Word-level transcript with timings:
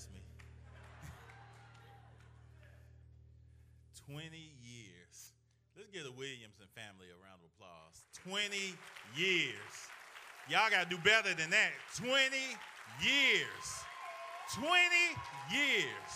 embarrass 0.00 0.08
me. 0.12 0.20
20 4.14 4.52
years. 4.62 5.32
Let's 5.76 5.90
give 5.90 6.04
the 6.04 6.12
Williamson 6.12 6.66
family 6.74 7.06
a 7.10 7.16
round 7.20 7.40
of 7.42 7.50
applause. 7.56 8.04
20 8.24 8.76
years. 9.16 9.74
Y'all 10.48 10.70
got 10.70 10.88
to 10.88 10.90
do 10.90 10.98
better 11.02 11.34
than 11.34 11.50
that. 11.50 11.72
20 11.96 12.12
years. 13.02 13.66
20 14.54 14.68
years. 15.52 16.12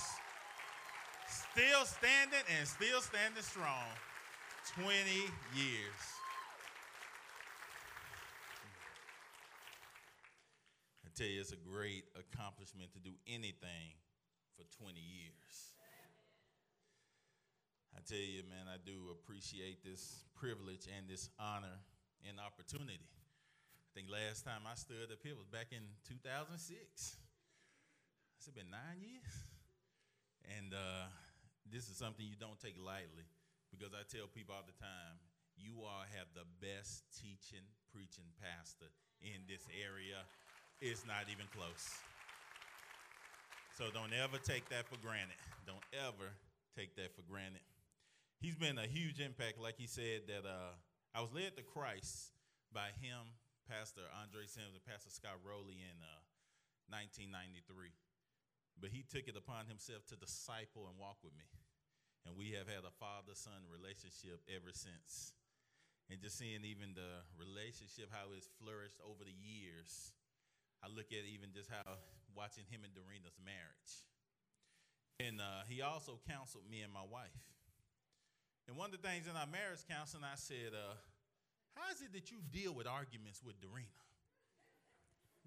Still 1.29 1.85
standing 1.85 2.45
and 2.59 2.67
still 2.67 3.01
standing 3.01 3.43
strong. 3.43 3.89
20 4.75 4.91
years. 5.55 6.03
Tell 11.15 11.31
you, 11.31 11.41
it's 11.41 11.55
a 11.55 11.63
great 11.63 12.05
accomplishment 12.19 12.91
to 12.93 12.99
do 12.99 13.15
anything 13.31 13.95
for 14.59 14.67
20 14.83 14.99
years. 14.99 15.75
I 17.95 18.03
tell 18.03 18.19
you, 18.19 18.43
man, 18.51 18.67
I 18.67 18.83
do 18.83 19.15
appreciate 19.15 19.87
this 19.87 20.27
privilege 20.35 20.91
and 20.91 21.07
this 21.07 21.31
honor 21.39 21.79
and 22.27 22.43
opportunity. 22.43 23.07
I 23.07 23.91
think 23.95 24.11
last 24.11 24.43
time 24.43 24.67
I 24.67 24.75
stood 24.75 25.15
up 25.15 25.23
here 25.23 25.39
was 25.39 25.47
back 25.47 25.71
in 25.71 25.87
2006. 26.03 26.75
It's 26.83 28.51
been 28.51 28.75
nine 28.75 28.99
years? 28.99 29.31
And 30.59 30.75
uh, 30.75 31.07
this 31.71 31.87
is 31.87 31.95
something 31.95 32.27
you 32.27 32.35
don't 32.35 32.59
take 32.59 32.75
lightly 32.75 33.31
because 33.71 33.95
I 33.95 34.03
tell 34.11 34.27
people 34.27 34.59
all 34.59 34.67
the 34.67 34.75
time, 34.75 35.23
you 35.55 35.87
all 35.87 36.03
have 36.19 36.27
the 36.35 36.45
best 36.59 37.07
teaching, 37.15 37.63
preaching 37.95 38.27
pastor 38.43 38.91
in 39.23 39.47
this 39.47 39.63
area. 39.71 40.27
It's 40.81 41.07
not 41.07 41.27
even 41.31 41.47
close. 41.55 41.89
So 43.79 43.85
don't 43.93 44.13
ever 44.13 44.39
take 44.39 44.69
that 44.69 44.87
for 44.87 44.97
granted. 45.03 45.39
Don't 45.67 45.85
ever 45.93 46.31
take 46.77 46.95
that 46.97 47.15
for 47.15 47.23
granted 47.23 47.63
he's 48.45 48.61
been 48.61 48.77
a 48.77 48.85
huge 48.85 49.25
impact. 49.25 49.57
Like 49.57 49.81
he 49.81 49.89
said, 49.89 50.29
that 50.29 50.45
uh, 50.45 50.77
I 51.17 51.25
was 51.25 51.33
led 51.33 51.57
to 51.57 51.65
Christ 51.65 52.37
by 52.69 52.93
him, 53.01 53.33
Pastor 53.65 54.05
Andre 54.21 54.45
Sims, 54.45 54.77
and 54.77 54.85
Pastor 54.85 55.09
Scott 55.09 55.41
Rowley 55.41 55.81
in 55.81 55.97
uh, 56.05 56.21
1993. 56.93 57.97
But 58.77 58.93
he 58.93 59.01
took 59.01 59.25
it 59.25 59.41
upon 59.41 59.65
himself 59.65 60.05
to 60.13 60.21
disciple 60.21 60.85
and 60.93 61.01
walk 61.01 61.25
with 61.25 61.33
me. 61.33 61.49
And 62.29 62.37
we 62.37 62.53
have 62.53 62.69
had 62.69 62.85
a 62.85 62.93
father 63.01 63.33
son 63.33 63.65
relationship 63.73 64.45
ever 64.53 64.77
since. 64.77 65.33
And 66.13 66.21
just 66.21 66.37
seeing 66.37 66.69
even 66.69 66.93
the 66.93 67.25
relationship, 67.41 68.13
how 68.13 68.37
it's 68.37 68.53
flourished 68.61 69.01
over 69.01 69.25
the 69.25 69.33
years. 69.33 70.13
I 70.85 70.93
look 70.93 71.09
at 71.17 71.25
even 71.25 71.49
just 71.57 71.73
how 71.73 71.97
watching 72.37 72.69
him 72.69 72.85
and 72.85 72.93
Dorina's 72.93 73.41
marriage. 73.41 73.93
And 75.17 75.41
uh, 75.41 75.65
he 75.65 75.81
also 75.81 76.21
counseled 76.29 76.69
me 76.69 76.85
and 76.85 76.93
my 76.93 77.07
wife. 77.09 77.41
And 78.69 78.77
one 78.77 78.93
of 78.93 79.01
the 79.01 79.05
things 79.05 79.25
in 79.25 79.33
our 79.33 79.49
marriage 79.49 79.81
counseling, 79.89 80.29
I 80.29 80.37
said, 80.37 80.77
uh, 80.77 80.93
how 81.73 81.89
is 81.89 82.05
it 82.05 82.13
that 82.13 82.29
you 82.29 82.45
deal 82.53 82.77
with 82.77 82.85
arguments 82.85 83.41
with 83.41 83.57
Dorina? 83.65 84.05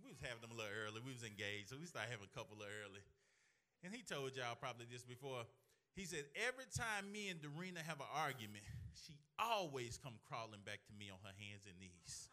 We 0.01 0.09
was 0.09 0.21
having 0.25 0.41
them 0.41 0.53
a 0.53 0.57
little 0.57 0.73
early. 0.73 1.05
We 1.05 1.13
was 1.13 1.21
engaged, 1.21 1.69
so 1.69 1.77
we 1.77 1.85
started 1.85 2.09
having 2.09 2.25
a 2.25 2.33
couple 2.33 2.57
of 2.57 2.69
early. 2.69 3.03
And 3.85 3.93
he 3.93 4.01
told 4.01 4.33
y'all 4.33 4.57
probably 4.57 4.89
this 4.89 5.05
before. 5.05 5.45
He 5.93 6.05
said, 6.05 6.25
every 6.33 6.69
time 6.69 7.09
me 7.13 7.29
and 7.29 7.37
Dorina 7.41 7.81
have 7.85 8.01
an 8.01 8.09
argument, 8.09 8.65
she 8.93 9.17
always 9.37 9.97
come 10.01 10.17
crawling 10.29 10.61
back 10.65 10.81
to 10.89 10.93
me 10.97 11.09
on 11.13 11.21
her 11.25 11.33
hands 11.37 11.65
and 11.65 11.77
knees. 11.77 12.29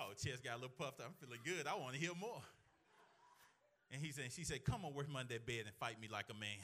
Oh, 0.00 0.12
chest 0.12 0.42
got 0.42 0.52
a 0.52 0.56
little 0.56 0.74
puffed. 0.76 1.00
I'm 1.04 1.12
feeling 1.20 1.40
good. 1.44 1.66
I 1.66 1.76
want 1.76 1.94
to 1.94 2.00
hear 2.00 2.14
more. 2.18 2.40
And 3.92 4.00
he 4.00 4.12
said, 4.12 4.32
she 4.32 4.44
said, 4.44 4.64
come 4.64 4.84
on, 4.84 4.94
work 4.94 5.06
under 5.14 5.34
that 5.34 5.46
bed 5.46 5.64
and 5.66 5.74
fight 5.78 6.00
me 6.00 6.08
like 6.10 6.26
a 6.30 6.34
man. 6.34 6.58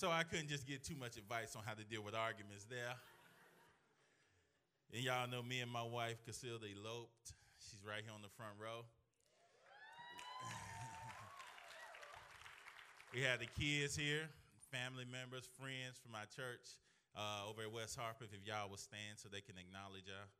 So 0.00 0.10
I 0.10 0.22
couldn't 0.22 0.48
just 0.48 0.66
get 0.66 0.82
too 0.82 0.96
much 0.96 1.18
advice 1.18 1.54
on 1.54 1.62
how 1.66 1.74
to 1.74 1.84
deal 1.84 2.02
with 2.02 2.14
arguments 2.14 2.64
there. 2.64 2.94
And 4.94 5.04
y'all 5.04 5.28
know 5.28 5.42
me 5.42 5.60
and 5.60 5.70
my 5.70 5.82
wife, 5.82 6.16
Casilda, 6.26 6.74
eloped. 6.74 7.34
She's 7.60 7.84
right 7.86 8.00
here 8.02 8.14
on 8.14 8.22
the 8.22 8.30
front 8.34 8.54
row. 8.58 8.80
we 13.14 13.20
had 13.20 13.40
the 13.40 13.46
kids 13.60 13.94
here, 13.94 14.30
family 14.70 15.04
members, 15.04 15.50
friends 15.58 15.98
from 15.98 16.14
my 16.14 16.30
church 16.30 16.78
uh, 17.18 17.42
over 17.50 17.66
at 17.66 17.72
West 17.74 17.98
Harpeth. 17.98 18.30
If 18.30 18.46
y'all 18.46 18.70
will 18.70 18.78
stand 18.78 19.18
so 19.18 19.26
they 19.26 19.42
can 19.42 19.58
acknowledge 19.58 20.06
y'all. 20.06 20.30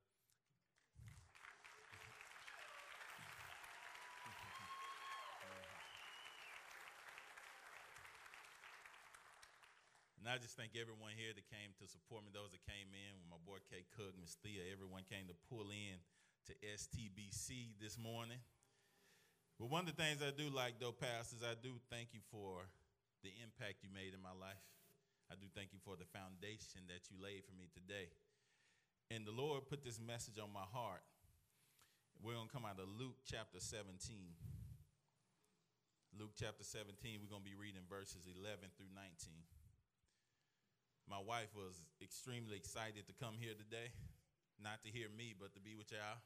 And 10.23 10.29
I 10.29 10.37
just 10.39 10.55
thank 10.55 10.79
everyone 10.79 11.17
here 11.17 11.35
that 11.35 11.47
came 11.51 11.75
to 11.83 11.89
support 11.91 12.23
me, 12.23 12.31
those 12.31 12.53
that 12.55 12.63
came 12.69 12.93
in, 12.93 13.11
with 13.19 13.27
my 13.27 13.41
boy 13.43 13.59
K 13.67 13.89
Cook, 13.97 14.15
Miss 14.21 14.37
Thea, 14.45 14.69
everyone 14.71 15.03
came 15.09 15.27
to 15.27 15.37
pull 15.49 15.75
in 15.75 15.97
to 16.47 16.53
STBC 16.61 17.81
this 17.81 17.97
morning. 17.97 18.39
But 19.59 19.73
one 19.73 19.89
of 19.89 19.97
the 19.97 19.99
things 19.99 20.21
I 20.23 20.31
do 20.31 20.53
like, 20.53 20.77
though, 20.79 20.93
Pastor, 20.93 21.41
is 21.41 21.43
I 21.43 21.57
do 21.57 21.81
thank 21.89 22.13
you 22.13 22.21
for 22.31 22.69
the 23.23 23.33
impact 23.41 23.83
you 23.85 23.91
made 23.93 24.13
in 24.13 24.23
my 24.23 24.35
life. 24.35 24.65
I 25.31 25.39
do 25.39 25.47
thank 25.53 25.71
you 25.71 25.81
for 25.83 25.95
the 25.95 26.09
foundation 26.11 26.89
that 26.91 27.07
you 27.09 27.17
laid 27.21 27.47
for 27.47 27.55
me 27.55 27.71
today. 27.71 28.11
And 29.11 29.23
the 29.23 29.35
Lord 29.35 29.67
put 29.71 29.87
this 29.87 30.03
message 30.03 30.39
on 30.39 30.51
my 30.51 30.67
heart. 30.67 31.05
We're 32.19 32.37
going 32.37 32.51
to 32.51 32.55
come 32.55 32.67
out 32.67 32.83
of 32.83 32.91
Luke 32.91 33.23
chapter 33.25 33.63
17. 33.63 33.97
Luke 36.19 36.35
chapter 36.35 36.67
17, 36.67 37.23
we're 37.23 37.31
going 37.31 37.47
to 37.47 37.51
be 37.51 37.55
reading 37.55 37.87
verses 37.87 38.27
11 38.27 38.75
through 38.75 38.91
19 38.93 39.07
my 41.11 41.19
wife 41.19 41.51
was 41.59 41.83
extremely 41.99 42.55
excited 42.55 43.03
to 43.11 43.15
come 43.19 43.35
here 43.35 43.59
today, 43.59 43.91
not 44.63 44.79
to 44.87 44.95
hear 44.95 45.11
me, 45.11 45.35
but 45.35 45.53
to 45.55 45.61
be 45.61 45.75
with 45.75 45.91
y'all. 45.91 46.23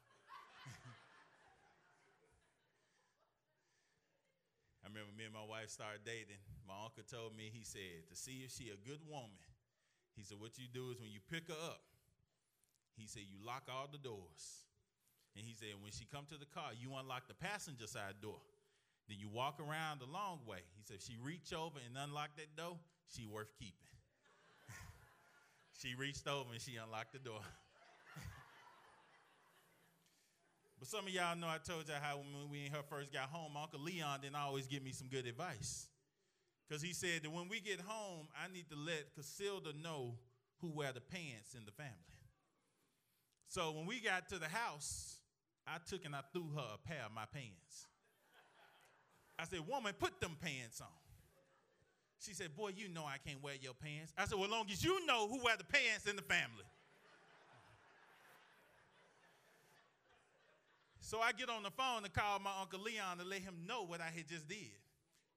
I 4.85 4.93
remember 4.93 5.17
me 5.17 5.25
and 5.25 5.33
my 5.33 5.41
wife 5.41 5.73
started 5.73 6.05
dating. 6.05 6.37
My 6.69 6.77
uncle 6.85 7.01
told 7.01 7.33
me, 7.33 7.49
he 7.49 7.65
said, 7.65 8.05
to 8.05 8.15
see 8.15 8.45
if 8.45 8.53
she 8.53 8.69
a 8.69 8.77
good 8.77 9.01
woman, 9.09 9.41
he 10.13 10.21
said, 10.21 10.37
what 10.37 10.61
you 10.61 10.69
do 10.69 10.93
is 10.93 11.01
when 11.01 11.09
you 11.09 11.25
pick 11.25 11.49
her 11.49 11.57
up, 11.57 11.81
he 12.93 13.09
said, 13.09 13.25
you 13.25 13.41
lock 13.41 13.65
all 13.65 13.89
the 13.89 13.97
doors. 13.97 14.69
And 15.33 15.41
he 15.41 15.57
said, 15.57 15.73
when 15.81 15.91
she 15.91 16.05
come 16.05 16.29
to 16.29 16.37
the 16.37 16.45
car, 16.45 16.69
you 16.77 16.93
unlock 16.93 17.25
the 17.25 17.33
passenger 17.33 17.89
side 17.89 18.21
door. 18.21 18.39
Then 19.09 19.17
you 19.17 19.27
walk 19.27 19.57
around 19.57 20.05
the 20.05 20.07
long 20.07 20.45
way. 20.45 20.61
He 20.77 20.85
said, 20.85 21.01
if 21.01 21.03
she 21.03 21.17
reach 21.17 21.49
over 21.49 21.81
and 21.81 21.97
unlock 21.97 22.37
that 22.37 22.53
door, 22.53 22.77
she 23.09 23.25
worth 23.25 23.51
keeping. 23.57 23.89
She 25.81 25.93
reached 25.93 26.25
over 26.25 26.53
and 26.53 26.61
she 26.61 26.77
unlocked 26.77 27.11
the 27.11 27.19
door. 27.19 27.41
But 30.85 30.97
some 30.97 31.07
of 31.07 31.13
y'all 31.13 31.35
know 31.35 31.47
I 31.47 31.57
told 31.57 31.87
y'all 31.87 31.97
how 31.99 32.17
when 32.17 32.49
we 32.51 32.65
and 32.65 32.75
her 32.75 32.83
first 32.87 33.11
got 33.11 33.29
home, 33.29 33.57
Uncle 33.59 33.79
Leon 33.79 34.19
didn't 34.21 34.35
always 34.35 34.67
give 34.67 34.83
me 34.83 34.91
some 34.91 35.07
good 35.07 35.25
advice. 35.25 35.87
Because 36.67 36.83
he 36.83 36.93
said 36.93 37.23
that 37.23 37.31
when 37.31 37.49
we 37.49 37.59
get 37.59 37.79
home, 37.81 38.27
I 38.37 38.53
need 38.53 38.69
to 38.69 38.75
let 38.75 39.15
Casilda 39.17 39.73
know 39.81 40.13
who 40.61 40.69
wear 40.69 40.93
the 40.93 41.01
pants 41.01 41.55
in 41.55 41.65
the 41.65 41.71
family. 41.71 41.93
So 43.47 43.71
when 43.71 43.87
we 43.87 43.99
got 43.99 44.29
to 44.29 44.37
the 44.37 44.47
house, 44.47 45.17
I 45.65 45.77
took 45.89 46.05
and 46.05 46.15
I 46.15 46.19
threw 46.31 46.51
her 46.55 46.75
a 46.75 46.87
pair 46.87 47.01
of 47.05 47.13
my 47.15 47.25
pants. 47.33 47.87
I 49.39 49.45
said, 49.45 49.61
Woman, 49.67 49.93
put 49.99 50.21
them 50.21 50.37
pants 50.39 50.81
on. 50.81 50.87
She 52.19 52.33
said, 52.35 52.55
Boy, 52.55 52.73
you 52.75 52.89
know 52.89 53.05
I 53.05 53.17
can't 53.27 53.41
wear 53.41 53.55
your 53.59 53.73
pants. 53.73 54.13
I 54.17 54.25
said, 54.25 54.37
Well, 54.37 54.49
long 54.49 54.67
as 54.71 54.83
you 54.83 55.03
know 55.07 55.27
who 55.27 55.43
wear 55.43 55.57
the 55.57 55.63
pants 55.63 56.05
in 56.07 56.15
the 56.15 56.21
family. 56.21 56.65
So 61.05 61.21
I 61.21 61.31
get 61.37 61.49
on 61.49 61.61
the 61.61 61.69
phone 61.69 62.01
and 62.03 62.11
call 62.11 62.39
my 62.39 62.49
Uncle 62.59 62.81
Leon 62.81 63.19
to 63.19 63.25
let 63.25 63.41
him 63.45 63.53
know 63.67 63.85
what 63.85 64.01
I 64.01 64.09
had 64.09 64.27
just 64.27 64.49
did. 64.49 64.73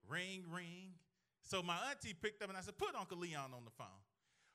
Ring, 0.08 0.42
ring. 0.48 0.96
So 1.44 1.62
my 1.62 1.76
auntie 1.90 2.16
picked 2.16 2.42
up 2.42 2.48
and 2.48 2.56
I 2.56 2.62
said, 2.62 2.78
Put 2.78 2.96
Uncle 2.98 3.18
Leon 3.18 3.52
on 3.52 3.68
the 3.68 3.76
phone. 3.76 4.00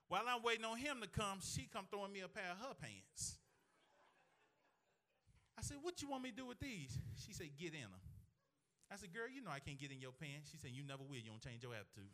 While 0.10 0.24
I'm 0.28 0.42
waiting 0.42 0.66
on 0.66 0.78
him 0.78 0.98
to 1.02 1.08
come, 1.08 1.38
she 1.42 1.70
come 1.72 1.86
throwing 1.90 2.12
me 2.12 2.22
a 2.22 2.28
pair 2.28 2.50
of 2.50 2.58
her 2.66 2.74
pants. 2.82 3.38
I 5.56 5.62
said, 5.62 5.78
What 5.84 6.02
you 6.02 6.10
want 6.10 6.24
me 6.24 6.32
to 6.32 6.36
do 6.36 6.46
with 6.48 6.60
these? 6.60 6.98
She 7.24 7.32
said, 7.32 7.50
Get 7.60 7.74
in 7.74 7.86
them. 7.94 8.02
I 8.94 8.96
said, 8.96 9.10
girl, 9.10 9.26
you 9.26 9.42
know 9.42 9.50
I 9.50 9.58
can't 9.58 9.82
get 9.82 9.90
in 9.90 9.98
your 9.98 10.14
pants. 10.14 10.54
She 10.54 10.58
said, 10.62 10.70
you 10.70 10.86
never 10.86 11.02
will. 11.02 11.18
You 11.18 11.34
don't 11.34 11.42
change 11.42 11.66
your 11.66 11.74
attitude. 11.74 12.14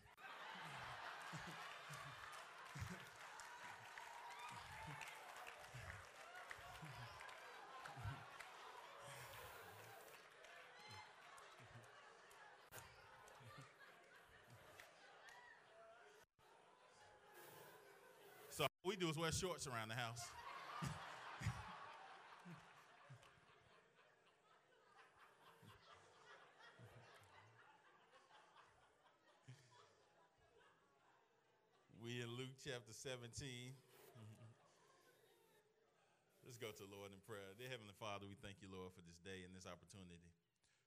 We 18.85 18.95
do 18.95 19.09
is 19.09 19.17
wear 19.17 19.31
shorts 19.31 19.67
around 19.67 19.89
the 19.89 19.95
house. 19.95 20.23
we 32.03 32.21
in 32.23 32.29
Luke 32.37 32.55
chapter 32.63 32.93
17. 32.95 33.27
Let's 36.45 36.57
go 36.57 36.71
to 36.71 36.81
the 36.81 36.89
Lord 36.89 37.11
in 37.13 37.19
prayer. 37.27 37.53
Dear 37.59 37.69
Heavenly 37.69 37.93
Father, 37.99 38.25
we 38.25 38.33
thank 38.41 38.57
you, 38.63 38.71
Lord, 38.73 38.89
for 38.95 39.03
this 39.05 39.21
day 39.21 39.45
and 39.45 39.53
this 39.53 39.69
opportunity. 39.69 40.33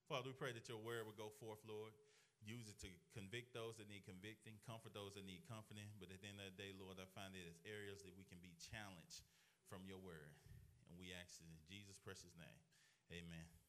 Father, 0.09 0.27
we 0.27 0.35
pray 0.35 0.51
that 0.51 0.67
your 0.67 0.81
word 0.81 1.07
will 1.07 1.15
go 1.15 1.31
forth, 1.39 1.63
Lord. 1.63 1.95
Use 2.43 2.67
it 2.67 2.75
to 2.83 2.91
convict 3.15 3.55
those 3.55 3.79
that 3.79 3.87
need 3.87 4.03
convicting, 4.03 4.59
comfort 4.67 4.91
those 4.91 5.15
that 5.15 5.23
need 5.23 5.47
comforting. 5.47 5.87
But 5.97 6.11
at 6.11 6.19
the 6.19 6.27
end 6.27 6.43
of 6.43 6.51
the 6.51 6.59
day, 6.59 6.75
Lord, 6.75 6.99
I 6.99 7.07
find 7.15 7.31
it 7.31 7.47
as 7.47 7.55
areas 7.63 8.03
that 8.03 8.11
we 8.19 8.27
can 8.27 8.43
be 8.43 8.51
challenged 8.59 9.23
from 9.71 9.87
your 9.87 9.99
word. 10.03 10.35
And 10.91 10.99
we 10.99 11.15
ask 11.15 11.39
it 11.39 11.47
in 11.47 11.55
Jesus' 11.63 11.95
precious 12.03 12.35
name. 12.35 12.59
Amen. 13.11 13.47
Amen. 13.47 13.63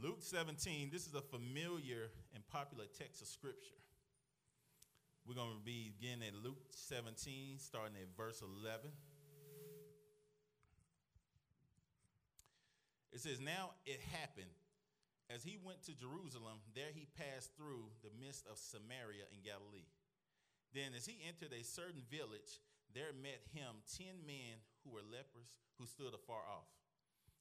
Luke 0.00 0.22
17, 0.24 0.88
this 0.88 1.04
is 1.04 1.14
a 1.14 1.20
familiar 1.20 2.08
and 2.32 2.46
popular 2.48 2.88
text 2.88 3.20
of 3.20 3.28
scripture. 3.28 3.80
We're 5.26 5.34
going 5.34 5.52
to 5.52 5.64
begin 5.64 6.22
at 6.24 6.34
Luke 6.34 6.62
17, 6.70 7.58
starting 7.58 7.96
at 8.00 8.08
verse 8.16 8.40
11. 8.40 8.90
It 13.12 13.20
says, 13.20 13.40
Now 13.40 13.70
it 13.84 14.00
happened 14.12 14.54
as 15.30 15.46
he 15.46 15.56
went 15.62 15.86
to 15.86 15.94
Jerusalem, 15.94 16.58
there 16.74 16.90
he 16.90 17.06
passed 17.14 17.54
through 17.54 17.86
the 18.02 18.10
midst 18.18 18.50
of 18.50 18.58
Samaria 18.58 19.30
and 19.30 19.46
Galilee. 19.46 19.86
Then, 20.74 20.90
as 20.98 21.06
he 21.06 21.22
entered 21.22 21.54
a 21.54 21.62
certain 21.62 22.02
village, 22.10 22.58
there 22.90 23.14
met 23.14 23.38
him 23.54 23.86
ten 23.86 24.26
men 24.26 24.58
who 24.82 24.90
were 24.90 25.06
lepers 25.06 25.54
who 25.78 25.86
stood 25.86 26.14
afar 26.14 26.42
off. 26.50 26.66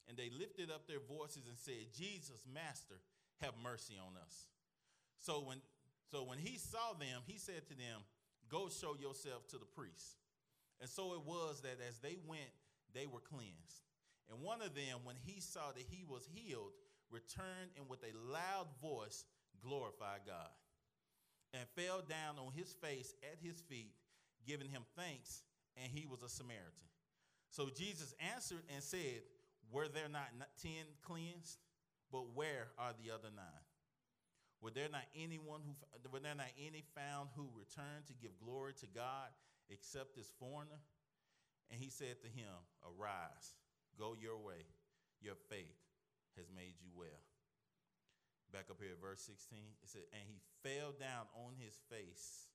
And 0.07 0.17
they 0.17 0.29
lifted 0.29 0.69
up 0.69 0.85
their 0.85 1.01
voices 1.01 1.49
and 1.49 1.57
said, 1.57 1.93
Jesus, 1.93 2.45
Master, 2.45 3.01
have 3.41 3.53
mercy 3.61 3.97
on 3.97 4.17
us. 4.21 4.49
So 5.17 5.41
when, 5.41 5.61
so 6.09 6.23
when 6.23 6.37
he 6.37 6.57
saw 6.57 6.93
them, 6.93 7.21
he 7.25 7.37
said 7.37 7.65
to 7.69 7.75
them, 7.77 8.05
Go 8.49 8.69
show 8.69 8.97
yourself 8.97 9.45
to 9.49 9.57
the 9.57 9.69
priest. 9.69 10.17
And 10.81 10.89
so 10.89 11.13
it 11.13 11.21
was 11.25 11.61
that 11.61 11.77
as 11.87 11.99
they 11.99 12.17
went, 12.25 12.49
they 12.93 13.05
were 13.05 13.21
cleansed. 13.21 13.85
And 14.29 14.41
one 14.41 14.61
of 14.61 14.73
them, 14.73 15.05
when 15.05 15.17
he 15.21 15.41
saw 15.41 15.71
that 15.73 15.85
he 15.89 16.03
was 16.07 16.27
healed, 16.33 16.73
returned 17.11 17.71
and 17.77 17.89
with 17.89 17.99
a 18.03 18.15
loud 18.31 18.67
voice 18.81 19.25
glorified 19.61 20.21
God 20.25 20.53
and 21.53 21.65
fell 21.75 22.01
down 22.01 22.37
on 22.37 22.53
his 22.53 22.73
face 22.73 23.13
at 23.23 23.39
his 23.41 23.61
feet, 23.61 23.93
giving 24.45 24.69
him 24.69 24.83
thanks, 24.95 25.43
and 25.75 25.91
he 25.91 26.05
was 26.05 26.23
a 26.23 26.29
Samaritan. 26.29 26.89
So 27.49 27.69
Jesus 27.69 28.13
answered 28.33 28.63
and 28.73 28.83
said, 28.83 29.25
Were 29.71 29.87
there 29.87 30.09
not 30.09 30.29
ten 30.61 30.85
cleansed? 31.01 31.57
But 32.11 32.35
where 32.35 32.69
are 32.77 32.93
the 33.03 33.13
other 33.13 33.29
nine? 33.35 33.65
Were 34.61 34.71
there 34.71 34.89
not 34.91 35.05
anyone 35.15 35.61
who 35.63 35.75
were 36.11 36.19
there 36.19 36.35
not 36.35 36.51
any 36.57 36.83
found 36.95 37.29
who 37.35 37.49
returned 37.55 38.07
to 38.07 38.13
give 38.13 38.31
glory 38.43 38.73
to 38.81 38.87
God 38.87 39.29
except 39.69 40.15
this 40.15 40.31
foreigner? 40.39 40.81
And 41.71 41.79
he 41.79 41.89
said 41.89 42.21
to 42.21 42.27
him, 42.27 42.49
Arise, 42.83 43.55
Go 43.97 44.15
your 44.19 44.37
way. 44.37 44.65
Your 45.21 45.35
faith 45.49 45.88
has 46.37 46.49
made 46.53 46.77
you 46.81 46.89
well. 46.93 47.23
Back 48.51 48.69
up 48.69 48.81
here 48.81 48.93
at 48.93 49.01
verse 49.01 49.21
16. 49.21 49.59
It 49.81 49.89
said, 49.89 50.05
And 50.13 50.25
he 50.25 50.41
fell 50.65 50.91
down 50.97 51.29
on 51.37 51.53
his 51.57 51.77
face 51.89 52.49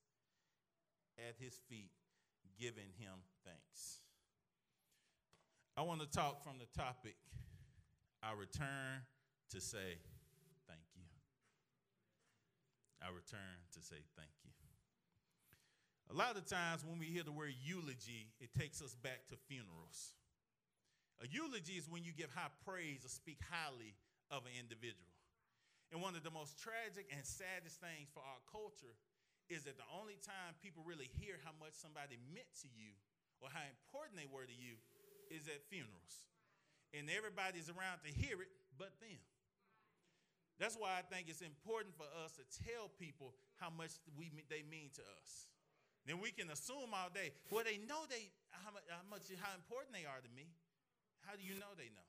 at 1.18 1.38
his 1.38 1.54
feet, 1.70 1.94
giving 2.58 2.90
him 2.98 3.22
thanks. 3.44 4.02
I 5.76 5.82
want 5.82 6.00
to 6.00 6.10
talk 6.10 6.42
from 6.42 6.58
the 6.58 6.70
topic 6.78 7.16
I 8.22 8.32
return 8.32 9.02
to 9.50 9.60
say 9.60 10.00
thank 10.66 10.86
you. 10.96 11.06
I 13.02 13.08
return 13.08 13.58
to 13.74 13.80
say 13.82 14.00
thank 14.16 14.32
you. 14.44 14.50
A 16.10 16.14
lot 16.14 16.36
of 16.36 16.46
times 16.46 16.84
when 16.84 16.98
we 16.98 17.06
hear 17.06 17.22
the 17.22 17.32
word 17.32 17.54
eulogy, 17.64 18.32
it 18.40 18.50
takes 18.58 18.80
us 18.80 18.94
back 18.94 19.28
to 19.30 19.36
funerals. 19.48 20.14
A 21.22 21.26
eulogy 21.30 21.78
is 21.78 21.86
when 21.86 22.02
you 22.02 22.10
give 22.10 22.32
high 22.34 22.50
praise 22.66 23.06
or 23.06 23.12
speak 23.12 23.38
highly 23.46 23.94
of 24.30 24.46
an 24.46 24.54
individual. 24.58 25.10
And 25.94 26.02
one 26.02 26.18
of 26.18 26.26
the 26.26 26.34
most 26.34 26.58
tragic 26.58 27.06
and 27.14 27.22
saddest 27.22 27.78
things 27.78 28.10
for 28.10 28.24
our 28.24 28.42
culture 28.50 28.98
is 29.46 29.68
that 29.68 29.76
the 29.76 29.86
only 29.94 30.18
time 30.24 30.56
people 30.58 30.82
really 30.82 31.06
hear 31.20 31.38
how 31.44 31.54
much 31.60 31.76
somebody 31.76 32.18
meant 32.32 32.50
to 32.64 32.68
you 32.72 32.96
or 33.38 33.52
how 33.52 33.62
important 33.62 34.16
they 34.16 34.26
were 34.26 34.48
to 34.48 34.56
you 34.56 34.80
is 35.30 35.46
at 35.46 35.62
funerals. 35.68 36.26
And 36.96 37.06
everybody's 37.12 37.68
around 37.68 38.02
to 38.02 38.10
hear 38.10 38.40
it 38.40 38.50
but 38.74 38.96
them. 38.98 39.20
That's 40.58 40.78
why 40.78 40.98
I 40.98 41.02
think 41.02 41.26
it's 41.26 41.42
important 41.42 41.98
for 41.98 42.06
us 42.22 42.38
to 42.38 42.44
tell 42.46 42.86
people 42.94 43.34
how 43.58 43.74
much 43.74 43.98
we, 44.14 44.30
they 44.46 44.62
mean 44.62 44.94
to 44.94 45.04
us. 45.18 45.50
Then 46.06 46.22
we 46.22 46.30
can 46.30 46.50
assume 46.52 46.94
all 46.94 47.10
day, 47.10 47.34
well, 47.50 47.64
they 47.66 47.80
know 47.90 48.06
they 48.06 48.30
how 48.50 48.70
much, 48.70 48.86
how 48.86 49.02
how 49.40 49.52
important 49.56 49.96
they 49.96 50.06
are 50.06 50.22
to 50.22 50.32
me. 50.36 50.52
How 51.24 51.36
do 51.36 51.44
you 51.44 51.56
know 51.56 51.72
they 51.76 51.90
know? 51.92 52.08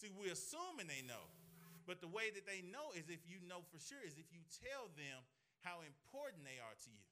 See, 0.00 0.08
we're 0.12 0.32
assuming 0.32 0.88
they 0.88 1.04
know. 1.04 1.28
But 1.84 2.00
the 2.00 2.08
way 2.08 2.32
that 2.32 2.46
they 2.46 2.64
know 2.64 2.92
is 2.96 3.08
if 3.08 3.24
you 3.28 3.40
know 3.44 3.66
for 3.68 3.80
sure, 3.80 4.00
is 4.04 4.16
if 4.16 4.28
you 4.32 4.44
tell 4.64 4.88
them 4.96 5.20
how 5.64 5.84
important 5.84 6.44
they 6.44 6.60
are 6.60 6.76
to 6.86 6.90
you. 6.90 7.06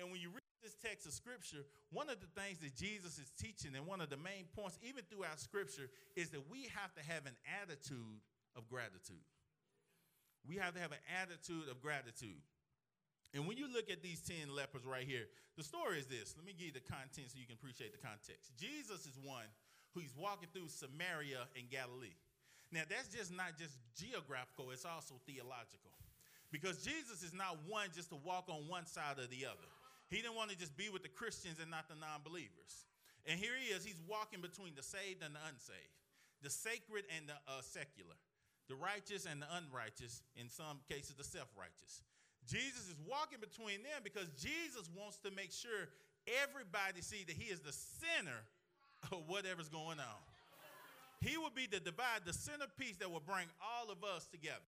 And 0.00 0.08
when 0.08 0.20
you 0.20 0.32
read 0.32 0.40
this 0.64 0.76
text 0.80 1.04
of 1.04 1.12
scripture, 1.12 1.64
one 1.92 2.08
of 2.08 2.20
the 2.20 2.30
things 2.32 2.60
that 2.64 2.76
Jesus 2.76 3.20
is 3.20 3.28
teaching, 3.36 3.76
and 3.76 3.84
one 3.84 4.00
of 4.00 4.08
the 4.08 4.20
main 4.20 4.48
points, 4.56 4.80
even 4.80 5.04
throughout 5.08 5.40
scripture, 5.40 5.92
is 6.16 6.32
that 6.32 6.48
we 6.48 6.72
have 6.72 6.92
to 6.96 7.02
have 7.04 7.28
an 7.28 7.36
attitude 7.60 8.24
of 8.56 8.68
gratitude. 8.68 9.24
We 10.48 10.56
have 10.56 10.72
to 10.72 10.80
have 10.80 10.92
an 10.92 11.04
attitude 11.20 11.68
of 11.68 11.84
gratitude. 11.84 12.40
And 13.34 13.46
when 13.46 13.56
you 13.56 13.68
look 13.70 13.90
at 13.90 14.02
these 14.02 14.20
10 14.24 14.54
lepers 14.54 14.82
right 14.88 15.06
here, 15.06 15.28
the 15.56 15.62
story 15.62 16.00
is 16.00 16.06
this. 16.06 16.34
Let 16.34 16.46
me 16.46 16.56
give 16.56 16.74
you 16.74 16.76
the 16.78 16.86
content 16.86 17.30
so 17.30 17.38
you 17.38 17.46
can 17.46 17.54
appreciate 17.60 17.92
the 17.92 18.02
context. 18.02 18.56
Jesus 18.58 19.06
is 19.06 19.14
one 19.22 19.46
who's 19.94 20.14
walking 20.16 20.48
through 20.52 20.68
Samaria 20.68 21.48
and 21.56 21.68
Galilee. 21.70 22.14
Now, 22.70 22.86
that's 22.86 23.10
just 23.10 23.34
not 23.34 23.58
just 23.58 23.74
geographical, 23.98 24.70
it's 24.70 24.86
also 24.86 25.18
theological. 25.26 25.90
Because 26.50 26.82
Jesus 26.82 27.22
is 27.22 27.34
not 27.34 27.58
one 27.66 27.90
just 27.94 28.10
to 28.10 28.18
walk 28.22 28.46
on 28.50 28.66
one 28.66 28.86
side 28.86 29.18
or 29.18 29.26
the 29.26 29.46
other. 29.46 29.70
He 30.10 30.18
didn't 30.18 30.34
want 30.34 30.50
to 30.50 30.58
just 30.58 30.76
be 30.76 30.90
with 30.90 31.02
the 31.02 31.10
Christians 31.10 31.62
and 31.62 31.70
not 31.70 31.86
the 31.86 31.94
non 31.94 32.26
believers. 32.26 32.86
And 33.26 33.38
here 33.38 33.54
he 33.54 33.70
is, 33.70 33.84
he's 33.84 34.00
walking 34.08 34.40
between 34.42 34.74
the 34.74 34.82
saved 34.82 35.22
and 35.22 35.34
the 35.34 35.42
unsaved, 35.46 35.94
the 36.42 36.50
sacred 36.50 37.06
and 37.14 37.30
the 37.30 37.38
uh, 37.46 37.62
secular, 37.62 38.18
the 38.66 38.74
righteous 38.74 39.26
and 39.26 39.42
the 39.42 39.46
unrighteous, 39.54 40.22
in 40.34 40.50
some 40.50 40.82
cases, 40.90 41.14
the 41.14 41.26
self 41.26 41.46
righteous. 41.54 42.02
Jesus 42.48 42.90
is 42.90 42.98
walking 43.06 43.38
between 43.38 43.86
them 43.86 44.02
because 44.02 44.26
Jesus 44.34 44.90
wants 44.96 45.18
to 45.22 45.30
make 45.30 45.52
sure 45.52 45.86
everybody 46.42 47.02
see 47.02 47.22
that 47.26 47.36
he 47.36 47.52
is 47.52 47.60
the 47.60 47.74
center 47.74 48.42
or 49.12 49.18
whatever's 49.26 49.68
going 49.68 49.98
on. 49.98 50.20
He 51.20 51.36
will 51.36 51.52
be 51.52 51.68
the 51.68 51.80
divide, 51.80 52.24
the 52.24 52.32
centerpiece 52.32 52.96
that 52.96 53.10
will 53.10 53.24
bring 53.24 53.44
all 53.60 53.92
of 53.92 54.02
us 54.04 54.26
together. 54.26 54.64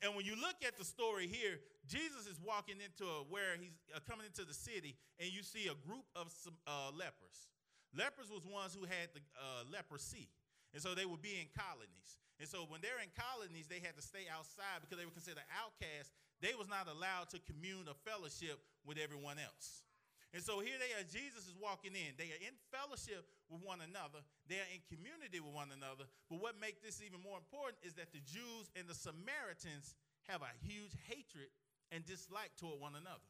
And 0.00 0.16
when 0.16 0.24
you 0.24 0.32
look 0.36 0.60
at 0.64 0.76
the 0.76 0.84
story 0.84 1.28
here, 1.28 1.60
Jesus 1.88 2.24
is 2.24 2.40
walking 2.40 2.80
into 2.80 3.04
a, 3.04 3.24
where 3.28 3.56
he's 3.60 3.76
uh, 3.92 4.00
coming 4.08 4.24
into 4.24 4.48
the 4.48 4.56
city, 4.56 4.96
and 5.20 5.28
you 5.28 5.42
see 5.44 5.68
a 5.68 5.76
group 5.84 6.04
of 6.16 6.32
some, 6.32 6.56
uh, 6.64 6.92
lepers. 6.92 7.48
Lepers 7.92 8.32
was 8.32 8.44
ones 8.48 8.72
who 8.72 8.88
had 8.88 9.12
the 9.12 9.20
uh, 9.36 9.68
leprosy, 9.68 10.28
and 10.72 10.80
so 10.80 10.96
they 10.96 11.04
would 11.04 11.20
be 11.20 11.36
in 11.36 11.48
colonies. 11.52 12.20
And 12.40 12.48
so 12.48 12.64
when 12.68 12.80
they're 12.80 13.00
in 13.04 13.12
colonies, 13.12 13.68
they 13.68 13.84
had 13.84 13.92
to 14.00 14.04
stay 14.04 14.24
outside 14.32 14.80
because 14.80 14.96
they 14.96 15.04
were 15.04 15.12
considered 15.12 15.44
outcasts. 15.52 16.08
They 16.40 16.56
was 16.56 16.72
not 16.72 16.88
allowed 16.88 17.28
to 17.36 17.38
commune 17.44 17.84
or 17.84 17.96
fellowship 18.08 18.56
with 18.88 18.96
everyone 18.96 19.36
else. 19.36 19.84
And 20.30 20.38
so 20.38 20.62
here 20.62 20.78
they 20.78 20.94
are, 20.94 21.02
Jesus 21.02 21.50
is 21.50 21.58
walking 21.58 21.98
in. 21.98 22.14
They 22.14 22.30
are 22.30 22.42
in 22.42 22.54
fellowship 22.70 23.26
with 23.50 23.66
one 23.66 23.82
another, 23.82 24.22
they 24.46 24.62
are 24.62 24.70
in 24.70 24.78
community 24.86 25.42
with 25.42 25.50
one 25.50 25.74
another. 25.74 26.06
But 26.30 26.38
what 26.38 26.54
makes 26.54 26.78
this 26.78 27.02
even 27.02 27.18
more 27.18 27.34
important 27.34 27.82
is 27.82 27.98
that 27.98 28.14
the 28.14 28.22
Jews 28.22 28.70
and 28.78 28.86
the 28.86 28.94
Samaritans 28.94 29.98
have 30.30 30.46
a 30.46 30.52
huge 30.62 30.94
hatred 31.10 31.50
and 31.90 32.06
dislike 32.06 32.54
toward 32.54 32.78
one 32.78 32.94
another. 32.94 33.26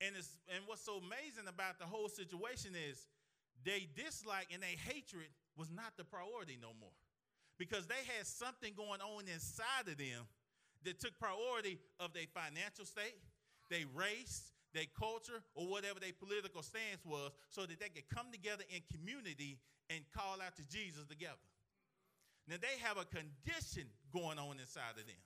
And, 0.00 0.16
it's, 0.16 0.40
and 0.48 0.64
what's 0.64 0.80
so 0.80 0.96
amazing 0.96 1.44
about 1.44 1.76
the 1.76 1.84
whole 1.84 2.08
situation 2.08 2.72
is 2.72 3.04
they 3.60 3.84
dislike 3.92 4.48
and 4.48 4.64
they 4.64 4.80
hatred 4.88 5.28
was 5.60 5.68
not 5.68 5.92
the 6.00 6.04
priority 6.08 6.56
no 6.56 6.72
more. 6.80 6.96
Because 7.60 7.84
they 7.84 8.00
had 8.16 8.24
something 8.24 8.72
going 8.72 9.04
on 9.04 9.28
inside 9.28 9.84
of 9.84 10.00
them 10.00 10.24
that 10.84 10.96
took 10.98 11.12
priority 11.20 11.76
of 12.00 12.16
their 12.16 12.24
financial 12.32 12.88
state, 12.88 13.20
their 13.68 13.84
race, 13.92 14.48
their 14.74 14.88
culture, 14.98 15.42
or 15.54 15.66
whatever 15.66 16.00
their 16.00 16.12
political 16.12 16.62
stance 16.62 17.04
was, 17.04 17.32
so 17.48 17.66
that 17.66 17.80
they 17.80 17.88
could 17.88 18.08
come 18.08 18.30
together 18.32 18.64
in 18.70 18.80
community 18.90 19.58
and 19.90 20.00
call 20.14 20.38
out 20.40 20.56
to 20.56 20.64
Jesus 20.70 21.06
together. 21.06 21.42
Now, 22.46 22.56
they 22.60 22.78
have 22.82 22.98
a 22.98 23.06
condition 23.06 23.86
going 24.12 24.38
on 24.38 24.58
inside 24.58 24.98
of 24.98 25.06
them. 25.06 25.22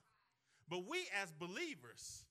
But 0.69 0.89
we, 0.89 1.05
as 1.21 1.29
believers, 1.37 2.25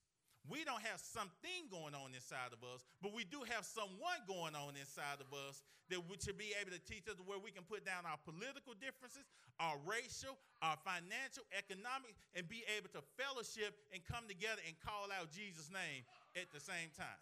we 0.45 0.61
don't 0.61 0.83
have 0.85 1.01
something 1.01 1.65
going 1.73 1.97
on 1.97 2.13
inside 2.13 2.53
of 2.53 2.61
us, 2.61 2.85
but 3.01 3.15
we 3.15 3.25
do 3.25 3.41
have 3.49 3.65
someone 3.65 4.21
going 4.29 4.53
on 4.53 4.77
inside 4.77 5.17
of 5.17 5.33
us 5.33 5.65
that 5.89 5.97
we 6.05 6.17
should 6.21 6.37
be 6.37 6.53
able 6.61 6.69
to 6.69 6.81
teach 6.85 7.09
us 7.09 7.17
where 7.25 7.41
we 7.41 7.49
can 7.49 7.65
put 7.65 7.81
down 7.81 8.05
our 8.05 8.19
political 8.21 8.77
differences, 8.77 9.25
our 9.57 9.77
racial, 9.85 10.37
our 10.61 10.77
financial, 10.85 11.45
economic, 11.53 12.13
and 12.37 12.45
be 12.45 12.61
able 12.77 12.89
to 12.93 13.01
fellowship 13.17 13.73
and 13.89 14.05
come 14.05 14.29
together 14.29 14.61
and 14.69 14.77
call 14.81 15.09
out 15.09 15.33
Jesus' 15.33 15.73
name 15.73 16.05
at 16.35 16.51
the 16.51 16.59
same 16.59 16.91
time. 16.95 17.21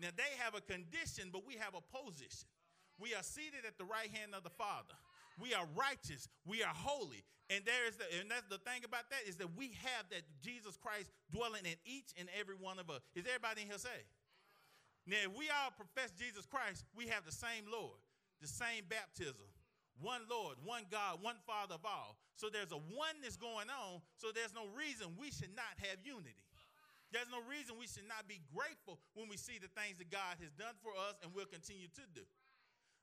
Now 0.00 0.10
they 0.14 0.34
have 0.42 0.54
a 0.54 0.62
condition, 0.62 1.30
but 1.32 1.46
we 1.46 1.54
have 1.54 1.74
a 1.74 1.84
position. 1.94 2.50
We 2.98 3.14
are 3.14 3.22
seated 3.22 3.66
at 3.66 3.78
the 3.78 3.86
right 3.86 4.10
hand 4.10 4.34
of 4.34 4.42
the 4.42 4.54
Father. 4.54 4.94
We 5.38 5.54
are 5.54 5.66
righteous. 5.74 6.28
We 6.46 6.62
are 6.62 6.74
holy. 6.74 7.26
And 7.50 7.64
there 7.66 7.86
is 7.86 7.98
the, 7.98 8.06
and 8.22 8.30
that's 8.30 8.46
the 8.48 8.62
thing 8.62 8.86
about 8.86 9.10
that 9.10 9.26
is 9.26 9.36
that 9.42 9.50
we 9.58 9.74
have 9.82 10.06
that 10.10 10.22
Jesus 10.42 10.78
Christ 10.78 11.10
dwelling 11.30 11.66
in 11.66 11.76
each 11.84 12.14
and 12.16 12.30
every 12.38 12.54
one 12.54 12.78
of 12.78 12.88
us. 12.88 13.02
Is 13.14 13.26
everybody 13.26 13.62
in 13.62 13.68
here 13.68 13.82
say? 13.82 14.06
Now, 15.06 15.20
if 15.28 15.32
we 15.36 15.52
all 15.52 15.74
profess 15.74 16.14
Jesus 16.16 16.46
Christ, 16.46 16.86
we 16.96 17.10
have 17.12 17.26
the 17.26 17.34
same 17.34 17.68
Lord, 17.68 17.98
the 18.40 18.48
same 18.48 18.88
baptism, 18.88 19.50
one 20.00 20.22
Lord, 20.30 20.56
one 20.64 20.88
God, 20.88 21.20
one 21.20 21.36
Father 21.44 21.76
of 21.76 21.84
all. 21.84 22.16
So 22.36 22.48
there's 22.48 22.72
a 22.72 22.80
oneness 22.88 23.36
going 23.36 23.68
on. 23.68 24.00
So 24.16 24.32
there's 24.32 24.54
no 24.54 24.64
reason 24.72 25.12
we 25.20 25.30
should 25.30 25.52
not 25.54 25.76
have 25.84 26.00
unity. 26.02 26.43
There's 27.14 27.30
no 27.30 27.38
reason 27.46 27.78
we 27.78 27.86
should 27.86 28.10
not 28.10 28.26
be 28.26 28.42
grateful 28.50 28.98
when 29.14 29.30
we 29.30 29.38
see 29.38 29.62
the 29.62 29.70
things 29.70 30.02
that 30.02 30.10
God 30.10 30.34
has 30.42 30.50
done 30.58 30.74
for 30.82 30.90
us 30.98 31.14
and 31.22 31.30
will 31.30 31.46
continue 31.46 31.86
to 31.94 32.04
do. 32.10 32.26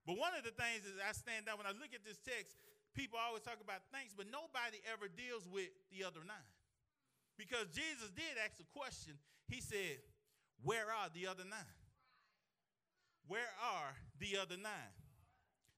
But 0.03 0.19
one 0.19 0.35
of 0.35 0.43
the 0.43 0.51
things 0.51 0.83
is 0.83 0.99
I 0.99 1.15
stand 1.15 1.47
out 1.47 1.55
when 1.55 1.63
I 1.63 1.71
look 1.71 1.95
at 1.95 2.03
this 2.03 2.19
text, 2.19 2.59
people 2.91 3.15
always 3.15 3.39
talk 3.47 3.63
about 3.63 3.87
thanks, 3.95 4.11
but 4.11 4.27
nobody 4.27 4.83
ever 4.83 5.07
deals 5.07 5.47
with 5.47 5.71
the 5.95 6.03
other 6.03 6.19
nine. 6.27 6.51
Because 7.39 7.71
Jesus 7.71 8.11
did 8.11 8.35
ask 8.35 8.59
a 8.59 8.67
question. 8.75 9.15
He 9.47 9.63
said, 9.63 10.03
Where 10.59 10.91
are 10.91 11.07
the 11.15 11.31
other 11.31 11.47
nine? 11.47 11.79
Where 13.31 13.47
are 13.63 13.95
the 14.19 14.35
other 14.43 14.59
nine? 14.59 14.91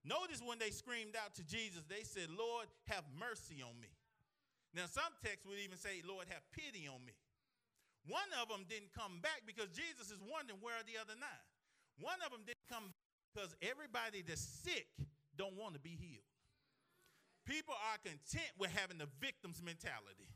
Notice 0.02 0.42
when 0.42 0.58
they 0.58 0.74
screamed 0.74 1.14
out 1.14 1.38
to 1.38 1.46
Jesus, 1.46 1.86
they 1.86 2.02
said, 2.02 2.34
Lord, 2.34 2.66
have 2.90 3.06
mercy 3.14 3.62
on 3.62 3.78
me. 3.78 3.94
Now, 4.74 4.90
some 4.90 5.14
texts 5.22 5.46
would 5.46 5.62
even 5.62 5.78
say, 5.78 6.02
Lord, 6.02 6.26
have 6.34 6.42
pity 6.50 6.90
on 6.90 7.06
me. 7.06 7.14
One 8.08 8.28
of 8.42 8.52
them 8.52 8.68
didn't 8.68 8.92
come 8.92 9.24
back 9.24 9.48
because 9.48 9.72
Jesus 9.72 10.12
is 10.12 10.20
wondering, 10.20 10.60
Where 10.60 10.76
are 10.76 10.88
the 10.88 11.00
other 11.00 11.16
nine? 11.16 11.48
One 12.00 12.20
of 12.26 12.36
them 12.36 12.44
didn't 12.44 12.68
come 12.68 12.92
because 13.32 13.56
everybody 13.64 14.22
that's 14.22 14.44
sick 14.44 14.88
don't 15.38 15.56
want 15.56 15.74
to 15.74 15.82
be 15.82 15.96
healed. 15.96 16.28
People 17.44 17.76
are 17.76 18.00
content 18.00 18.52
with 18.56 18.72
having 18.72 19.00
the 19.00 19.10
victim's 19.20 19.60
mentality. 19.60 20.32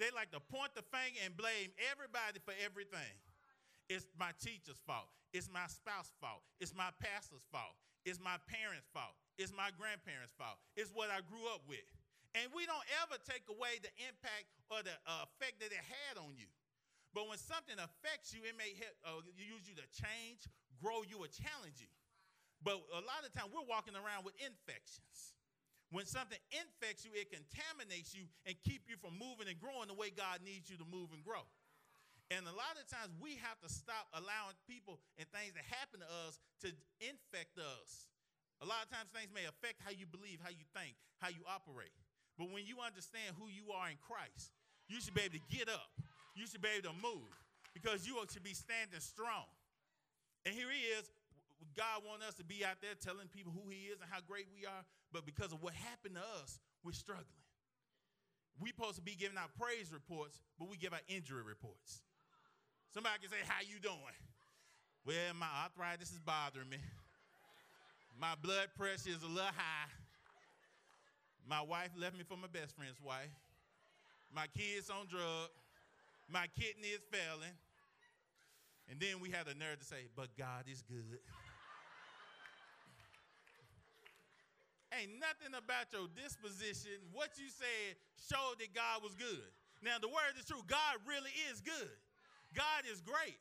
They 0.00 0.12
like 0.12 0.32
to 0.32 0.40
point 0.40 0.76
the 0.76 0.84
finger 0.84 1.20
and 1.24 1.36
blame 1.36 1.72
everybody 1.92 2.40
for 2.44 2.52
everything. 2.60 3.16
It's 3.88 4.04
my 4.16 4.32
teacher's 4.40 4.80
fault. 4.84 5.08
It's 5.32 5.48
my 5.48 5.68
spouse's 5.68 6.16
fault. 6.20 6.44
It's 6.60 6.72
my 6.72 6.92
pastor's 7.00 7.44
fault. 7.52 7.76
It's 8.04 8.20
my 8.20 8.36
parents' 8.48 8.88
fault. 8.92 9.16
It's 9.36 9.52
my 9.52 9.68
grandparents' 9.74 10.32
fault. 10.36 10.56
It's 10.76 10.92
what 10.92 11.12
I 11.12 11.20
grew 11.24 11.44
up 11.52 11.64
with. 11.68 11.84
And 12.36 12.52
we 12.52 12.68
don't 12.68 12.84
ever 13.04 13.16
take 13.24 13.48
away 13.48 13.80
the 13.80 13.92
impact 14.04 14.48
or 14.68 14.84
the 14.84 14.92
uh, 15.08 15.24
effect 15.28 15.60
that 15.64 15.72
it 15.72 15.80
had 15.80 16.20
on 16.20 16.36
you. 16.36 16.48
But 17.16 17.32
when 17.32 17.40
something 17.40 17.80
affects 17.80 18.36
you, 18.36 18.44
it 18.44 18.60
may 18.60 18.76
help, 18.76 19.24
uh, 19.24 19.24
use 19.40 19.64
you 19.64 19.72
to 19.80 19.88
change, 19.88 20.44
grow 20.76 21.00
you, 21.00 21.24
or 21.24 21.32
challenge 21.32 21.80
you. 21.80 21.88
But 22.60 22.76
a 22.92 23.00
lot 23.08 23.24
of 23.24 23.32
time 23.32 23.48
we're 23.48 23.64
walking 23.64 23.96
around 23.96 24.28
with 24.28 24.36
infections. 24.36 25.32
When 25.88 26.04
something 26.04 26.36
infects 26.52 27.08
you, 27.08 27.16
it 27.16 27.32
contaminates 27.32 28.12
you 28.12 28.28
and 28.44 28.52
keep 28.68 28.84
you 28.84 29.00
from 29.00 29.16
moving 29.16 29.48
and 29.48 29.56
growing 29.56 29.88
the 29.88 29.96
way 29.96 30.12
God 30.12 30.44
needs 30.44 30.68
you 30.68 30.76
to 30.76 30.84
move 30.84 31.08
and 31.16 31.24
grow. 31.24 31.40
And 32.28 32.44
a 32.44 32.52
lot 32.52 32.76
of 32.76 32.84
times 32.84 33.16
we 33.16 33.40
have 33.40 33.56
to 33.64 33.70
stop 33.72 34.12
allowing 34.12 34.58
people 34.68 35.00
and 35.16 35.24
things 35.32 35.56
that 35.56 35.64
happen 35.72 36.04
to 36.04 36.08
us 36.28 36.36
to 36.68 36.74
infect 37.00 37.56
us. 37.56 38.12
A 38.60 38.68
lot 38.68 38.84
of 38.84 38.92
times 38.92 39.08
things 39.16 39.32
may 39.32 39.48
affect 39.48 39.80
how 39.80 39.94
you 39.94 40.04
believe, 40.04 40.44
how 40.44 40.52
you 40.52 40.68
think, 40.76 40.92
how 41.16 41.32
you 41.32 41.48
operate. 41.48 41.96
But 42.36 42.52
when 42.52 42.68
you 42.68 42.84
understand 42.84 43.40
who 43.40 43.48
you 43.48 43.72
are 43.72 43.88
in 43.88 43.96
Christ, 44.04 44.52
you 44.84 45.00
should 45.00 45.16
be 45.16 45.24
able 45.24 45.40
to 45.40 45.46
get 45.48 45.72
up. 45.72 45.96
You 46.36 46.46
should 46.46 46.62
be 46.62 46.68
able 46.76 46.90
to 46.90 46.96
move 47.02 47.32
because 47.74 48.06
you 48.06 48.14
should 48.30 48.44
be 48.44 48.54
standing 48.54 49.00
strong. 49.00 49.48
And 50.44 50.54
here 50.54 50.68
he 50.70 50.94
is 50.94 51.10
God 51.76 52.02
wants 52.08 52.24
us 52.24 52.34
to 52.40 52.44
be 52.44 52.64
out 52.64 52.80
there 52.80 52.96
telling 52.96 53.28
people 53.28 53.52
who 53.52 53.68
He 53.68 53.92
is 53.92 54.00
and 54.00 54.08
how 54.08 54.20
great 54.24 54.48
we 54.52 54.64
are, 54.64 54.84
but 55.12 55.24
because 55.24 55.52
of 55.52 55.62
what 55.62 55.72
happened 55.74 56.16
to 56.16 56.24
us, 56.40 56.58
we're 56.84 56.96
struggling. 56.96 57.44
We're 58.60 58.72
supposed 58.72 58.96
to 58.96 59.04
be 59.04 59.12
giving 59.12 59.36
out 59.36 59.52
praise 59.60 59.92
reports, 59.92 60.40
but 60.58 60.68
we 60.68 60.76
give 60.76 60.94
out 60.94 61.04
injury 61.08 61.44
reports. 61.44 62.00
Somebody 62.94 63.20
can 63.20 63.30
say, 63.30 63.44
How 63.44 63.60
you 63.60 63.78
doing? 63.80 64.16
Well, 65.04 65.36
my 65.38 65.48
arthritis 65.64 66.10
is 66.10 66.18
bothering 66.18 66.68
me. 66.68 66.78
My 68.18 68.32
blood 68.40 68.72
pressure 68.76 69.12
is 69.12 69.22
a 69.22 69.28
little 69.28 69.52
high. 69.52 69.92
My 71.46 71.60
wife 71.60 71.90
left 72.00 72.16
me 72.16 72.24
for 72.26 72.36
my 72.36 72.48
best 72.48 72.74
friend's 72.74 73.00
wife. 73.04 73.30
My 74.34 74.46
kids 74.56 74.88
on 74.88 75.06
drug. 75.06 75.52
My 76.28 76.46
kidney 76.58 76.90
is 76.90 77.02
failing. 77.10 77.54
And 78.90 78.98
then 79.02 79.18
we 79.18 79.30
had 79.30 79.46
the 79.46 79.54
nerve 79.54 79.82
to 79.82 79.86
say, 79.86 80.06
but 80.14 80.30
God 80.38 80.66
is 80.70 80.82
good. 80.86 81.18
Ain't 84.94 85.18
nothing 85.18 85.52
about 85.52 85.90
your 85.90 86.06
disposition, 86.14 87.02
what 87.10 87.34
you 87.36 87.50
said, 87.50 87.98
showed 88.16 88.62
that 88.62 88.70
God 88.72 89.02
was 89.02 89.18
good. 89.18 89.50
Now, 89.82 89.98
the 90.00 90.08
word 90.08 90.38
is 90.38 90.46
true. 90.46 90.62
God 90.70 91.02
really 91.04 91.34
is 91.50 91.60
good. 91.60 91.98
God 92.54 92.86
is 92.88 93.02
great. 93.02 93.36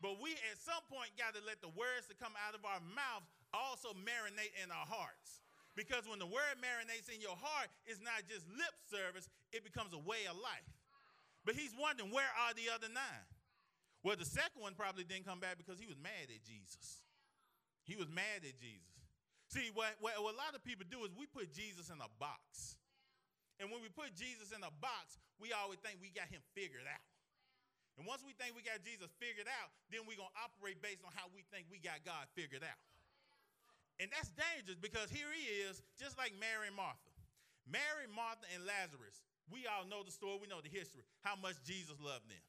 But 0.00 0.22
we 0.22 0.32
at 0.48 0.56
some 0.56 0.80
point 0.88 1.12
got 1.18 1.34
to 1.36 1.42
let 1.44 1.60
the 1.60 1.70
words 1.74 2.08
that 2.08 2.16
come 2.16 2.32
out 2.40 2.56
of 2.56 2.64
our 2.64 2.80
mouths 2.94 3.28
also 3.52 3.92
marinate 3.94 4.54
in 4.62 4.70
our 4.70 4.86
hearts. 4.86 5.44
Because 5.74 6.06
when 6.06 6.22
the 6.22 6.30
word 6.30 6.62
marinates 6.62 7.10
in 7.10 7.18
your 7.18 7.34
heart, 7.34 7.66
it's 7.84 7.98
not 7.98 8.24
just 8.30 8.46
lip 8.54 8.74
service, 8.86 9.26
it 9.50 9.66
becomes 9.66 9.90
a 9.92 10.02
way 10.02 10.24
of 10.30 10.38
life. 10.38 10.73
But 11.44 11.54
he's 11.54 11.76
wondering, 11.76 12.10
where 12.10 12.28
are 12.44 12.56
the 12.56 12.72
other 12.72 12.88
nine? 12.88 13.28
Well, 14.04 14.16
the 14.16 14.28
second 14.28 14.60
one 14.60 14.76
probably 14.76 15.04
didn't 15.04 15.24
come 15.24 15.40
back 15.40 15.56
because 15.56 15.80
he 15.80 15.88
was 15.88 15.96
mad 16.00 16.28
at 16.28 16.44
Jesus. 16.44 17.04
He 17.84 17.96
was 17.96 18.08
mad 18.08 18.44
at 18.44 18.56
Jesus. 18.60 18.96
See, 19.52 19.68
what, 19.72 19.96
what, 20.00 20.16
what, 20.20 20.32
a 20.32 20.40
lot 20.40 20.56
of 20.56 20.64
people 20.64 20.88
do 20.88 21.04
is 21.04 21.12
we 21.12 21.28
put 21.28 21.52
Jesus 21.52 21.92
in 21.92 22.00
a 22.00 22.10
box. 22.16 22.76
And 23.60 23.68
when 23.70 23.84
we 23.84 23.92
put 23.92 24.16
Jesus 24.16 24.50
in 24.52 24.64
a 24.64 24.72
box, 24.80 25.20
we 25.40 25.52
always 25.52 25.78
think 25.84 26.00
we 26.00 26.12
got 26.12 26.28
him 26.32 26.40
figured 26.56 26.88
out. 26.88 27.04
And 27.96 28.02
once 28.08 28.26
we 28.26 28.34
think 28.34 28.58
we 28.58 28.64
got 28.66 28.82
Jesus 28.82 29.12
figured 29.22 29.46
out, 29.46 29.70
then 29.92 30.02
we're 30.08 30.18
going 30.18 30.32
to 30.32 30.42
operate 30.42 30.82
based 30.82 31.06
on 31.06 31.14
how 31.14 31.30
we 31.30 31.46
think 31.54 31.70
we 31.70 31.78
got 31.78 32.02
God 32.02 32.26
figured 32.34 32.66
out. 32.66 32.80
And 34.02 34.10
that's 34.10 34.34
dangerous 34.34 34.80
because 34.82 35.06
here 35.06 35.30
he 35.30 35.62
is, 35.62 35.78
just 35.94 36.18
like 36.18 36.34
Mary 36.34 36.66
and 36.66 36.74
Martha. 36.74 37.14
Mary, 37.62 38.10
Martha, 38.10 38.42
and 38.50 38.66
Lazarus. 38.66 39.22
We 39.52 39.68
all 39.68 39.84
know 39.84 40.02
the 40.02 40.12
story, 40.12 40.40
we 40.40 40.48
know 40.48 40.64
the 40.64 40.72
history, 40.72 41.04
how 41.20 41.36
much 41.36 41.60
Jesus 41.64 42.00
loved 42.00 42.28
them. 42.28 42.40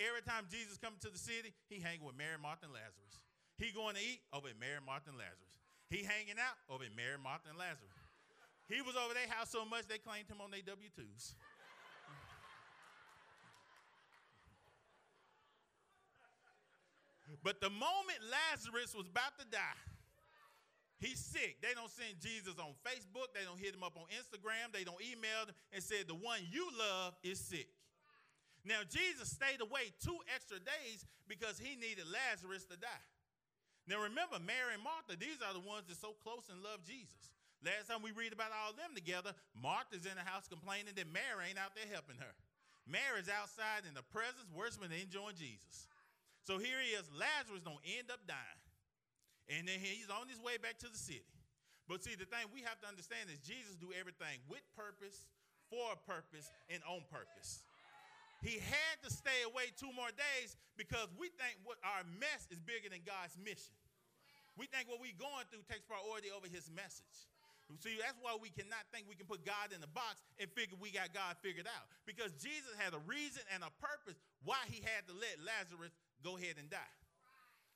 Every 0.00 0.24
time 0.24 0.48
Jesus 0.48 0.76
come 0.76 0.96
to 1.00 1.10
the 1.12 1.20
city, 1.20 1.52
he 1.68 1.80
hanging 1.80 2.04
with 2.04 2.16
Mary, 2.16 2.36
Martha, 2.40 2.68
and 2.68 2.74
Lazarus. 2.74 3.20
He 3.56 3.72
going 3.72 3.94
to 3.96 4.02
eat 4.02 4.20
over 4.32 4.48
at 4.48 4.58
Mary, 4.58 4.80
Martha, 4.84 5.12
and 5.12 5.20
Lazarus. 5.20 5.56
He 5.92 6.04
hanging 6.04 6.40
out 6.40 6.56
over 6.72 6.84
at 6.84 6.94
Mary, 6.96 7.20
Martha, 7.20 7.52
and 7.52 7.60
Lazarus. 7.60 7.92
He 8.68 8.80
was 8.80 8.96
over 8.96 9.12
their 9.12 9.28
house 9.28 9.52
so 9.52 9.68
much 9.68 9.84
they 9.84 10.00
claimed 10.00 10.28
him 10.28 10.40
on 10.40 10.50
their 10.50 10.64
W-2s. 10.64 11.36
but 17.42 17.60
the 17.60 17.70
moment 17.70 18.20
Lazarus 18.24 18.94
was 18.94 19.08
about 19.08 19.36
to 19.38 19.44
die, 19.50 19.76
he's 21.02 21.18
sick. 21.18 21.58
They 21.58 21.74
don't 21.74 21.90
send 21.90 22.22
Jesus 22.22 22.54
on 22.62 22.78
Facebook. 22.86 23.34
They 23.34 23.42
don't 23.42 23.58
hit 23.58 23.74
him 23.74 23.82
up 23.82 23.98
on 23.98 24.06
Instagram. 24.14 24.70
They 24.70 24.86
don't 24.86 25.02
email 25.02 25.50
him 25.50 25.54
and 25.74 25.82
say, 25.82 26.06
the 26.06 26.16
one 26.16 26.38
you 26.46 26.70
love 26.78 27.18
is 27.26 27.42
sick. 27.42 27.68
Now, 28.62 28.86
Jesus 28.86 29.26
stayed 29.26 29.58
away 29.58 29.90
two 29.98 30.16
extra 30.30 30.62
days 30.62 31.02
because 31.26 31.58
he 31.58 31.74
needed 31.74 32.06
Lazarus 32.06 32.62
to 32.70 32.78
die. 32.78 33.06
Now, 33.90 34.06
remember, 34.06 34.38
Mary 34.38 34.78
and 34.78 34.84
Martha, 34.86 35.18
these 35.18 35.42
are 35.42 35.50
the 35.50 35.66
ones 35.66 35.90
that 35.90 35.98
so 35.98 36.14
close 36.22 36.46
and 36.46 36.62
love 36.62 36.86
Jesus. 36.86 37.34
Last 37.66 37.90
time 37.90 38.06
we 38.06 38.14
read 38.14 38.30
about 38.30 38.54
all 38.54 38.70
of 38.70 38.78
them 38.78 38.94
together, 38.94 39.34
Martha's 39.58 40.06
in 40.06 40.14
the 40.14 40.22
house 40.22 40.46
complaining 40.46 40.94
that 40.94 41.10
Mary 41.10 41.50
ain't 41.50 41.58
out 41.58 41.74
there 41.74 41.90
helping 41.90 42.18
her. 42.22 42.34
Mary's 42.86 43.30
outside 43.30 43.86
in 43.86 43.94
the 43.94 44.06
presence, 44.10 44.46
worshiping 44.50 44.90
and 44.90 45.02
enjoying 45.02 45.38
Jesus. 45.38 45.86
So 46.42 46.58
here 46.58 46.78
he 46.82 46.94
is. 46.94 47.06
Lazarus 47.14 47.62
don't 47.62 47.82
end 47.86 48.10
up 48.10 48.22
dying. 48.26 48.62
And 49.52 49.68
then 49.68 49.76
he's 49.84 50.08
on 50.08 50.32
his 50.32 50.40
way 50.40 50.56
back 50.56 50.80
to 50.80 50.88
the 50.88 50.96
city. 50.96 51.28
But 51.84 52.00
see, 52.00 52.16
the 52.16 52.24
thing 52.24 52.48
we 52.48 52.64
have 52.64 52.80
to 52.80 52.88
understand 52.88 53.28
is 53.28 53.36
Jesus 53.44 53.76
do 53.76 53.92
everything 53.92 54.40
with 54.48 54.64
purpose, 54.72 55.28
for 55.68 55.92
a 55.92 55.98
purpose, 56.08 56.48
and 56.72 56.80
on 56.88 57.04
purpose. 57.12 57.68
He 58.40 58.58
had 58.58 58.96
to 59.04 59.10
stay 59.12 59.44
away 59.44 59.70
two 59.76 59.92
more 59.92 60.10
days 60.10 60.56
because 60.74 61.06
we 61.14 61.30
think 61.36 61.60
what 61.62 61.76
our 61.84 62.02
mess 62.18 62.48
is 62.50 62.58
bigger 62.64 62.88
than 62.88 63.04
God's 63.04 63.36
mission. 63.38 63.76
We 64.56 64.66
think 64.66 64.88
what 64.88 65.04
we're 65.04 65.16
going 65.16 65.46
through 65.52 65.68
takes 65.68 65.84
priority 65.84 66.32
over 66.32 66.48
his 66.48 66.72
message. 66.72 67.28
See, 67.80 67.96
that's 67.96 68.20
why 68.20 68.36
we 68.36 68.52
cannot 68.52 68.84
think 68.92 69.08
we 69.08 69.16
can 69.16 69.24
put 69.24 69.48
God 69.48 69.72
in 69.72 69.80
a 69.80 69.88
box 69.88 70.20
and 70.36 70.44
figure 70.52 70.76
we 70.76 70.92
got 70.92 71.16
God 71.16 71.40
figured 71.40 71.64
out. 71.64 71.88
Because 72.04 72.28
Jesus 72.36 72.68
had 72.76 72.92
a 72.92 73.00
reason 73.08 73.40
and 73.48 73.64
a 73.64 73.72
purpose 73.80 74.20
why 74.44 74.60
he 74.68 74.84
had 74.84 75.08
to 75.08 75.14
let 75.16 75.40
Lazarus 75.40 75.96
go 76.20 76.36
ahead 76.36 76.60
and 76.60 76.68
die. 76.68 76.92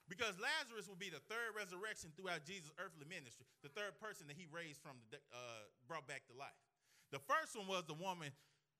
Because 0.06 0.38
Lazarus 0.38 0.86
will 0.86 0.98
be 0.98 1.10
the 1.10 1.22
third 1.26 1.58
resurrection 1.58 2.14
throughout 2.14 2.46
Jesus' 2.46 2.70
earthly 2.78 3.06
ministry, 3.10 3.42
the 3.66 3.72
third 3.74 3.98
person 3.98 4.30
that 4.30 4.38
he 4.38 4.46
raised 4.46 4.78
from 4.78 5.02
the 5.10 5.18
uh, 5.34 5.66
brought 5.90 6.06
back 6.06 6.22
to 6.30 6.34
life. 6.38 6.54
The 7.10 7.18
first 7.18 7.58
one 7.58 7.66
was 7.66 7.82
the 7.90 7.98
woman 7.98 8.30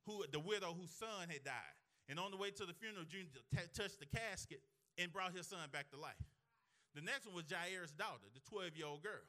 who, 0.06 0.22
the 0.30 0.38
widow 0.38 0.70
whose 0.70 0.94
son 0.94 1.26
had 1.26 1.42
died, 1.42 1.74
and 2.06 2.22
on 2.22 2.30
the 2.30 2.38
way 2.38 2.54
to 2.54 2.64
the 2.64 2.74
funeral, 2.74 3.02
Jesus 3.02 3.34
touched 3.74 3.98
the 3.98 4.06
casket 4.06 4.62
and 4.94 5.10
brought 5.10 5.34
his 5.34 5.50
son 5.50 5.66
back 5.74 5.90
to 5.90 5.98
life. 5.98 6.22
The 6.94 7.02
next 7.02 7.26
one 7.26 7.34
was 7.34 7.44
Jairus' 7.50 7.90
daughter, 7.90 8.30
the 8.30 8.40
12 8.46 8.78
year 8.78 8.86
old 8.86 9.02
girl. 9.02 9.26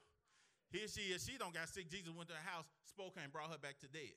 Here 0.70 0.88
she 0.88 1.16
is. 1.16 1.26
She 1.26 1.38
don't 1.38 1.54
got 1.54 1.70
sick. 1.70 1.90
Jesus 1.90 2.14
went 2.14 2.30
to 2.30 2.36
her 2.36 2.48
house, 2.48 2.66
spoke 2.84 3.16
her, 3.16 3.24
and 3.24 3.32
brought 3.32 3.50
her 3.52 3.58
back 3.58 3.80
to 3.82 3.88
dead. 3.88 4.16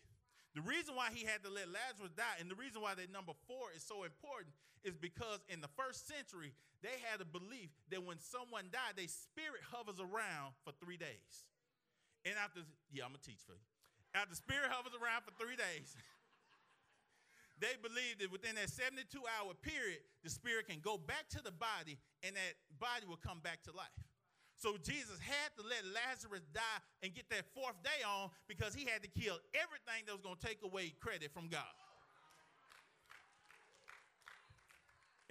The 0.54 0.62
reason 0.62 0.99
why 0.99 1.14
he 1.14 1.23
had 1.23 1.47
to 1.47 1.50
let 1.50 1.71
Lazarus 1.71 2.11
die, 2.19 2.42
and 2.42 2.50
the 2.50 2.59
reason 2.59 2.83
why 2.83 2.99
that 2.99 3.11
number 3.12 3.33
four 3.47 3.71
is 3.71 3.87
so 3.87 4.02
important, 4.02 4.50
is 4.83 4.99
because 4.99 5.38
in 5.47 5.61
the 5.61 5.71
first 5.78 6.09
century, 6.09 6.50
they 6.83 6.97
had 7.07 7.21
a 7.21 7.28
belief 7.28 7.71
that 7.92 8.02
when 8.02 8.19
someone 8.19 8.66
died, 8.73 8.97
their 8.97 9.07
spirit 9.07 9.62
hovers 9.71 10.00
around 10.00 10.57
for 10.64 10.73
three 10.83 10.97
days. 10.97 11.47
And 12.25 12.35
after, 12.40 12.66
yeah, 12.90 13.04
I'm 13.04 13.14
gonna 13.14 13.23
teach 13.23 13.45
for 13.47 13.54
you. 13.54 13.66
After 14.16 14.35
spirit 14.35 14.73
hovers 14.73 14.97
around 14.97 15.23
for 15.23 15.30
three 15.38 15.54
days, 15.54 15.95
they 17.62 17.76
believe 17.78 18.19
that 18.19 18.33
within 18.33 18.57
that 18.57 18.73
72 18.73 19.07
hour 19.38 19.54
period, 19.62 20.02
the 20.25 20.33
spirit 20.33 20.66
can 20.66 20.80
go 20.83 20.99
back 20.99 21.28
to 21.37 21.40
the 21.45 21.52
body 21.52 22.00
and 22.25 22.35
that 22.35 22.59
body 22.80 23.07
will 23.07 23.21
come 23.21 23.38
back 23.38 23.62
to 23.69 23.73
life. 23.76 23.95
So 24.61 24.76
Jesus 24.76 25.17
had 25.25 25.57
to 25.57 25.64
let 25.64 25.88
Lazarus 25.88 26.45
die 26.52 26.81
and 27.00 27.17
get 27.17 27.25
that 27.33 27.49
fourth 27.57 27.81
day 27.81 28.05
on 28.05 28.29
because 28.45 28.76
he 28.76 28.85
had 28.85 29.00
to 29.00 29.09
kill 29.09 29.40
everything 29.57 30.05
that 30.05 30.12
was 30.12 30.21
going 30.21 30.37
to 30.37 30.45
take 30.45 30.61
away 30.61 30.93
credit 31.00 31.33
from 31.33 31.49
God. 31.49 31.73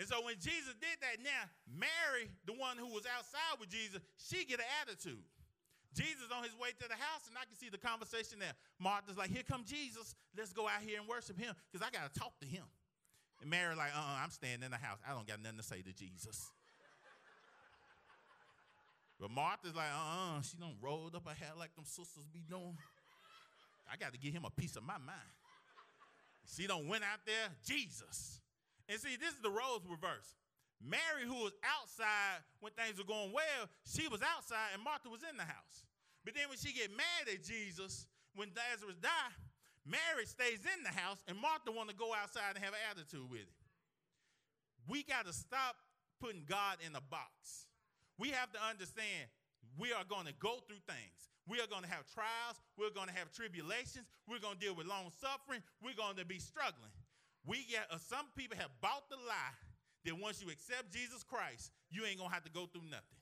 And 0.01 0.09
so 0.09 0.25
when 0.25 0.41
Jesus 0.41 0.73
did 0.81 0.97
that, 1.05 1.21
now 1.21 1.45
Mary, 1.69 2.33
the 2.49 2.57
one 2.57 2.81
who 2.81 2.89
was 2.89 3.05
outside 3.05 3.61
with 3.61 3.69
Jesus, 3.69 4.01
she 4.17 4.49
get 4.49 4.57
an 4.57 4.69
attitude. 4.81 5.21
Jesus 5.93 6.33
on 6.33 6.41
his 6.41 6.57
way 6.57 6.73
to 6.81 6.87
the 6.89 6.97
house, 6.97 7.29
and 7.29 7.37
I 7.37 7.45
can 7.45 7.53
see 7.53 7.69
the 7.69 7.77
conversation 7.77 8.41
there. 8.41 8.53
Martha's 8.79 9.17
like, 9.17 9.29
"Here 9.29 9.43
come 9.43 9.65
Jesus. 9.65 10.15
Let's 10.37 10.53
go 10.53 10.65
out 10.67 10.81
here 10.81 10.97
and 10.97 11.07
worship 11.07 11.37
him 11.37 11.53
because 11.69 11.85
I 11.85 11.91
got 11.91 12.11
to 12.11 12.19
talk 12.19 12.33
to 12.39 12.47
him." 12.47 12.65
And 13.41 13.49
Mary 13.49 13.75
like, 13.75 13.93
"Uh, 13.93 13.99
uh 13.99 14.23
I'm 14.23 14.29
staying 14.29 14.63
in 14.63 14.71
the 14.71 14.77
house. 14.77 14.99
I 15.05 15.13
don't 15.13 15.27
got 15.27 15.41
nothing 15.41 15.57
to 15.57 15.63
say 15.63 15.81
to 15.81 15.93
Jesus." 15.93 16.49
But 19.19 19.31
Martha's 19.31 19.75
like, 19.75 19.91
uh-uh, 19.91 20.41
she 20.41 20.55
don't 20.57 20.79
rolled 20.81 21.15
up 21.15 21.27
her 21.27 21.35
hair 21.35 21.51
like 21.57 21.75
them 21.75 21.83
sisters 21.83 22.23
be 22.31 22.39
doing. 22.47 22.77
I 23.91 23.97
got 23.97 24.13
to 24.13 24.19
give 24.19 24.31
him 24.31 24.45
a 24.45 24.49
piece 24.49 24.77
of 24.77 24.83
my 24.83 24.97
mind. 24.97 25.35
She 26.47 26.67
don't 26.67 26.87
went 26.87 27.03
out 27.03 27.19
there, 27.25 27.51
Jesus. 27.65 28.39
And 28.87 28.99
see, 28.99 29.17
this 29.19 29.35
is 29.35 29.41
the 29.41 29.51
roles 29.51 29.83
reversed. 29.85 30.39
Mary, 30.79 31.27
who 31.27 31.43
was 31.43 31.51
outside 31.61 32.39
when 32.63 32.71
things 32.73 32.97
were 32.97 33.03
going 33.03 33.35
well, 33.35 33.67
she 33.83 34.07
was 34.07 34.23
outside 34.23 34.71
and 34.73 34.81
Martha 34.81 35.11
was 35.11 35.21
in 35.27 35.35
the 35.35 35.43
house. 35.43 35.83
But 36.23 36.33
then 36.33 36.47
when 36.47 36.57
she 36.57 36.71
get 36.71 36.89
mad 36.95 37.27
at 37.27 37.43
Jesus, 37.43 38.07
when 38.33 38.49
Lazarus 38.55 38.95
died, 39.03 39.35
Mary 39.83 40.23
stays 40.23 40.63
in 40.63 40.79
the 40.87 40.95
house 40.95 41.19
and 41.27 41.35
Martha 41.35 41.75
want 41.75 41.91
to 41.91 41.95
go 41.95 42.15
outside 42.15 42.55
and 42.55 42.63
have 42.63 42.71
an 42.71 42.83
attitude 42.87 43.27
with 43.27 43.43
it. 43.43 43.59
We 44.87 45.03
got 45.03 45.27
to 45.27 45.33
stop 45.33 45.75
putting 46.23 46.47
God 46.47 46.79
in 46.79 46.95
a 46.95 47.03
box 47.03 47.68
we 48.19 48.29
have 48.29 48.51
to 48.51 48.59
understand 48.61 49.31
we 49.79 49.95
are 49.95 50.03
going 50.03 50.27
to 50.27 50.35
go 50.37 50.59
through 50.67 50.83
things. 50.85 51.31
We 51.47 51.57
are 51.63 51.67
going 51.71 51.81
to 51.81 51.89
have 51.89 52.05
trials. 52.11 52.61
We're 52.77 52.93
going 52.93 53.07
to 53.07 53.15
have 53.15 53.31
tribulations. 53.31 54.05
We're 54.27 54.43
going 54.43 54.59
to 54.59 54.61
deal 54.61 54.75
with 54.75 54.85
long 54.85 55.09
suffering. 55.17 55.63
We're 55.81 55.97
going 55.97 56.19
to 56.19 56.25
be 56.27 56.37
struggling. 56.37 56.93
We 57.47 57.65
get 57.65 57.87
uh, 57.89 57.97
some 57.97 58.27
people 58.35 58.59
have 58.59 58.69
bought 58.83 59.09
the 59.09 59.17
lie 59.17 59.57
that 60.05 60.15
once 60.15 60.41
you 60.43 60.51
accept 60.51 60.91
Jesus 60.91 61.23
Christ, 61.23 61.71
you 61.91 62.05
ain't 62.05 62.19
gonna 62.19 62.33
have 62.33 62.43
to 62.43 62.53
go 62.53 62.67
through 62.67 62.87
nothing. 62.87 63.19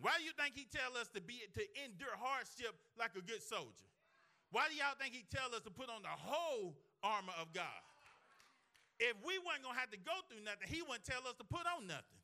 Why 0.00 0.14
do 0.18 0.24
you 0.24 0.34
think 0.38 0.54
he 0.54 0.66
tell 0.70 0.94
us 0.96 1.10
to 1.14 1.20
be 1.20 1.42
to 1.42 1.62
endure 1.84 2.14
hardship 2.18 2.74
like 2.98 3.14
a 3.18 3.22
good 3.22 3.42
soldier? 3.42 3.86
Why 4.50 4.70
do 4.70 4.74
y'all 4.78 4.96
think 4.98 5.14
he 5.14 5.26
tell 5.28 5.52
us 5.54 5.62
to 5.66 5.70
put 5.70 5.90
on 5.90 6.02
the 6.02 6.14
whole 6.14 6.78
armor 7.02 7.34
of 7.36 7.52
God? 7.52 7.82
If 8.98 9.14
we 9.22 9.38
weren't 9.42 9.62
gonna 9.62 9.78
have 9.78 9.90
to 9.94 10.00
go 10.00 10.14
through 10.26 10.42
nothing, 10.42 10.66
he 10.70 10.82
wouldn't 10.82 11.06
tell 11.06 11.22
us 11.26 11.38
to 11.38 11.46
put 11.46 11.66
on 11.66 11.86
nothing. 11.86 12.17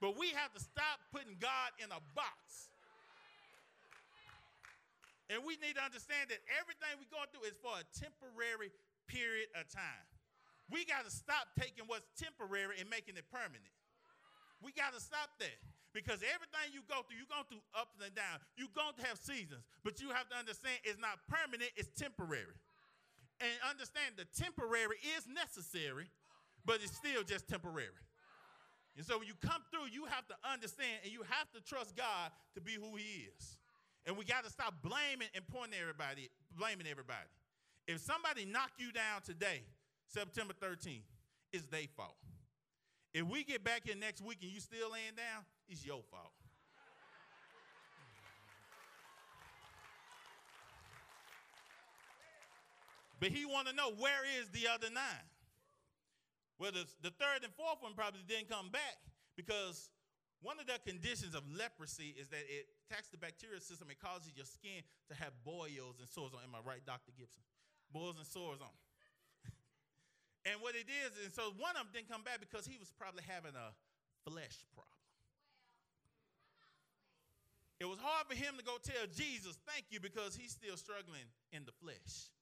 But 0.00 0.18
we 0.20 0.30
have 0.36 0.52
to 0.52 0.60
stop 0.60 1.00
putting 1.08 1.40
God 1.40 1.72
in 1.80 1.88
a 1.88 2.00
box. 2.12 2.68
And 5.32 5.42
we 5.42 5.58
need 5.58 5.74
to 5.74 5.82
understand 5.82 6.30
that 6.30 6.38
everything 6.54 6.92
we're 7.00 7.10
going 7.10 7.26
through 7.34 7.50
is 7.50 7.58
for 7.58 7.74
a 7.74 7.84
temporary 7.98 8.70
period 9.10 9.50
of 9.58 9.66
time. 9.66 10.06
We 10.70 10.86
got 10.86 11.02
to 11.06 11.12
stop 11.12 11.50
taking 11.58 11.86
what's 11.86 12.06
temporary 12.14 12.78
and 12.78 12.86
making 12.90 13.18
it 13.18 13.26
permanent. 13.30 13.74
We 14.62 14.70
got 14.70 14.94
to 14.94 15.02
stop 15.02 15.34
that. 15.42 15.58
Because 15.96 16.20
everything 16.20 16.76
you 16.76 16.84
go 16.84 17.00
through, 17.08 17.16
you're 17.16 17.32
going 17.32 17.48
through 17.48 17.64
ups 17.72 17.96
and 18.04 18.12
downs. 18.12 18.44
You're 18.60 18.74
going 18.76 18.92
to 19.00 19.04
have 19.08 19.16
seasons, 19.16 19.64
but 19.80 19.96
you 19.96 20.12
have 20.12 20.28
to 20.28 20.36
understand 20.36 20.76
it's 20.84 21.00
not 21.00 21.24
permanent, 21.24 21.72
it's 21.72 21.88
temporary. 21.96 22.52
And 23.40 23.48
understand 23.64 24.20
the 24.20 24.28
temporary 24.36 25.00
is 25.16 25.24
necessary, 25.24 26.12
but 26.68 26.84
it's 26.84 26.92
still 26.92 27.24
just 27.24 27.48
temporary. 27.48 27.96
And 28.96 29.04
so 29.04 29.18
when 29.18 29.26
you 29.26 29.34
come 29.40 29.62
through, 29.70 29.92
you 29.92 30.06
have 30.06 30.26
to 30.28 30.34
understand 30.44 31.04
and 31.04 31.12
you 31.12 31.22
have 31.28 31.50
to 31.52 31.60
trust 31.60 31.96
God 31.96 32.32
to 32.54 32.60
be 32.60 32.72
who 32.72 32.96
He 32.96 33.28
is. 33.36 33.56
And 34.06 34.16
we 34.16 34.24
got 34.24 34.44
to 34.44 34.50
stop 34.50 34.74
blaming 34.82 35.28
and 35.34 35.46
pointing 35.48 35.78
everybody, 35.80 36.30
blaming 36.56 36.86
everybody. 36.86 37.28
If 37.86 38.00
somebody 38.00 38.44
knocked 38.44 38.80
you 38.80 38.92
down 38.92 39.22
today, 39.24 39.62
September 40.06 40.54
13th, 40.54 41.02
it's 41.52 41.66
their 41.66 41.86
fault. 41.96 42.16
If 43.12 43.26
we 43.26 43.44
get 43.44 43.64
back 43.64 43.82
here 43.84 43.96
next 43.96 44.22
week 44.22 44.38
and 44.42 44.50
you 44.50 44.60
still 44.60 44.92
laying 44.92 45.16
down, 45.16 45.44
it's 45.68 45.84
your 45.84 46.02
fault. 46.10 46.32
but 53.20 53.30
he 53.30 53.44
want 53.44 53.66
to 53.66 53.74
know 53.74 53.90
where 53.98 54.22
is 54.40 54.48
the 54.50 54.68
other 54.68 54.88
nine? 54.92 55.26
Well, 56.58 56.72
the, 56.72 56.88
the 57.04 57.12
third 57.12 57.44
and 57.44 57.52
fourth 57.52 57.84
one 57.84 57.92
probably 57.92 58.24
didn't 58.24 58.48
come 58.48 58.72
back 58.72 58.96
because 59.36 59.92
one 60.40 60.56
of 60.56 60.64
the 60.64 60.80
conditions 60.84 61.36
of 61.36 61.44
leprosy 61.52 62.16
is 62.16 62.28
that 62.32 62.44
it 62.48 62.68
attacks 62.88 63.08
the 63.12 63.20
bacterial 63.20 63.60
system. 63.60 63.88
It 63.92 64.00
causes 64.00 64.32
your 64.36 64.48
skin 64.48 64.80
to 65.08 65.14
have 65.16 65.36
boils 65.44 66.00
and 66.00 66.08
sores 66.08 66.32
on. 66.32 66.40
Am 66.44 66.56
I 66.56 66.64
right, 66.64 66.80
Dr. 66.84 67.12
Gibson? 67.12 67.44
Boils 67.92 68.16
and 68.16 68.24
sores 68.24 68.60
on. 68.64 68.72
and 70.48 70.56
what 70.64 70.76
it 70.76 70.88
is, 70.88 71.12
and 71.24 71.32
so 71.32 71.52
one 71.60 71.76
of 71.76 71.88
them 71.88 71.92
didn't 71.92 72.08
come 72.08 72.24
back 72.24 72.40
because 72.40 72.64
he 72.64 72.80
was 72.80 72.88
probably 72.96 73.24
having 73.28 73.52
a 73.52 73.68
flesh 74.24 74.64
problem. 74.72 74.96
It 77.76 77.84
was 77.84 78.00
hard 78.00 78.24
for 78.24 78.36
him 78.36 78.56
to 78.56 78.64
go 78.64 78.80
tell 78.80 79.04
Jesus, 79.12 79.60
thank 79.68 79.92
you, 79.92 80.00
because 80.00 80.32
he's 80.32 80.52
still 80.52 80.80
struggling 80.80 81.28
in 81.52 81.68
the 81.68 81.76
flesh. 81.76 82.32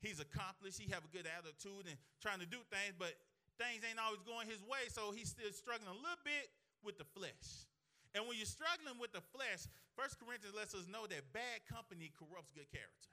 He's 0.00 0.22
accomplished. 0.22 0.78
He 0.78 0.90
have 0.94 1.02
a 1.02 1.10
good 1.10 1.26
attitude 1.26 1.90
and 1.90 1.98
trying 2.22 2.38
to 2.38 2.48
do 2.48 2.62
things, 2.70 2.94
but 2.94 3.14
things 3.58 3.82
ain't 3.82 3.98
always 3.98 4.22
going 4.22 4.46
his 4.46 4.62
way, 4.62 4.86
so 4.88 5.10
he's 5.10 5.34
still 5.34 5.50
struggling 5.50 5.90
a 5.90 5.98
little 5.98 6.22
bit 6.22 6.48
with 6.86 6.96
the 6.96 7.08
flesh. 7.16 7.66
And 8.14 8.24
when 8.24 8.38
you're 8.38 8.48
struggling 8.48 8.96
with 8.96 9.12
the 9.12 9.22
flesh, 9.34 9.66
First 9.98 10.16
Corinthians 10.22 10.54
lets 10.54 10.72
us 10.72 10.86
know 10.86 11.10
that 11.10 11.34
bad 11.34 11.66
company 11.66 12.14
corrupts 12.14 12.54
good 12.54 12.70
character. 12.70 13.10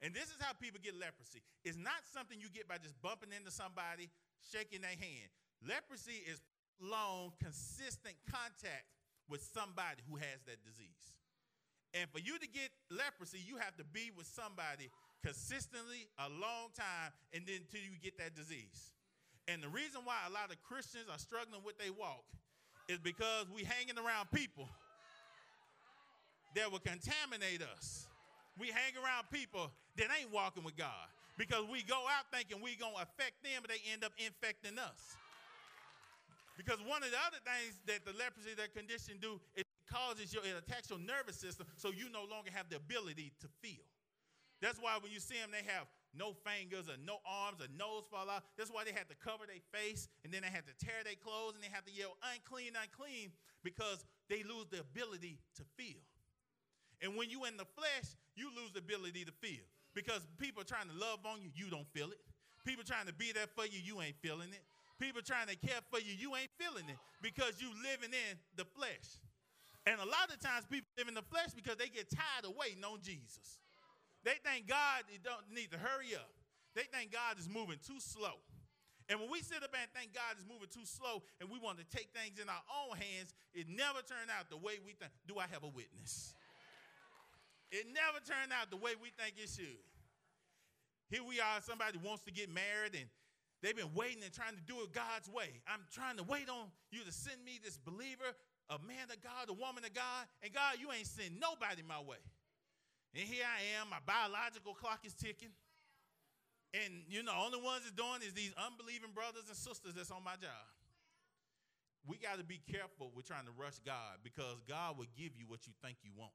And 0.00 0.16
this 0.16 0.32
is 0.32 0.40
how 0.40 0.56
people 0.56 0.80
get 0.80 0.96
leprosy. 0.96 1.44
It's 1.64 1.76
not 1.76 2.04
something 2.08 2.40
you 2.40 2.48
get 2.48 2.68
by 2.68 2.80
just 2.80 2.96
bumping 3.04 3.36
into 3.36 3.52
somebody, 3.52 4.08
shaking 4.40 4.80
their 4.80 4.96
hand. 4.96 5.28
Leprosy 5.60 6.24
is 6.24 6.40
long, 6.80 7.36
consistent 7.36 8.16
contact 8.24 8.88
with 9.28 9.44
somebody 9.44 10.00
who 10.08 10.16
has 10.16 10.40
that 10.48 10.64
disease. 10.64 11.12
And 11.92 12.08
for 12.08 12.22
you 12.22 12.38
to 12.38 12.48
get 12.48 12.70
leprosy, 12.88 13.42
you 13.44 13.60
have 13.60 13.76
to 13.76 13.84
be 13.84 14.08
with 14.16 14.26
somebody 14.26 14.88
consistently 15.24 16.08
a 16.18 16.28
long 16.28 16.72
time 16.74 17.12
and 17.32 17.44
then 17.46 17.66
until 17.66 17.80
you 17.80 17.96
get 18.02 18.16
that 18.18 18.34
disease. 18.34 18.92
And 19.48 19.62
the 19.62 19.68
reason 19.68 20.02
why 20.04 20.16
a 20.28 20.32
lot 20.32 20.50
of 20.50 20.60
Christians 20.62 21.06
are 21.10 21.18
struggling 21.18 21.60
with 21.64 21.78
their 21.78 21.92
walk 21.92 22.24
is 22.88 22.98
because 22.98 23.46
we 23.54 23.64
hanging 23.64 23.98
around 23.98 24.30
people 24.32 24.68
that 26.54 26.70
will 26.70 26.82
contaminate 26.82 27.62
us. 27.62 28.06
We 28.58 28.68
hang 28.68 28.98
around 28.98 29.30
people 29.30 29.70
that 29.96 30.08
ain't 30.10 30.32
walking 30.32 30.64
with 30.64 30.76
God 30.76 31.08
because 31.38 31.64
we 31.70 31.82
go 31.82 32.04
out 32.10 32.28
thinking 32.32 32.60
we 32.60 32.76
going 32.76 32.94
to 32.94 33.02
affect 33.02 33.42
them, 33.42 33.62
but 33.62 33.70
they 33.70 33.80
end 33.92 34.04
up 34.04 34.12
infecting 34.18 34.78
us. 34.78 35.16
Because 36.56 36.78
one 36.84 37.02
of 37.02 37.10
the 37.10 37.16
other 37.24 37.40
things 37.40 37.80
that 37.88 38.04
the 38.04 38.12
leprosy, 38.18 38.52
that 38.58 38.76
condition 38.76 39.16
do, 39.18 39.40
it 39.56 39.64
causes 39.90 40.34
your, 40.34 40.44
it 40.44 40.54
attacks 40.54 40.90
your 40.90 40.98
nervous 40.98 41.36
system 41.36 41.66
so 41.76 41.88
you 41.88 42.12
no 42.12 42.28
longer 42.28 42.50
have 42.52 42.68
the 42.68 42.76
ability 42.76 43.32
to 43.40 43.48
feel. 43.62 43.89
That's 44.60 44.78
why 44.78 44.96
when 45.00 45.10
you 45.10 45.20
see 45.20 45.40
them, 45.40 45.50
they 45.50 45.64
have 45.72 45.88
no 46.12 46.34
fingers 46.44 46.88
or 46.88 46.98
no 47.00 47.22
arms, 47.24 47.62
or 47.62 47.70
nose 47.72 48.04
fall 48.10 48.28
out. 48.28 48.44
That's 48.58 48.70
why 48.70 48.84
they 48.84 48.92
had 48.92 49.08
to 49.08 49.16
cover 49.16 49.46
their 49.46 49.62
face 49.72 50.08
and 50.24 50.32
then 50.32 50.42
they 50.42 50.52
had 50.52 50.66
to 50.66 50.74
tear 50.84 51.00
their 51.04 51.16
clothes 51.16 51.54
and 51.54 51.62
they 51.62 51.70
had 51.72 51.86
to 51.86 51.92
yell, 51.92 52.18
unclean, 52.34 52.74
unclean, 52.74 53.32
because 53.62 54.04
they 54.28 54.42
lose 54.42 54.66
the 54.70 54.80
ability 54.80 55.38
to 55.56 55.62
feel. 55.78 56.02
And 57.00 57.16
when 57.16 57.30
you 57.30 57.46
in 57.46 57.56
the 57.56 57.68
flesh, 57.78 58.12
you 58.36 58.50
lose 58.52 58.72
the 58.72 58.80
ability 58.80 59.24
to 59.24 59.32
feel. 59.32 59.64
Because 59.94 60.26
people 60.38 60.62
trying 60.62 60.86
to 60.86 60.96
love 60.96 61.24
on 61.24 61.42
you, 61.42 61.50
you 61.54 61.70
don't 61.70 61.88
feel 61.94 62.10
it. 62.10 62.20
People 62.66 62.84
trying 62.84 63.06
to 63.06 63.14
be 63.14 63.32
there 63.32 63.48
for 63.56 63.64
you, 63.64 63.80
you 63.80 64.02
ain't 64.02 64.16
feeling 64.20 64.52
it. 64.52 64.62
People 65.00 65.22
trying 65.22 65.48
to 65.48 65.56
care 65.56 65.80
for 65.88 65.98
you, 65.98 66.12
you 66.12 66.36
ain't 66.36 66.52
feeling 66.60 66.84
it 66.92 67.00
because 67.22 67.56
you 67.56 67.72
living 67.80 68.12
in 68.12 68.36
the 68.56 68.68
flesh. 68.76 69.16
And 69.88 69.96
a 69.96 70.04
lot 70.04 70.28
of 70.28 70.38
times 70.44 70.68
people 70.68 70.92
live 70.98 71.08
in 71.08 71.16
the 71.16 71.24
flesh 71.24 71.56
because 71.56 71.80
they 71.80 71.88
get 71.88 72.12
tired 72.12 72.44
of 72.44 72.52
waiting 72.52 72.84
on 72.84 73.00
Jesus. 73.00 73.56
They 74.24 74.36
think 74.44 74.68
God 74.68 75.08
they 75.08 75.18
don't 75.22 75.48
need 75.52 75.72
to 75.72 75.78
hurry 75.78 76.14
up. 76.14 76.30
They 76.74 76.84
think 76.86 77.12
God 77.12 77.38
is 77.38 77.48
moving 77.48 77.78
too 77.82 77.98
slow. 77.98 78.38
And 79.10 79.18
when 79.18 79.26
we 79.26 79.42
sit 79.42 79.58
up 79.58 79.74
and 79.74 79.90
think 79.90 80.14
God 80.14 80.38
is 80.38 80.46
moving 80.46 80.70
too 80.70 80.86
slow 80.86 81.26
and 81.42 81.50
we 81.50 81.58
want 81.58 81.82
to 81.82 81.86
take 81.90 82.14
things 82.14 82.38
in 82.38 82.46
our 82.46 82.62
own 82.70 82.94
hands, 82.94 83.34
it 83.50 83.66
never 83.66 84.06
turned 84.06 84.30
out 84.30 84.46
the 84.46 84.60
way 84.60 84.78
we 84.78 84.94
think. 84.94 85.10
Do 85.26 85.42
I 85.42 85.50
have 85.50 85.66
a 85.66 85.72
witness? 85.72 86.30
It 87.74 87.90
never 87.90 88.22
turned 88.22 88.54
out 88.54 88.70
the 88.70 88.78
way 88.78 88.94
we 89.02 89.10
think 89.18 89.34
it 89.34 89.50
should. 89.50 89.82
Here 91.10 91.26
we 91.26 91.42
are, 91.42 91.58
somebody 91.58 91.98
wants 91.98 92.22
to 92.26 92.30
get 92.30 92.46
married 92.54 92.94
and 92.94 93.10
they've 93.62 93.74
been 93.74 93.94
waiting 93.98 94.22
and 94.22 94.30
trying 94.30 94.54
to 94.54 94.62
do 94.62 94.78
it 94.86 94.94
God's 94.94 95.26
way. 95.26 95.58
I'm 95.66 95.82
trying 95.90 96.14
to 96.18 96.22
wait 96.22 96.46
on 96.46 96.70
you 96.94 97.02
to 97.02 97.10
send 97.10 97.42
me 97.42 97.58
this 97.58 97.78
believer, 97.82 98.30
a 98.70 98.78
man 98.86 99.10
of 99.10 99.18
God, 99.18 99.50
a 99.50 99.58
woman 99.58 99.82
of 99.82 99.90
God, 99.90 100.22
and 100.38 100.54
God, 100.54 100.78
you 100.78 100.86
ain't 100.94 101.10
send 101.10 101.34
nobody 101.42 101.82
my 101.82 101.98
way. 101.98 102.22
And 103.14 103.26
here 103.26 103.44
I 103.44 103.80
am, 103.80 103.90
my 103.90 103.98
biological 104.06 104.74
clock 104.74 105.02
is 105.02 105.14
ticking. 105.14 105.50
And 106.70 107.02
you 107.10 107.26
know, 107.26 107.34
only 107.34 107.58
ones 107.58 107.82
that's 107.82 107.94
doing 107.98 108.22
is 108.22 108.32
these 108.32 108.54
unbelieving 108.54 109.10
brothers 109.10 109.50
and 109.50 109.58
sisters 109.58 109.98
that's 109.98 110.14
on 110.14 110.22
my 110.22 110.38
job. 110.38 110.62
We 112.06 112.16
got 112.16 112.38
to 112.38 112.46
be 112.46 112.62
careful 112.70 113.10
with 113.12 113.26
trying 113.26 113.44
to 113.44 113.54
rush 113.58 113.82
God 113.84 114.22
because 114.22 114.62
God 114.64 114.96
will 114.96 115.10
give 115.18 115.34
you 115.36 115.44
what 115.50 115.66
you 115.66 115.74
think 115.82 115.98
you 116.06 116.14
want. 116.14 116.32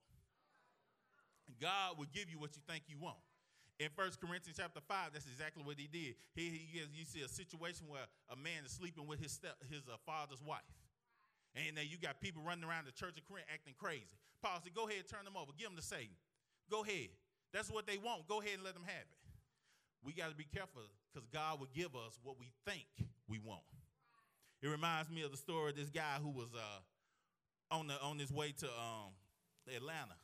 God 1.61 1.97
will 1.97 2.09
give 2.11 2.27
you 2.29 2.38
what 2.38 2.53
you 2.57 2.61
think 2.67 2.85
you 2.91 2.99
want. 2.99 3.21
In 3.79 3.91
1 3.91 4.19
Corinthians 4.23 4.55
chapter 4.55 4.79
5, 4.79 5.11
that's 5.11 5.27
exactly 5.27 5.63
what 5.63 5.75
he 5.75 5.88
did. 5.88 6.15
He, 6.31 6.67
he 6.71 6.79
you 6.95 7.03
see 7.03 7.21
a 7.23 7.31
situation 7.31 7.88
where 7.91 8.07
a 8.31 8.35
man 8.35 8.63
is 8.63 8.71
sleeping 8.71 9.03
with 9.07 9.19
his, 9.19 9.31
step, 9.31 9.59
his 9.67 9.83
uh, 9.88 9.99
father's 10.07 10.39
wife. 10.39 10.63
And 11.55 11.75
then 11.75 11.88
you 11.88 11.99
got 11.99 12.19
people 12.19 12.43
running 12.43 12.63
around 12.63 12.88
the 12.88 12.95
church 12.95 13.19
of 13.19 13.23
Corinth 13.27 13.47
acting 13.51 13.75
crazy. 13.75 14.15
Paul 14.43 14.59
said, 14.63 14.75
Go 14.75 14.88
ahead, 14.88 15.07
turn 15.07 15.23
them 15.23 15.35
over, 15.35 15.51
give 15.55 15.67
them 15.67 15.75
to 15.79 15.83
Satan. 15.83 16.15
Go 16.69 16.84
ahead. 16.84 17.10
That's 17.54 17.71
what 17.71 17.88
they 17.88 17.97
want. 17.97 18.28
Go 18.28 18.41
ahead 18.41 18.56
and 18.56 18.63
let 18.63 18.73
them 18.73 18.84
have 18.86 19.06
it. 19.06 19.19
We 20.04 20.13
got 20.13 20.30
to 20.30 20.36
be 20.36 20.45
careful 20.45 20.82
because 21.12 21.28
God 21.30 21.60
will 21.60 21.71
give 21.73 21.95
us 21.95 22.19
what 22.23 22.38
we 22.39 22.51
think 22.65 22.86
we 23.28 23.39
want. 23.39 23.63
It 24.62 24.67
reminds 24.67 25.10
me 25.10 25.23
of 25.23 25.32
the 25.32 25.38
story 25.38 25.71
of 25.71 25.75
this 25.75 25.89
guy 25.89 26.17
who 26.21 26.30
was 26.30 26.49
uh, 26.54 27.75
on, 27.75 27.88
the, 27.88 28.01
on 28.01 28.19
his 28.19 28.32
way 28.32 28.51
to 28.60 28.65
um, 28.65 29.13
Atlanta, 29.75 30.17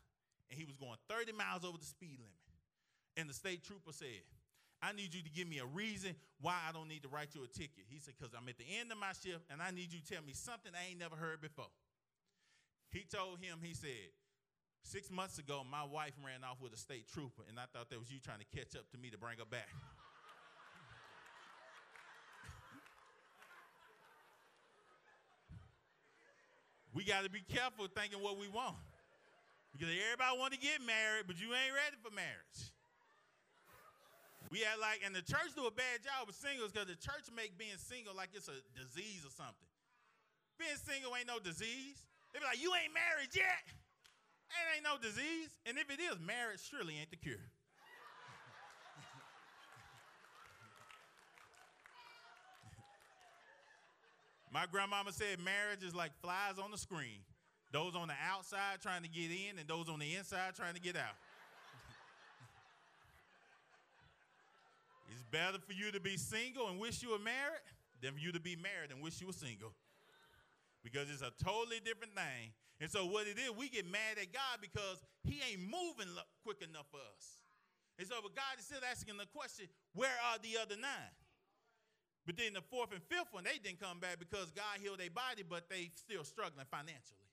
and 0.50 0.60
he 0.60 0.66
was 0.66 0.76
going 0.78 0.98
30 1.10 1.34
miles 1.34 1.64
over 1.66 1.78
the 1.78 1.86
speed 1.86 2.20
limit. 2.20 2.42
And 3.18 3.30
the 3.30 3.34
state 3.34 3.64
trooper 3.64 3.92
said, 3.92 4.24
I 4.82 4.94
need 4.94 5.14
you 5.14 5.22
to 5.22 5.30
give 5.30 5.48
me 5.48 5.60
a 5.60 5.66
reason 5.66 6.16
why 6.42 6.58
I 6.68 6.72
don't 6.72 6.88
need 6.88 7.04
to 7.04 7.10
write 7.10 7.36
you 7.36 7.44
a 7.44 7.48
ticket. 7.48 7.86
He 7.88 8.00
said, 8.00 8.16
because 8.18 8.34
I'm 8.34 8.50
at 8.50 8.58
the 8.58 8.66
end 8.80 8.92
of 8.92 8.98
my 8.98 9.14
shift 9.14 9.46
and 9.52 9.62
I 9.62 9.70
need 9.70 9.94
you 9.94 10.00
to 10.00 10.08
tell 10.08 10.24
me 10.24 10.34
something 10.34 10.72
I 10.74 10.90
ain't 10.90 11.00
never 11.00 11.16
heard 11.16 11.42
before. 11.42 11.70
He 12.90 13.06
told 13.06 13.40
him, 13.40 13.60
he 13.62 13.74
said, 13.74 14.10
six 14.84 15.10
months 15.10 15.38
ago, 15.38 15.64
my 15.70 15.84
wife 15.84 16.14
ran 16.24 16.44
off 16.44 16.62
with 16.62 16.74
a 16.74 16.78
state 16.78 17.08
trooper, 17.12 17.44
and 17.50 17.60
I 17.60 17.66
thought 17.74 17.90
that 17.90 18.00
was 18.00 18.12
you 18.12 18.20
trying 18.20 18.40
to 18.40 18.50
catch 18.56 18.76
up 18.76 18.90
to 18.92 18.98
me 18.98 19.10
to 19.10 19.18
bring 19.18 19.38
her 19.38 19.46
back. 19.46 19.70
we 26.94 27.04
got 27.04 27.24
to 27.24 27.30
be 27.32 27.42
careful 27.48 27.88
thinking 27.88 28.20
what 28.20 28.38
we 28.38 28.48
want. 28.48 28.76
Because 29.72 29.88
everybody 29.88 30.36
want 30.36 30.52
to 30.54 30.60
get 30.60 30.84
married, 30.84 31.24
but 31.28 31.40
you 31.40 31.48
ain't 31.56 31.72
ready 31.72 31.96
for 32.04 32.12
marriage. 32.12 32.60
We 34.52 34.60
had 34.68 34.84
like, 34.84 35.00
and 35.00 35.16
the 35.16 35.24
church 35.24 35.56
do 35.56 35.64
a 35.64 35.72
bad 35.72 36.04
job 36.04 36.28
with 36.28 36.36
singles 36.36 36.76
because 36.76 36.92
the 36.92 37.00
church 37.00 37.32
make 37.32 37.56
being 37.56 37.80
single 37.80 38.12
like 38.12 38.36
it's 38.36 38.52
a 38.52 38.60
disease 38.76 39.24
or 39.24 39.32
something. 39.32 39.72
Being 40.60 40.76
single 40.76 41.16
ain't 41.16 41.32
no 41.32 41.40
disease. 41.40 42.04
They 42.36 42.44
be 42.44 42.46
like, 42.46 42.60
you 42.60 42.76
ain't 42.76 42.92
married 42.92 43.32
yet. 43.32 43.64
It 44.52 44.76
ain't 44.76 44.84
no 44.84 44.98
disease. 45.02 45.50
And 45.66 45.78
if 45.78 45.90
it 45.90 46.00
is, 46.00 46.20
marriage 46.20 46.60
surely 46.70 46.98
ain't 47.00 47.10
the 47.10 47.16
cure. 47.16 47.38
My 54.54 54.66
grandmama 54.70 55.14
said 55.14 55.40
marriage 55.40 55.84
is 55.84 55.96
like 55.96 56.12
flies 56.22 56.60
on 56.62 56.72
the 56.72 56.78
screen. 56.78 57.24
Those 57.72 57.96
on 57.96 58.10
the 58.10 58.16
outside 58.30 58.82
trying 58.82 59.04
to 59.04 59.10
get 59.10 59.32
in, 59.32 59.58
and 59.58 59.66
those 59.68 59.88
on 59.88 60.00
the 60.00 60.16
inside 60.16 60.54
trying 60.56 60.74
to 60.74 60.82
get 60.82 60.98
out. 60.98 61.16
It's 65.14 65.24
better 65.24 65.58
for 65.66 65.74
you 65.74 65.92
to 65.92 66.00
be 66.00 66.16
single 66.16 66.70
and 66.70 66.80
wish 66.80 67.04
you 67.04 67.12
were 67.12 67.20
married 67.20 67.60
than 68.02 68.14
for 68.14 68.20
you 68.20 68.32
to 68.32 68.40
be 68.40 68.56
married 68.56 68.92
and 68.92 69.02
wish 69.02 69.20
you 69.20 69.28
were 69.28 69.34
single. 69.34 69.74
Because 70.84 71.10
it's 71.10 71.22
a 71.22 71.32
totally 71.44 71.82
different 71.84 72.16
thing. 72.16 72.54
And 72.82 72.90
so 72.90 73.06
what 73.06 73.30
it 73.30 73.38
is, 73.38 73.54
we 73.54 73.70
get 73.70 73.86
mad 73.86 74.18
at 74.18 74.34
God 74.34 74.58
because 74.58 75.06
he 75.22 75.38
ain't 75.46 75.62
moving 75.62 76.10
quick 76.42 76.66
enough 76.66 76.90
for 76.90 77.00
us. 77.14 77.46
And 78.02 78.10
so 78.10 78.18
but 78.26 78.34
God 78.34 78.58
is 78.58 78.66
still 78.66 78.82
asking 78.82 79.22
the 79.22 79.30
question, 79.30 79.70
where 79.94 80.18
are 80.34 80.42
the 80.42 80.58
other 80.58 80.74
nine? 80.74 81.14
But 82.26 82.42
then 82.42 82.58
the 82.58 82.66
fourth 82.66 82.90
and 82.90 83.02
fifth 83.06 83.30
one, 83.30 83.46
they 83.46 83.62
didn't 83.62 83.78
come 83.78 84.02
back 84.02 84.18
because 84.18 84.50
God 84.50 84.82
healed 84.82 84.98
their 84.98 85.14
body, 85.14 85.46
but 85.46 85.70
they 85.70 85.94
still 85.94 86.26
struggling 86.26 86.66
financially. 86.74 87.30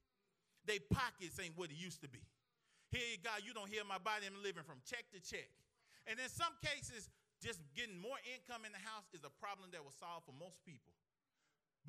Their 0.68 0.84
pockets 0.92 1.40
ain't 1.40 1.56
what 1.56 1.72
it 1.72 1.80
used 1.80 2.04
to 2.04 2.12
be. 2.12 2.20
Here, 2.92 3.16
God, 3.24 3.40
you 3.44 3.56
don't 3.56 3.72
heal 3.72 3.88
my 3.88 4.00
body. 4.00 4.28
I'm 4.28 4.36
living 4.44 4.64
from 4.68 4.84
check 4.84 5.08
to 5.16 5.20
check. 5.20 5.48
And 6.04 6.20
in 6.20 6.28
some 6.28 6.52
cases, 6.60 7.08
just 7.40 7.60
getting 7.72 7.96
more 7.96 8.20
income 8.36 8.68
in 8.68 8.72
the 8.76 8.84
house 8.84 9.08
is 9.16 9.24
a 9.24 9.32
problem 9.40 9.72
that 9.72 9.80
will 9.80 9.96
solve 9.96 10.28
for 10.28 10.36
most 10.36 10.60
people. 10.64 10.92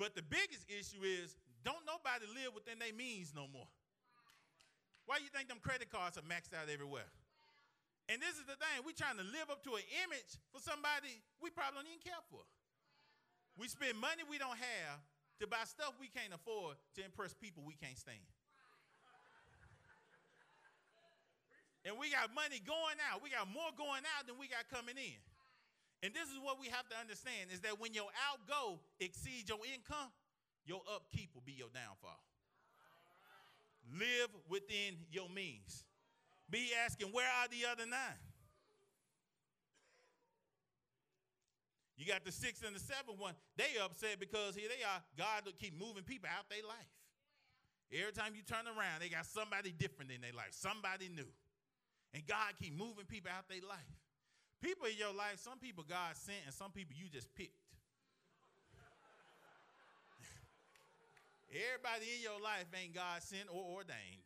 But 0.00 0.16
the 0.16 0.24
biggest 0.24 0.64
issue 0.68 1.04
is 1.04 1.36
don't 1.64 1.84
nobody 1.84 2.24
live 2.32 2.56
within 2.56 2.80
their 2.80 2.94
means 2.94 3.32
no 3.36 3.48
more. 3.48 3.68
Why 5.06 5.18
you 5.18 5.28
think 5.32 5.50
them 5.50 5.58
credit 5.58 5.90
cards 5.90 6.16
are 6.16 6.26
maxed 6.26 6.54
out 6.54 6.70
everywhere? 6.70 7.08
And 8.10 8.18
this 8.18 8.34
is 8.38 8.46
the 8.46 8.58
thing, 8.58 8.82
we're 8.82 8.96
trying 8.96 9.22
to 9.22 9.26
live 9.26 9.54
up 9.54 9.62
to 9.66 9.78
an 9.78 9.86
image 10.02 10.34
for 10.50 10.58
somebody 10.58 11.14
we 11.38 11.50
probably 11.50 11.82
don't 11.82 11.90
even 11.90 12.02
care 12.02 12.24
for. 12.26 12.42
We 13.54 13.70
spend 13.70 13.94
money 13.98 14.26
we 14.26 14.38
don't 14.38 14.58
have 14.58 14.98
to 15.38 15.46
buy 15.46 15.62
stuff 15.62 15.94
we 16.02 16.10
can't 16.10 16.34
afford 16.34 16.74
to 16.98 17.06
impress 17.06 17.34
people 17.34 17.62
we 17.62 17.78
can't 17.78 17.96
stand. 17.96 18.24
And 21.84 21.96
we 21.96 22.12
got 22.12 22.28
money 22.36 22.60
going 22.60 23.00
out. 23.08 23.24
We 23.24 23.32
got 23.32 23.48
more 23.48 23.72
going 23.72 24.04
out 24.18 24.28
than 24.28 24.36
we 24.36 24.52
got 24.52 24.68
coming 24.68 25.00
in. 25.00 25.16
And 26.04 26.12
this 26.12 26.28
is 26.28 26.36
what 26.40 26.60
we 26.60 26.68
have 26.68 26.88
to 26.92 26.96
understand 26.96 27.52
is 27.52 27.60
that 27.60 27.80
when 27.80 27.92
your 27.92 28.08
outgo 28.28 28.80
exceeds 29.00 29.48
your 29.48 29.60
income, 29.64 30.12
your 30.70 30.86
upkeep 30.94 31.34
will 31.34 31.42
be 31.42 31.58
your 31.58 31.66
downfall. 31.74 32.22
Live 33.90 34.30
within 34.46 34.94
your 35.10 35.28
means. 35.28 35.82
Be 36.48 36.70
asking, 36.86 37.08
where 37.10 37.26
are 37.26 37.50
the 37.50 37.66
other 37.66 37.90
nine? 37.90 38.22
You 41.98 42.06
got 42.06 42.24
the 42.24 42.30
sixth 42.30 42.62
and 42.64 42.74
the 42.74 42.80
seventh 42.80 43.18
one. 43.18 43.34
They 43.56 43.82
upset 43.82 44.22
because 44.22 44.54
here 44.54 44.70
they 44.70 44.86
are. 44.86 45.02
God 45.18 45.44
will 45.44 45.58
keep 45.58 45.74
moving 45.74 46.06
people 46.06 46.30
out 46.30 46.46
their 46.48 46.62
life. 46.62 46.94
Every 47.90 48.14
time 48.14 48.38
you 48.38 48.46
turn 48.46 48.70
around, 48.70 49.02
they 49.02 49.10
got 49.10 49.26
somebody 49.26 49.74
different 49.74 50.14
in 50.14 50.22
their 50.22 50.32
life, 50.32 50.54
somebody 50.54 51.10
new. 51.10 51.26
And 52.14 52.22
God 52.30 52.54
keep 52.62 52.78
moving 52.78 53.10
people 53.10 53.34
out 53.34 53.50
their 53.50 53.66
life. 53.66 53.90
People 54.62 54.86
in 54.86 54.94
your 54.96 55.12
life, 55.12 55.42
some 55.42 55.58
people 55.58 55.82
God 55.82 56.14
sent, 56.14 56.46
and 56.46 56.54
some 56.54 56.70
people 56.70 56.94
you 56.94 57.10
just 57.10 57.34
picked. 57.34 57.58
Everybody 61.50 62.06
in 62.14 62.22
your 62.22 62.38
life 62.38 62.70
ain't 62.70 62.94
God 62.94 63.18
sent 63.26 63.50
or 63.50 63.82
ordained. 63.82 64.22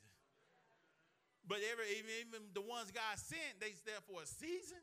But 1.44 1.60
every, 1.64 1.88
even, 2.00 2.12
even 2.24 2.40
the 2.52 2.64
ones 2.64 2.92
God 2.92 3.16
sent, 3.16 3.60
they 3.60 3.72
there 3.84 4.00
for 4.04 4.24
a 4.24 4.28
season. 4.28 4.80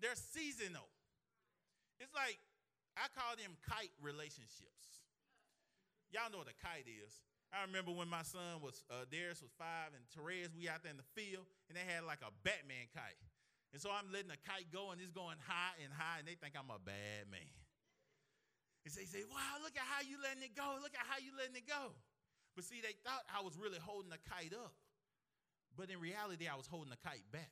They're 0.00 0.16
seasonal. 0.16 0.88
It's 2.00 2.12
like 2.12 2.36
I 2.96 3.08
call 3.12 3.36
them 3.36 3.56
kite 3.64 3.92
relationships. 4.00 5.04
Y'all 6.12 6.32
know 6.32 6.44
what 6.44 6.52
a 6.52 6.58
kite 6.60 6.88
is. 6.88 7.12
I 7.52 7.64
remember 7.64 7.92
when 7.92 8.08
my 8.08 8.24
son 8.24 8.60
was 8.60 8.84
uh, 8.92 9.08
Darius 9.08 9.40
was 9.40 9.52
five 9.56 9.96
and 9.96 10.04
Therese, 10.12 10.52
we 10.52 10.68
out 10.68 10.84
there 10.84 10.92
in 10.92 11.00
the 11.00 11.10
field, 11.16 11.48
and 11.68 11.76
they 11.76 11.84
had 11.84 12.04
like 12.04 12.20
a 12.20 12.32
Batman 12.44 12.88
kite. 12.92 13.16
And 13.72 13.80
so 13.80 13.88
I'm 13.92 14.08
letting 14.12 14.32
the 14.32 14.40
kite 14.44 14.68
go, 14.72 14.92
and 14.92 15.00
it's 15.00 15.12
going 15.12 15.40
high 15.44 15.76
and 15.80 15.92
high, 15.92 16.20
and 16.20 16.26
they 16.28 16.36
think 16.36 16.56
I'm 16.56 16.72
a 16.72 16.80
bad 16.80 17.28
man. 17.28 17.52
And 18.86 18.94
so 18.94 19.02
they 19.02 19.10
say, 19.10 19.26
wow, 19.26 19.58
look 19.66 19.74
at 19.74 19.82
how 19.82 20.06
you 20.06 20.14
letting 20.22 20.46
it 20.46 20.54
go. 20.54 20.78
Look 20.78 20.94
at 20.94 21.02
how 21.10 21.18
you 21.18 21.34
letting 21.34 21.58
it 21.58 21.66
go. 21.66 21.90
But 22.54 22.62
see, 22.62 22.78
they 22.78 22.94
thought 23.02 23.26
I 23.26 23.42
was 23.42 23.58
really 23.58 23.82
holding 23.82 24.14
the 24.14 24.22
kite 24.30 24.54
up. 24.54 24.78
But 25.74 25.90
in 25.90 25.98
reality, 25.98 26.46
I 26.46 26.54
was 26.54 26.70
holding 26.70 26.94
the 26.94 27.02
kite 27.02 27.26
back. 27.34 27.50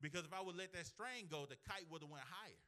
Because 0.00 0.24
if 0.24 0.32
I 0.32 0.40
would 0.40 0.56
let 0.56 0.72
that 0.72 0.88
string 0.88 1.28
go, 1.28 1.44
the 1.44 1.60
kite 1.68 1.84
would 1.92 2.00
have 2.00 2.08
went 2.08 2.24
higher. 2.24 2.64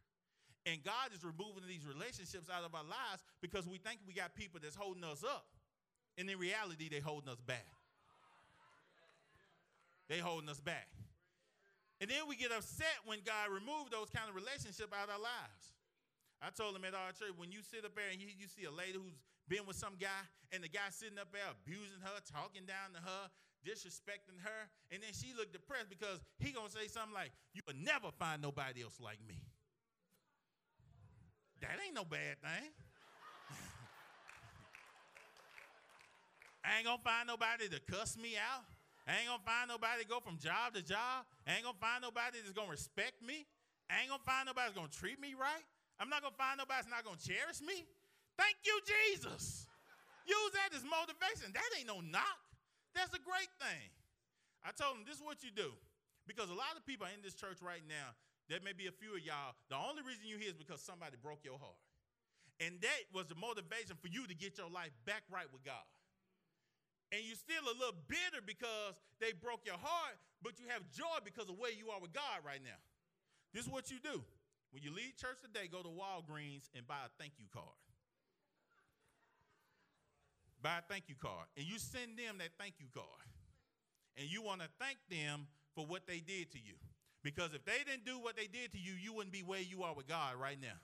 And 0.69 0.85
God 0.85 1.17
is 1.17 1.25
removing 1.25 1.65
these 1.65 1.89
relationships 1.89 2.53
out 2.53 2.69
of 2.69 2.77
our 2.77 2.85
lives 2.85 3.25
because 3.41 3.65
we 3.65 3.81
think 3.81 4.05
we 4.05 4.13
got 4.13 4.37
people 4.37 4.61
that's 4.61 4.77
holding 4.77 5.01
us 5.01 5.25
up. 5.25 5.49
And 6.21 6.29
in 6.29 6.37
reality, 6.37 6.93
they're 6.93 7.01
holding 7.01 7.33
us 7.33 7.41
back. 7.41 7.65
They 10.13 10.21
holding 10.21 10.53
us 10.53 10.61
back. 10.61 10.93
And 11.97 12.13
then 12.13 12.29
we 12.29 12.37
get 12.37 12.53
upset 12.53 13.09
when 13.09 13.25
God 13.25 13.49
removed 13.49 13.89
those 13.89 14.13
kind 14.13 14.29
of 14.29 14.37
relationship 14.37 14.93
out 14.93 15.09
of 15.09 15.17
our 15.17 15.25
lives. 15.25 15.80
I 16.41 16.49
told 16.49 16.75
him 16.75 16.85
at 16.89 16.97
our 16.97 17.13
church, 17.13 17.37
when 17.37 17.53
you 17.53 17.61
sit 17.61 17.85
up 17.85 17.93
there 17.95 18.09
and 18.09 18.21
you, 18.21 18.33
you 18.33 18.49
see 18.49 18.65
a 18.65 18.73
lady 18.73 18.97
who's 18.97 19.21
been 19.45 19.69
with 19.69 19.77
some 19.77 20.01
guy, 20.01 20.25
and 20.53 20.65
the 20.65 20.73
guy 20.73 20.89
sitting 20.89 21.21
up 21.21 21.29
there 21.33 21.45
abusing 21.53 22.01
her, 22.01 22.17
talking 22.25 22.65
down 22.65 22.97
to 22.97 23.01
her, 23.05 23.23
disrespecting 23.61 24.41
her, 24.41 24.61
and 24.89 25.03
then 25.05 25.13
she 25.13 25.37
looked 25.37 25.53
depressed 25.53 25.93
because 25.93 26.19
he 26.39 26.51
gonna 26.53 26.73
say 26.73 26.89
something 26.89 27.13
like, 27.13 27.33
"You 27.53 27.61
will 27.67 27.77
never 27.77 28.11
find 28.13 28.41
nobody 28.41 28.83
else 28.83 28.99
like 29.01 29.21
me." 29.21 29.37
That 31.61 31.77
ain't 31.85 31.95
no 31.95 32.05
bad 32.05 32.41
thing. 32.41 32.73
I 36.65 36.77
ain't 36.77 36.87
gonna 36.87 37.03
find 37.03 37.27
nobody 37.27 37.69
to 37.69 37.81
cuss 37.81 38.17
me 38.17 38.37
out. 38.37 38.65
I 39.07 39.19
ain't 39.19 39.29
gonna 39.29 39.43
find 39.45 39.69
nobody 39.69 40.03
to 40.03 40.09
go 40.09 40.21
from 40.21 40.39
job 40.39 40.75
to 40.75 40.83
job. 40.83 41.27
I 41.47 41.55
ain't 41.55 41.65
gonna 41.65 41.77
find 41.81 42.03
nobody 42.03 42.41
that's 42.41 42.53
gonna 42.53 42.71
respect 42.71 43.21
me. 43.23 43.47
I 43.89 44.01
ain't 44.01 44.09
gonna 44.09 44.23
find 44.25 44.47
nobody 44.47 44.69
that's 44.69 44.79
gonna 44.79 44.89
treat 44.89 45.19
me 45.21 45.35
right. 45.35 45.65
I'm 46.01 46.09
not 46.09 46.25
gonna 46.25 46.41
find 46.41 46.57
nobody 46.57 46.81
that's 46.81 46.89
not 46.89 47.05
gonna 47.05 47.21
cherish 47.21 47.61
me. 47.61 47.85
Thank 48.41 48.57
you, 48.65 48.81
Jesus. 48.89 49.69
Use 50.25 50.53
that 50.57 50.73
as 50.73 50.81
motivation. 50.81 51.53
That 51.53 51.69
ain't 51.77 51.87
no 51.87 52.01
knock. 52.01 52.41
That's 52.97 53.13
a 53.13 53.21
great 53.21 53.53
thing. 53.61 53.93
I 54.65 54.73
told 54.73 54.97
him 54.97 55.05
this 55.05 55.21
is 55.21 55.25
what 55.25 55.45
you 55.45 55.53
do. 55.53 55.77
Because 56.25 56.49
a 56.49 56.57
lot 56.57 56.73
of 56.77 56.89
people 56.89 57.05
in 57.13 57.21
this 57.21 57.37
church 57.37 57.61
right 57.61 57.85
now, 57.85 58.17
there 58.49 58.65
may 58.65 58.73
be 58.73 58.89
a 58.89 58.95
few 58.95 59.13
of 59.13 59.23
y'all, 59.23 59.53
the 59.69 59.77
only 59.77 60.01
reason 60.01 60.25
you're 60.25 60.41
here 60.41 60.51
is 60.51 60.59
because 60.59 60.81
somebody 60.81 61.21
broke 61.21 61.45
your 61.45 61.61
heart. 61.61 61.79
And 62.61 62.77
that 62.81 63.03
was 63.13 63.29
the 63.29 63.37
motivation 63.37 63.97
for 64.01 64.09
you 64.09 64.29
to 64.29 64.35
get 64.37 64.57
your 64.61 64.69
life 64.69 64.93
back 65.05 65.25
right 65.33 65.49
with 65.49 65.65
God. 65.65 65.85
And 67.13 67.25
you're 67.25 67.41
still 67.41 67.65
a 67.67 67.77
little 67.77 67.99
bitter 68.07 68.45
because 68.45 69.01
they 69.19 69.33
broke 69.33 69.65
your 69.67 69.81
heart, 69.81 70.17
but 70.45 70.61
you 70.61 70.69
have 70.69 70.87
joy 70.93 71.19
because 71.25 71.49
of 71.49 71.59
where 71.59 71.73
you 71.73 71.91
are 71.91 71.99
with 71.99 72.13
God 72.13 72.45
right 72.47 72.63
now. 72.63 72.79
This 73.53 73.67
is 73.67 73.71
what 73.73 73.91
you 73.91 73.99
do. 73.99 74.23
When 74.73 74.83
you 74.83 74.95
leave 74.95 75.17
church 75.19 75.43
today, 75.43 75.67
go 75.67 75.83
to 75.83 75.91
Walgreens 75.91 76.71
and 76.77 76.87
buy 76.87 77.03
a 77.07 77.11
thank 77.19 77.35
you 77.39 77.47
card. 77.53 77.67
buy 80.63 80.79
a 80.79 80.85
thank 80.89 81.09
you 81.09 81.17
card. 81.19 81.51
And 81.57 81.67
you 81.67 81.79
send 81.79 82.15
them 82.15 82.39
that 82.39 82.55
thank 82.59 82.75
you 82.79 82.87
card. 82.95 83.27
And 84.17 84.31
you 84.31 84.43
want 84.43 84.61
to 84.61 84.69
thank 84.79 84.99
them 85.11 85.47
for 85.75 85.87
what 85.87 86.07
they 86.07 86.21
did 86.21 86.53
to 86.53 86.59
you. 86.59 86.75
Because 87.23 87.53
if 87.53 87.65
they 87.65 87.83
didn't 87.85 88.07
do 88.07 88.19
what 88.19 88.37
they 88.37 88.47
did 88.47 88.73
to 88.73 88.79
you, 88.79 88.93
you 88.95 89.13
wouldn't 89.13 89.33
be 89.33 89.43
where 89.43 89.61
you 89.61 89.83
are 89.83 89.95
with 89.95 90.07
God 90.07 90.37
right 90.41 90.59
now. 90.61 90.79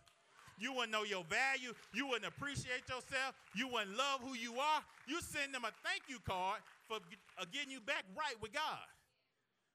You 0.58 0.72
wouldn't 0.72 0.92
know 0.92 1.04
your 1.04 1.24
value. 1.24 1.72
You 1.92 2.08
wouldn't 2.08 2.26
appreciate 2.26 2.88
yourself. 2.88 3.36
You 3.54 3.68
wouldn't 3.68 3.96
love 3.96 4.20
who 4.24 4.34
you 4.34 4.58
are. 4.58 4.80
You 5.06 5.20
send 5.20 5.54
them 5.54 5.64
a 5.64 5.72
thank 5.84 6.08
you 6.08 6.18
card 6.26 6.60
for 6.88 6.96
uh, 7.38 7.44
getting 7.52 7.70
you 7.70 7.80
back 7.80 8.04
right 8.16 8.40
with 8.40 8.52
God. 8.52 8.88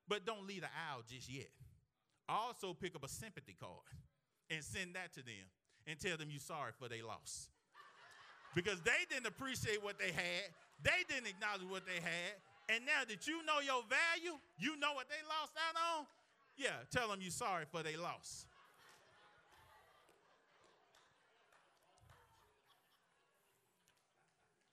But 0.07 0.25
don't 0.25 0.47
leave 0.47 0.61
the 0.61 0.73
aisle 0.89 1.03
just 1.07 1.29
yet. 1.29 1.49
Also, 2.27 2.73
pick 2.73 2.95
up 2.95 3.03
a 3.03 3.09
sympathy 3.09 3.55
card 3.59 3.85
and 4.51 4.63
send 4.63 4.93
that 4.95 5.13
to 5.13 5.23
them 5.23 5.47
and 5.87 5.97
tell 5.99 6.17
them 6.17 6.27
you're 6.29 6.43
sorry 6.43 6.71
for 6.77 6.89
their 6.89 7.03
loss. 7.03 7.47
Because 8.53 8.81
they 8.81 9.07
didn't 9.09 9.27
appreciate 9.27 9.81
what 9.81 9.97
they 9.97 10.11
had, 10.11 10.51
they 10.83 11.07
didn't 11.07 11.27
acknowledge 11.27 11.63
what 11.71 11.87
they 11.87 12.03
had, 12.03 12.35
and 12.67 12.85
now 12.85 13.07
that 13.07 13.27
you 13.27 13.43
know 13.45 13.63
your 13.63 13.81
value, 13.87 14.37
you 14.57 14.77
know 14.77 14.93
what 14.93 15.07
they 15.07 15.23
lost 15.27 15.55
out 15.55 15.75
on, 15.75 16.05
yeah, 16.57 16.83
tell 16.91 17.07
them 17.07 17.19
you're 17.21 17.31
sorry 17.31 17.65
for 17.71 17.81
their 17.81 17.97
loss. 17.97 18.45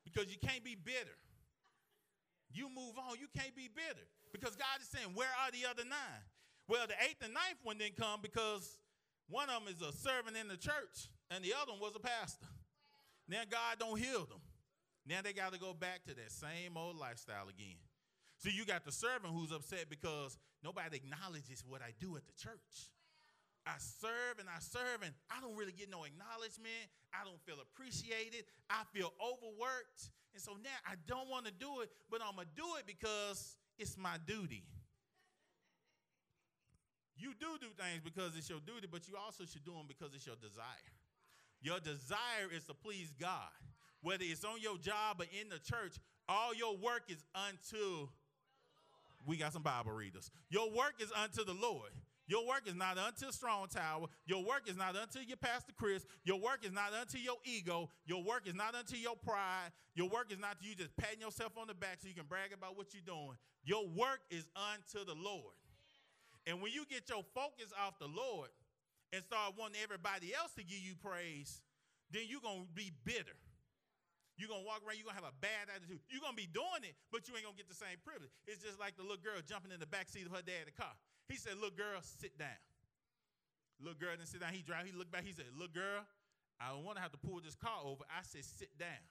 Because 0.05 0.31
you 0.31 0.39
can't 0.39 0.65
be 0.65 0.75
bitter. 0.75 1.17
You 2.51 2.69
move 2.69 2.99
on, 2.99 3.19
you 3.21 3.29
can't 3.37 3.55
be 3.55 3.69
bitter. 3.73 4.07
Because 4.33 4.57
God 4.57 4.81
is 4.81 4.89
saying, 4.89 5.15
Where 5.15 5.31
are 5.45 5.51
the 5.53 5.69
other 5.71 5.85
nine? 5.85 6.23
Well, 6.67 6.87
the 6.87 6.95
eighth 7.05 7.23
and 7.23 7.33
ninth 7.33 7.61
one 7.63 7.79
didn't 7.79 7.97
come 7.97 8.21
because 8.21 8.79
one 9.29 9.49
of 9.49 9.65
them 9.65 9.75
is 9.75 9.81
a 9.83 9.93
servant 9.93 10.37
in 10.37 10.49
the 10.49 10.57
church, 10.57 11.09
and 11.31 11.45
the 11.45 11.53
other 11.61 11.73
one 11.73 11.81
was 11.81 11.97
a 11.97 12.01
pastor. 12.01 12.47
Now 13.29 13.43
God 13.49 13.79
don't 13.79 13.99
heal 13.99 14.25
them. 14.25 14.41
Now 15.07 15.21
they 15.23 15.33
got 15.33 15.53
to 15.53 15.61
go 15.61 15.73
back 15.73 16.05
to 16.09 16.15
that 16.15 16.33
same 16.33 16.77
old 16.77 16.97
lifestyle 16.97 17.49
again. 17.49 17.81
So 18.39 18.49
you 18.49 18.65
got 18.65 18.85
the 18.85 18.93
servant 18.93 19.35
who's 19.35 19.53
upset 19.53 19.91
because 19.91 20.39
nobody 20.63 20.97
acknowledges 20.97 21.65
what 21.67 21.83
I 21.83 21.93
do 22.01 22.17
at 22.17 22.27
the 22.27 22.33
church. 22.41 22.93
I 23.67 23.77
serve 23.77 24.39
and 24.39 24.49
I 24.49 24.61
serve, 24.61 25.05
and 25.05 25.13
I 25.29 25.41
don't 25.41 25.57
really 25.57 25.73
get 25.73 25.91
no 25.91 26.05
acknowledgement. 26.05 26.89
I 27.13 27.25
don't 27.25 27.41
feel 27.45 27.61
appreciated. 27.61 28.45
I 28.71 28.85
feel 28.95 29.13
overworked. 29.21 30.09
And 30.33 30.41
so 30.41 30.53
now 30.63 30.79
I 30.87 30.95
don't 31.07 31.29
want 31.29 31.45
to 31.47 31.53
do 31.53 31.81
it, 31.81 31.91
but 32.11 32.21
I'm 32.25 32.37
going 32.37 32.49
to 32.49 32.57
do 32.57 32.69
it 32.79 32.87
because 32.87 33.57
it's 33.79 33.99
my 33.99 34.17
duty. 34.27 34.65
You 37.19 37.35
do 37.39 37.59
do 37.61 37.67
things 37.75 38.01
because 38.05 38.37
it's 38.37 38.49
your 38.49 38.61
duty, 38.65 38.87
but 38.91 39.09
you 39.09 39.15
also 39.17 39.45
should 39.45 39.65
do 39.65 39.73
them 39.73 39.87
because 39.89 40.15
it's 40.15 40.27
your 40.27 40.37
desire. 40.37 40.95
Your 41.61 41.81
desire 41.81 42.47
is 42.55 42.65
to 42.65 42.75
please 42.75 43.13
God. 43.19 43.51
Whether 44.03 44.25
it's 44.25 44.45
on 44.45 44.61
your 44.61 44.79
job 44.79 45.21
or 45.21 45.27
in 45.27 45.49
the 45.49 45.59
church, 45.59 45.99
all 46.29 46.55
your 46.55 46.77
work 46.77 47.03
is 47.09 47.25
unto. 47.35 48.09
We 49.27 49.37
got 49.37 49.53
some 49.53 49.63
Bible 49.63 49.93
readers. 49.93 50.31
Your 50.49 50.71
work 50.71 50.95
is 51.01 51.11
unto 51.13 51.45
the 51.45 51.55
Lord. 51.55 51.91
Your 52.29 52.47
work 52.47 52.63
is 52.67 52.75
not 52.75 52.99
unto 52.99 53.33
Strong 53.33 53.69
Tower. 53.69 54.07
Your 54.27 54.45
work 54.45 54.69
is 54.69 54.77
not 54.77 54.95
unto 54.95 55.19
your 55.21 55.39
Pastor 55.39 55.73
Chris. 55.77 56.05
Your 56.25 56.39
work 56.39 56.61
is 56.63 56.73
not 56.73 56.93
unto 56.93 57.17
your 57.19 57.37
ego. 57.45 57.89
Your 58.07 58.23
work 58.23 58.47
is 58.47 58.55
not 58.55 58.75
unto 58.75 58.97
your 58.97 59.17
pride. 59.17 59.73
Your 59.95 60.11
work 60.11 60.31
is 60.31 60.39
not 60.39 60.61
to 60.61 60.69
you 60.69 60.75
just 60.75 60.95
patting 60.97 61.21
yourself 61.21 61.53
on 61.57 61.67
the 61.67 61.75
back 61.75 61.99
so 62.01 62.09
you 62.09 62.15
can 62.15 62.27
brag 62.29 62.53
about 62.53 62.77
what 62.77 62.93
you're 62.93 63.03
doing. 63.03 63.37
Your 63.65 63.89
work 63.89 64.21
is 64.31 64.47
unto 64.55 65.05
the 65.07 65.15
Lord. 65.15 65.55
And 66.49 66.65
when 66.65 66.73
you 66.73 66.89
get 66.89 67.13
your 67.13 67.21
focus 67.37 67.69
off 67.77 68.01
the 68.01 68.09
Lord 68.09 68.49
and 69.13 69.21
start 69.21 69.53
wanting 69.61 69.85
everybody 69.85 70.33
else 70.33 70.57
to 70.57 70.65
give 70.65 70.81
you 70.81 70.97
praise, 70.97 71.61
then 72.09 72.25
you're 72.25 72.41
going 72.41 72.65
to 72.65 72.73
be 72.73 72.89
bitter. 73.05 73.37
You're 74.41 74.49
going 74.49 74.65
to 74.65 74.69
walk 74.71 74.81
around, 74.81 74.97
you're 74.97 75.05
going 75.05 75.19
to 75.19 75.23
have 75.29 75.29
a 75.29 75.41
bad 75.45 75.69
attitude. 75.69 76.01
You're 76.09 76.25
going 76.25 76.33
to 76.33 76.41
be 76.41 76.49
doing 76.49 76.89
it, 76.89 76.97
but 77.13 77.29
you 77.29 77.37
ain't 77.37 77.45
going 77.45 77.53
to 77.53 77.61
get 77.61 77.69
the 77.69 77.77
same 77.77 78.01
privilege. 78.01 78.33
It's 78.49 78.65
just 78.65 78.81
like 78.81 78.97
the 78.97 79.05
little 79.05 79.21
girl 79.21 79.37
jumping 79.45 79.77
in 79.77 79.83
the 79.83 79.91
back 79.91 80.09
seat 80.09 80.25
of 80.25 80.33
her 80.33 80.41
dad's 80.41 80.73
car. 80.73 80.95
He 81.29 81.37
said, 81.37 81.61
Little 81.61 81.77
girl, 81.77 82.01
sit 82.01 82.33
down. 82.41 82.57
Little 83.77 84.01
girl 84.01 84.17
didn't 84.17 84.33
sit 84.33 84.41
down. 84.41 84.57
He 84.57 84.65
drive. 84.65 84.89
He 84.89 84.97
looked 84.97 85.13
back. 85.13 85.29
He 85.29 85.37
said, 85.37 85.53
Little 85.53 85.75
girl, 85.75 86.01
I 86.57 86.73
don't 86.73 86.87
want 86.87 86.97
to 86.97 87.05
have 87.05 87.13
to 87.13 87.21
pull 87.21 87.45
this 87.45 87.59
car 87.59 87.85
over. 87.85 88.09
I 88.09 88.25
said, 88.25 88.47
Sit 88.47 88.73
down. 88.81 89.05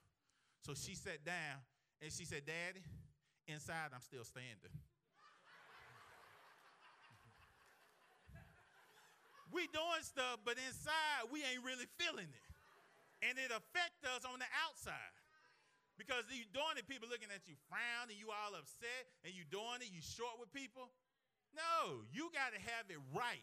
So 0.65 0.73
she 0.73 0.97
sat 0.97 1.21
down 1.21 1.62
and 2.02 2.10
she 2.10 2.26
said, 2.26 2.50
Daddy, 2.50 2.82
inside 3.45 3.93
I'm 3.93 4.02
still 4.02 4.26
standing. 4.26 4.73
We 9.52 9.68
doing 9.72 10.04
stuff, 10.04 10.44
but 10.44 10.60
inside 10.60 11.32
we 11.32 11.44
ain't 11.44 11.64
really 11.64 11.88
feeling 12.00 12.30
it. 12.30 12.46
And 13.26 13.40
it 13.42 13.50
affects 13.50 14.06
us 14.06 14.28
on 14.28 14.38
the 14.38 14.50
outside. 14.68 15.16
Because 15.98 16.30
you 16.30 16.46
doing 16.54 16.78
it, 16.78 16.86
people 16.86 17.10
looking 17.10 17.34
at 17.34 17.50
you 17.50 17.58
frown 17.66 18.14
and 18.14 18.18
you 18.18 18.30
all 18.30 18.54
upset 18.54 19.10
and 19.26 19.34
you 19.34 19.42
doing 19.50 19.82
it, 19.82 19.90
you 19.90 20.06
short 20.06 20.38
with 20.38 20.54
people. 20.54 20.94
No, 21.58 22.06
you 22.14 22.30
got 22.30 22.54
to 22.54 22.62
have 22.62 22.86
it 22.94 23.02
right. 23.18 23.42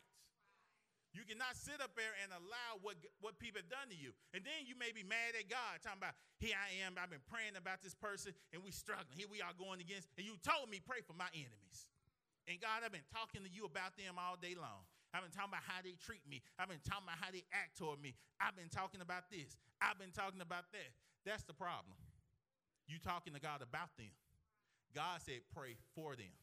You 1.14 1.22
cannot 1.22 1.54
sit 1.54 1.78
up 1.78 1.94
there 1.94 2.10
and 2.22 2.30
allow 2.34 2.82
what, 2.82 2.98
what 3.22 3.38
people 3.38 3.62
have 3.62 3.70
done 3.70 3.86
to 3.90 3.98
you. 3.98 4.10
And 4.34 4.42
then 4.42 4.66
you 4.66 4.74
may 4.74 4.90
be 4.90 5.06
mad 5.06 5.38
at 5.38 5.46
God, 5.46 5.78
talking 5.82 6.02
about, 6.02 6.18
here 6.42 6.58
I 6.58 6.82
am, 6.82 6.98
I've 6.98 7.10
been 7.10 7.22
praying 7.30 7.54
about 7.54 7.86
this 7.86 7.94
person, 7.94 8.34
and 8.50 8.66
we 8.66 8.74
struggling. 8.74 9.14
Here 9.14 9.30
we 9.30 9.38
are 9.38 9.54
going 9.54 9.78
against, 9.78 10.10
and 10.18 10.26
you 10.26 10.34
told 10.42 10.66
me, 10.66 10.82
pray 10.82 11.06
for 11.06 11.14
my 11.14 11.30
enemies. 11.30 11.86
And 12.50 12.58
God, 12.58 12.82
I've 12.82 12.90
been 12.90 13.06
talking 13.14 13.46
to 13.46 13.50
you 13.50 13.62
about 13.62 13.94
them 13.94 14.18
all 14.18 14.34
day 14.34 14.58
long. 14.58 14.82
I've 15.14 15.22
been 15.22 15.30
talking 15.30 15.54
about 15.54 15.62
how 15.62 15.78
they 15.78 15.94
treat 16.02 16.26
me. 16.26 16.42
I've 16.58 16.66
been 16.66 16.82
talking 16.82 17.06
about 17.06 17.22
how 17.22 17.30
they 17.30 17.46
act 17.54 17.78
toward 17.78 18.02
me. 18.02 18.18
I've 18.42 18.58
been 18.58 18.68
talking 18.68 18.98
about 18.98 19.30
this. 19.30 19.54
I've 19.78 19.94
been 19.94 20.10
talking 20.10 20.42
about 20.42 20.66
that. 20.74 20.90
That's 21.22 21.46
the 21.46 21.54
problem. 21.54 21.94
You 22.90 22.98
talking 22.98 23.32
to 23.32 23.40
God 23.40 23.62
about 23.62 23.94
them. 23.94 24.10
God 24.90 25.22
said, 25.22 25.46
pray 25.54 25.78
for 25.94 26.18
them. 26.18 26.34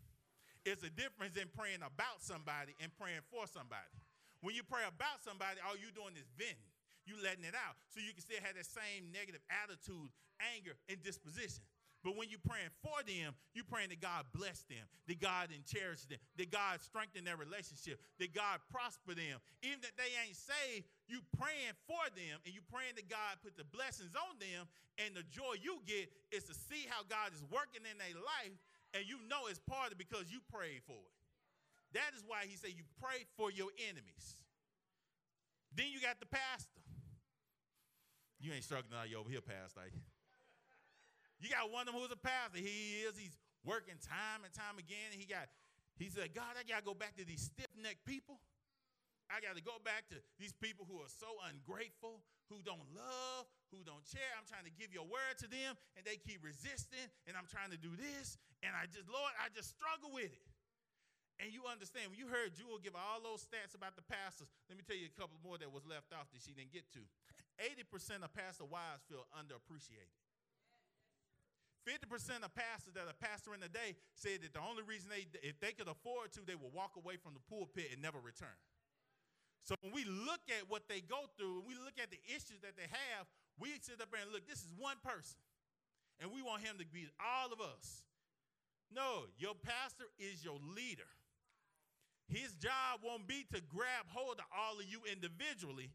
It's 0.63 0.87
a 0.87 0.93
difference 0.93 1.35
in 1.35 1.51
praying 1.51 1.83
about 1.83 2.23
somebody 2.23 2.71
and 2.79 2.87
praying 2.95 3.27
for 3.27 3.43
somebody. 3.43 3.91
When 4.39 4.55
you 4.55 4.63
pray 4.63 4.87
about 4.87 5.19
somebody, 5.19 5.59
all 5.61 5.75
you're 5.75 5.93
doing 5.93 6.15
is 6.15 6.31
venting. 6.39 6.71
You 7.03 7.19
letting 7.19 7.43
it 7.43 7.57
out. 7.57 7.75
So 7.91 7.99
you 7.99 8.13
can 8.15 8.23
still 8.23 8.39
have 8.39 8.55
that 8.55 8.69
same 8.69 9.09
negative 9.11 9.41
attitude, 9.51 10.09
anger, 10.39 10.77
and 10.87 11.01
disposition. 11.01 11.65
But 12.01 12.17
when 12.17 12.33
you're 12.33 12.41
praying 12.41 12.73
for 12.81 12.97
them, 13.05 13.37
you're 13.53 13.67
praying 13.69 13.93
that 13.93 14.01
God 14.01 14.25
bless 14.33 14.65
them, 14.65 14.81
that 15.05 15.21
God 15.21 15.53
and 15.53 15.61
cherish 15.61 16.09
them, 16.09 16.17
that 16.41 16.49
God 16.49 16.81
strengthen 16.81 17.29
their 17.29 17.37
relationship, 17.37 18.01
that 18.17 18.33
God 18.33 18.57
prosper 18.73 19.13
them. 19.13 19.37
Even 19.61 19.85
that 19.85 19.93
they 20.01 20.09
ain't 20.25 20.33
saved, 20.33 20.89
you 21.05 21.21
praying 21.37 21.77
for 21.85 22.01
them 22.17 22.41
and 22.41 22.57
you 22.57 22.65
praying 22.73 22.97
that 22.97 23.05
God 23.05 23.37
put 23.45 23.53
the 23.53 23.65
blessings 23.69 24.17
on 24.17 24.33
them. 24.41 24.65
And 24.97 25.13
the 25.13 25.21
joy 25.29 25.61
you 25.61 25.77
get 25.85 26.09
is 26.33 26.49
to 26.49 26.57
see 26.57 26.89
how 26.89 27.05
God 27.05 27.37
is 27.37 27.45
working 27.53 27.85
in 27.85 27.95
their 28.01 28.17
life, 28.17 28.57
and 28.93 29.05
you 29.05 29.21
know 29.29 29.47
it's 29.47 29.61
part 29.61 29.93
of 29.93 29.97
it 29.97 30.01
because 30.01 30.29
you 30.33 30.41
prayed 30.49 30.81
for 30.89 30.99
it. 30.99 31.17
That 31.93 32.17
is 32.17 32.25
why 32.25 32.49
he 32.49 32.57
said 32.57 32.73
you 32.73 32.83
pray 32.97 33.29
for 33.37 33.51
your 33.51 33.69
enemies. 33.89 34.41
Then 35.75 35.87
you 35.93 36.01
got 36.01 36.19
the 36.19 36.27
pastor. 36.27 36.81
You 38.41 38.53
ain't 38.53 38.63
struggling 38.63 38.97
out 38.97 39.09
you 39.09 39.17
over 39.17 39.29
here, 39.29 39.41
pastor. 39.41 39.81
You 41.41 41.49
got 41.49 41.73
one 41.73 41.89
of 41.89 41.93
them 41.93 41.97
who's 41.97 42.13
a 42.13 42.21
pastor. 42.21 42.61
He 42.61 43.01
is. 43.01 43.17
He's 43.17 43.33
working 43.65 43.97
time 43.97 44.45
and 44.45 44.53
time 44.53 44.77
again. 44.77 45.09
He 45.17 45.25
got 45.25 45.49
He 45.97 46.09
said, 46.09 46.33
God, 46.37 46.53
I 46.53 46.63
got 46.63 46.85
to 46.85 46.87
go 46.87 46.93
back 46.93 47.17
to 47.17 47.25
these 47.25 47.49
stiff 47.49 47.69
necked 47.81 48.05
people. 48.05 48.37
I 49.31 49.39
got 49.39 49.55
to 49.55 49.63
go 49.63 49.79
back 49.81 50.11
to 50.11 50.19
these 50.37 50.51
people 50.51 50.83
who 50.83 50.99
are 50.99 51.07
so 51.07 51.29
ungrateful, 51.47 52.19
who 52.51 52.59
don't 52.67 52.83
love, 52.91 53.47
who 53.71 53.79
don't 53.87 54.03
care. 54.11 54.27
I'm 54.35 54.43
trying 54.43 54.67
to 54.67 54.75
give 54.75 54.91
your 54.91 55.07
word 55.07 55.39
to 55.39 55.47
them, 55.47 55.79
and 55.95 56.03
they 56.03 56.19
keep 56.19 56.43
resisting, 56.43 57.07
and 57.23 57.39
I'm 57.39 57.47
trying 57.47 57.71
to 57.71 57.79
do 57.79 57.95
this. 57.95 58.35
And 58.59 58.75
I 58.75 58.91
just, 58.91 59.07
Lord, 59.07 59.31
I 59.39 59.47
just 59.55 59.71
struggle 59.71 60.11
with 60.11 60.29
it. 60.29 60.47
And 61.39 61.49
you 61.49 61.65
understand, 61.65 62.13
when 62.13 62.19
you 62.21 62.29
heard 62.29 62.53
Jewel 62.53 62.77
give 62.77 62.93
all 62.93 63.17
those 63.23 63.41
stats 63.41 63.73
about 63.73 63.97
the 63.97 64.05
pastors, 64.05 64.51
let 64.69 64.77
me 64.77 64.85
tell 64.85 64.99
you 64.99 65.09
a 65.09 65.15
couple 65.17 65.41
more 65.41 65.57
that 65.57 65.73
was 65.73 65.87
left 65.89 66.13
off 66.13 66.29
that 66.35 66.43
she 66.43 66.53
didn't 66.53 66.75
get 66.75 66.85
to. 66.93 67.01
80% 67.57 68.21
of 68.21 68.29
pastor 68.35 68.67
wives 68.67 69.01
feel 69.09 69.25
underappreciated. 69.33 70.20
50% 71.87 72.45
of 72.45 72.53
pastors 72.53 72.93
that 72.93 73.09
are 73.09 73.17
pastoring 73.17 73.61
today 73.61 73.97
said 74.13 74.45
that 74.45 74.53
the 74.53 74.61
only 74.61 74.85
reason 74.85 75.09
they, 75.09 75.25
if 75.41 75.57
they 75.59 75.73
could 75.73 75.89
afford 75.89 76.31
to, 76.37 76.45
they 76.45 76.55
would 76.55 76.73
walk 76.73 76.93
away 76.97 77.17
from 77.17 77.33
the 77.33 77.43
pulpit 77.49 77.89
and 77.91 78.01
never 78.01 78.21
return. 78.21 78.53
So 79.63 79.75
when 79.81 79.93
we 79.93 80.05
look 80.05 80.41
at 80.49 80.69
what 80.69 80.89
they 80.89 81.01
go 81.01 81.29
through, 81.37 81.61
and 81.61 81.67
we 81.69 81.77
look 81.77 81.97
at 82.01 82.09
the 82.09 82.21
issues 82.29 82.61
that 82.65 82.77
they 82.77 82.89
have, 82.89 83.29
we 83.61 83.69
sit 83.81 84.01
up 84.01 84.09
there 84.09 84.21
and 84.21 84.33
look, 84.33 84.45
this 84.49 84.61
is 84.61 84.73
one 84.77 84.97
person. 85.05 85.37
And 86.21 86.29
we 86.29 86.41
want 86.41 86.61
him 86.61 86.77
to 86.77 86.85
be 86.85 87.09
all 87.17 87.53
of 87.53 87.61
us. 87.61 88.05
No, 88.93 89.29
your 89.37 89.53
pastor 89.57 90.05
is 90.19 90.43
your 90.45 90.57
leader. 90.61 91.09
His 92.27 92.53
job 92.55 93.01
won't 93.03 93.27
be 93.27 93.45
to 93.53 93.61
grab 93.69 94.05
hold 94.07 94.39
of 94.39 94.45
all 94.53 94.77
of 94.79 94.85
you 94.85 95.01
individually, 95.09 95.89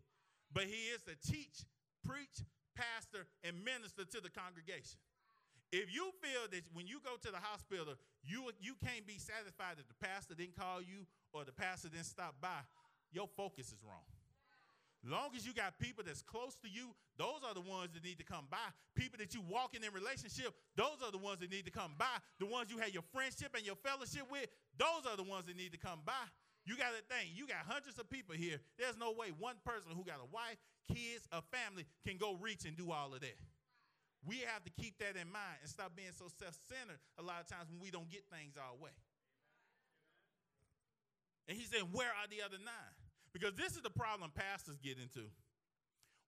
but 0.53 0.65
he 0.65 0.91
is 0.93 1.03
to 1.07 1.15
teach, 1.31 1.65
preach, 2.05 2.43
pastor, 2.75 3.27
and 3.43 3.65
minister 3.65 4.05
to 4.05 4.21
the 4.21 4.31
congregation. 4.31 5.01
If 5.73 5.93
you 5.93 6.11
feel 6.23 6.47
that 6.51 6.63
when 6.73 6.87
you 6.87 7.01
go 7.03 7.17
to 7.21 7.31
the 7.31 7.43
hospital, 7.43 7.95
you, 8.23 8.51
you 8.61 8.75
can't 8.85 9.07
be 9.07 9.19
satisfied 9.19 9.79
that 9.79 9.89
the 9.89 9.99
pastor 9.99 10.35
didn't 10.35 10.57
call 10.57 10.81
you 10.81 11.07
or 11.33 11.45
the 11.45 11.53
pastor 11.53 11.89
didn't 11.89 12.07
stop 12.07 12.37
by, 12.41 12.63
your 13.13 13.27
focus 13.37 13.69
is 13.69 13.83
wrong. 13.83 14.07
Long 15.07 15.31
as 15.37 15.47
you 15.47 15.55
got 15.55 15.79
people 15.79 16.03
that's 16.05 16.23
close 16.23 16.57
to 16.63 16.69
you, 16.69 16.91
those 17.19 17.47
are 17.47 17.55
the 17.55 17.63
ones 17.63 17.95
that 17.95 18.03
need 18.03 18.19
to 18.19 18.25
come 18.25 18.47
by. 18.51 18.67
People 18.95 19.19
that 19.19 19.35
you 19.35 19.41
walk 19.47 19.75
in 19.75 19.85
in 19.85 19.93
relationship, 19.93 20.51
those 20.75 20.99
are 21.05 21.13
the 21.13 21.19
ones 21.19 21.39
that 21.41 21.51
need 21.51 21.65
to 21.65 21.71
come 21.71 21.95
by. 21.99 22.19
The 22.41 22.47
ones 22.47 22.71
you 22.71 22.79
had 22.79 22.93
your 22.93 23.07
friendship 23.15 23.55
and 23.55 23.65
your 23.65 23.77
fellowship 23.77 24.27
with, 24.31 24.51
those 24.79 25.07
are 25.07 25.17
the 25.17 25.23
ones 25.23 25.47
that 25.47 25.57
need 25.57 25.71
to 25.73 25.79
come 25.79 26.01
by. 26.05 26.27
You 26.67 26.77
got 26.77 26.91
to 26.91 27.03
think, 27.07 27.31
you 27.39 27.47
got 27.47 27.63
hundreds 27.63 27.99
of 27.99 28.11
people 28.11 28.35
here. 28.35 28.59
There's 28.79 28.99
no 28.99 29.13
way 29.13 29.31
one 29.39 29.55
person 29.65 29.93
who 29.95 30.03
got 30.03 30.19
a 30.19 30.27
wife, 30.35 30.59
kids, 30.91 31.29
a 31.31 31.41
family 31.55 31.87
can 32.05 32.19
go 32.19 32.35
reach 32.35 32.65
and 32.67 32.77
do 32.77 32.91
all 32.91 33.15
of 33.15 33.21
that. 33.21 33.39
We 34.27 34.43
have 34.43 34.67
to 34.67 34.75
keep 34.75 34.99
that 34.99 35.15
in 35.15 35.31
mind 35.31 35.63
and 35.63 35.71
stop 35.71 35.95
being 35.95 36.11
so 36.11 36.27
self 36.27 36.59
centered 36.67 36.99
a 37.15 37.23
lot 37.23 37.39
of 37.39 37.47
times 37.47 37.71
when 37.71 37.79
we 37.79 37.95
don't 37.95 38.11
get 38.11 38.27
things 38.27 38.59
our 38.59 38.75
way. 38.75 38.91
And 41.47 41.55
he 41.57 41.63
said, 41.63 41.87
Where 41.95 42.11
are 42.11 42.27
the 42.27 42.43
other 42.43 42.59
nine? 42.59 42.97
Because 43.31 43.55
this 43.55 43.79
is 43.79 43.87
the 43.87 43.95
problem 43.95 44.35
pastors 44.35 44.83
get 44.83 44.99
into. 44.99 45.31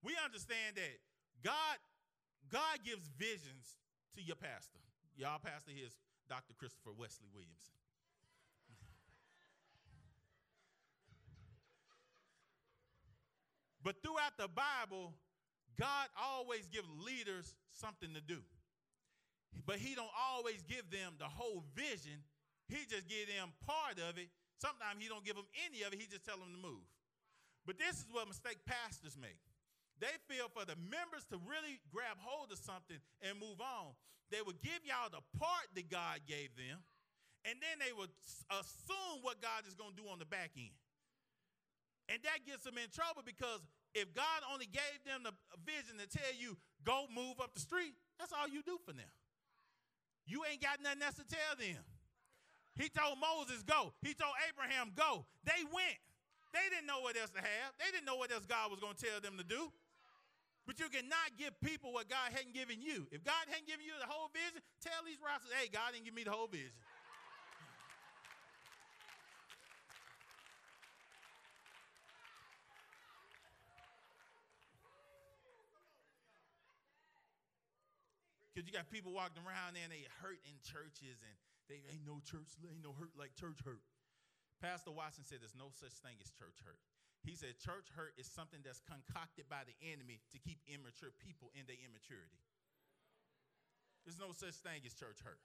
We 0.07 0.15
understand 0.23 0.79
that 0.79 1.03
God, 1.43 1.83
God 2.55 2.87
gives 2.87 3.03
visions 3.19 3.75
to 4.15 4.23
your 4.23 4.37
pastor. 4.37 4.79
Y'all 5.19 5.43
pastor 5.43 5.73
here 5.75 5.91
is 5.91 5.99
Dr. 6.31 6.55
Christopher 6.55 6.95
Wesley 6.95 7.27
Williamson. 7.35 7.75
but 13.83 13.99
throughout 14.07 14.39
the 14.39 14.47
Bible, 14.47 15.19
God 15.79 16.11
always 16.19 16.67
gives 16.67 16.89
leaders 16.99 17.55
something 17.71 18.11
to 18.15 18.21
do. 18.21 18.43
But 19.65 19.79
he 19.79 19.95
don't 19.95 20.13
always 20.13 20.63
give 20.67 20.91
them 20.91 21.15
the 21.19 21.31
whole 21.31 21.65
vision. 21.75 22.19
He 22.69 22.85
just 22.91 23.09
give 23.09 23.31
them 23.31 23.55
part 23.65 23.97
of 24.03 24.19
it. 24.19 24.29
Sometimes 24.59 24.99
he 24.99 25.09
don't 25.09 25.25
give 25.25 25.39
them 25.39 25.49
any 25.71 25.87
of 25.87 25.95
it. 25.95 26.03
He 26.03 26.11
just 26.11 26.27
tell 26.27 26.37
them 26.37 26.51
to 26.51 26.61
move. 26.61 26.85
But 27.65 27.79
this 27.79 28.03
is 28.03 28.09
what 28.11 28.27
mistake 28.27 28.59
pastors 28.67 29.15
make. 29.15 29.39
They 30.01 30.15
feel 30.31 30.51
for 30.51 30.67
the 30.67 30.79
members 30.79 31.27
to 31.31 31.39
really 31.43 31.83
grab 31.91 32.19
hold 32.23 32.51
of 32.55 32.59
something 32.59 32.99
and 33.23 33.39
move 33.39 33.59
on, 33.59 33.95
they 34.31 34.43
would 34.45 34.61
give 34.63 34.83
y'all 34.87 35.11
the 35.11 35.25
part 35.39 35.67
that 35.75 35.91
God 35.91 36.23
gave 36.29 36.55
them, 36.55 36.79
and 37.45 37.59
then 37.59 37.83
they 37.83 37.91
would 37.97 38.13
assume 38.53 39.25
what 39.27 39.43
God 39.43 39.67
is 39.67 39.75
going 39.75 39.97
to 39.97 39.99
do 39.99 40.07
on 40.07 40.19
the 40.19 40.29
back 40.29 40.55
end. 40.55 40.75
And 42.09 42.23
that 42.25 42.47
gets 42.47 42.65
them 42.65 42.79
in 42.79 42.89
trouble 42.89 43.21
because 43.21 43.61
if 43.99 44.15
God 44.15 44.41
only 44.53 44.67
gave 44.67 45.03
them 45.07 45.23
the 45.27 45.35
vision 45.67 45.99
to 45.99 46.07
tell 46.07 46.33
you, 46.39 46.57
go 46.85 47.07
move 47.11 47.41
up 47.43 47.55
the 47.55 47.61
street, 47.61 47.95
that's 48.19 48.33
all 48.33 48.49
you 48.49 48.63
do 48.63 48.79
for 48.87 48.93
them. 48.93 49.11
You 50.27 50.45
ain't 50.45 50.61
got 50.61 50.83
nothing 50.83 51.03
else 51.03 51.17
to 51.17 51.27
tell 51.27 51.57
them. 51.57 51.83
He 52.77 52.87
told 52.89 53.19
Moses, 53.19 53.67
go. 53.67 53.93
He 54.03 54.15
told 54.15 54.37
Abraham, 54.47 54.95
go. 54.95 55.27
They 55.43 55.67
went. 55.73 55.99
They 56.55 56.65
didn't 56.71 56.87
know 56.87 57.01
what 57.03 57.19
else 57.19 57.35
to 57.35 57.43
have. 57.43 57.69
They 57.77 57.91
didn't 57.91 58.07
know 58.07 58.17
what 58.17 58.31
else 58.31 58.47
God 58.47 58.71
was 58.71 58.79
going 58.81 58.95
to 58.95 59.03
tell 59.03 59.19
them 59.21 59.37
to 59.37 59.45
do. 59.45 59.73
But 60.69 60.77
you 60.77 60.93
cannot 60.93 61.33
give 61.41 61.57
people 61.65 61.97
what 61.97 62.13
God 62.13 62.29
hadn't 62.29 62.53
given 62.53 62.85
you. 62.85 63.09
If 63.09 63.25
God 63.25 63.41
hadn't 63.49 63.65
given 63.65 63.89
you 63.89 63.97
the 63.97 64.05
whole 64.05 64.29
vision, 64.37 64.61
tell 64.85 65.01
these 65.01 65.17
rosters, 65.17 65.49
hey, 65.57 65.73
God 65.73 65.97
didn't 65.97 66.05
give 66.05 66.13
me 66.13 66.29
the 66.29 66.31
whole 66.31 66.47
vision. 66.47 66.77
Because 78.59 78.67
you 78.67 78.75
got 78.75 78.91
people 78.91 79.15
walking 79.15 79.47
around 79.47 79.79
there 79.79 79.87
and 79.87 79.95
they 79.95 80.03
hurt 80.19 80.43
in 80.43 80.59
churches 80.67 81.23
and 81.23 81.35
they 81.71 81.79
ain't 81.95 82.03
no 82.03 82.19
church, 82.27 82.51
ain't 82.67 82.83
no 82.83 82.91
hurt 82.91 83.15
like 83.15 83.31
church 83.39 83.63
hurt. 83.63 83.87
Pastor 84.59 84.91
Watson 84.91 85.23
said 85.23 85.39
there's 85.39 85.55
no 85.55 85.71
such 85.71 85.95
thing 86.03 86.19
as 86.19 86.27
church 86.35 86.59
hurt. 86.67 86.83
He 87.23 87.39
said 87.39 87.55
church 87.63 87.87
hurt 87.95 88.19
is 88.19 88.27
something 88.27 88.59
that's 88.67 88.83
concocted 88.83 89.47
by 89.47 89.63
the 89.63 89.79
enemy 89.79 90.19
to 90.35 90.43
keep 90.43 90.59
immature 90.67 91.15
people 91.23 91.55
in 91.55 91.71
their 91.71 91.79
immaturity. 91.79 92.43
There's 94.03 94.19
no 94.19 94.35
such 94.35 94.59
thing 94.59 94.83
as 94.83 94.91
church 94.91 95.23
hurt. 95.23 95.39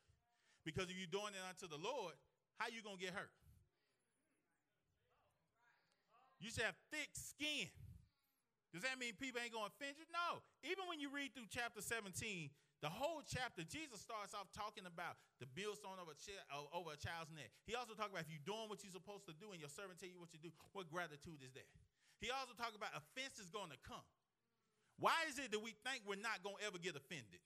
Because 0.66 0.90
if 0.90 0.98
you're 0.98 1.06
doing 1.06 1.38
it 1.38 1.46
unto 1.46 1.70
the 1.70 1.78
Lord, 1.78 2.18
how 2.58 2.74
you 2.74 2.82
going 2.82 2.98
to 2.98 3.04
get 3.06 3.14
hurt? 3.14 3.30
You 6.42 6.50
should 6.50 6.66
have 6.66 6.82
thick 6.90 7.14
skin. 7.14 7.70
Does 8.74 8.82
that 8.82 8.98
mean 8.98 9.14
people 9.22 9.38
ain't 9.38 9.54
going 9.54 9.70
to 9.70 9.74
offend 9.78 10.02
you? 10.02 10.10
No. 10.10 10.42
Even 10.66 10.90
when 10.90 10.98
you 10.98 11.14
read 11.14 11.38
through 11.38 11.46
chapter 11.54 11.78
17, 11.78 12.50
the 12.84 12.92
whole 12.92 13.24
chapter, 13.24 13.64
Jesus 13.64 14.04
starts 14.04 14.36
off 14.36 14.52
talking 14.52 14.84
about 14.84 15.16
the 15.40 15.48
millstone 15.56 16.04
over 16.04 16.12
over 16.76 16.92
a 16.92 17.00
child's 17.00 17.32
neck. 17.32 17.48
He 17.64 17.80
also 17.80 17.96
talks 17.96 18.12
about 18.12 18.28
if 18.28 18.32
you're 18.36 18.44
doing 18.44 18.68
what 18.68 18.84
you're 18.84 18.92
supposed 18.92 19.24
to 19.32 19.36
do 19.40 19.56
and 19.56 19.64
your 19.64 19.72
servant 19.72 20.04
tell 20.04 20.12
you 20.12 20.20
what 20.20 20.36
you 20.36 20.44
do, 20.44 20.52
what 20.76 20.92
gratitude 20.92 21.40
is 21.40 21.56
there? 21.56 21.72
He 22.20 22.28
also 22.28 22.52
talks 22.60 22.76
about 22.76 22.92
offense 22.92 23.40
is 23.40 23.48
going 23.48 23.72
to 23.72 23.80
come. 23.88 24.04
Why 25.00 25.16
is 25.32 25.40
it 25.40 25.56
that 25.56 25.64
we 25.64 25.72
think 25.88 26.04
we're 26.04 26.20
not 26.20 26.44
going 26.44 26.60
to 26.60 26.64
ever 26.68 26.76
get 26.76 27.00
offended? 27.00 27.40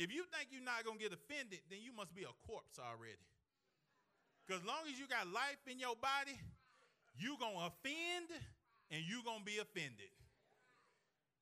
If 0.00 0.08
you 0.08 0.24
think 0.32 0.48
you're 0.56 0.64
not 0.64 0.80
going 0.88 0.96
to 0.96 1.04
get 1.04 1.12
offended, 1.12 1.60
then 1.68 1.84
you 1.84 1.92
must 1.92 2.16
be 2.16 2.24
a 2.24 2.32
corpse 2.48 2.80
already. 2.80 3.28
Because 4.48 4.64
long 4.64 4.88
as 4.88 4.96
you 4.96 5.04
got 5.04 5.28
life 5.28 5.60
in 5.68 5.76
your 5.76 6.00
body, 6.00 6.32
you're 7.12 7.36
going 7.36 7.60
to 7.60 7.68
offend 7.68 8.28
and 8.88 9.04
you're 9.04 9.20
going 9.20 9.44
to 9.44 9.48
be 9.48 9.60
offended. 9.60 10.08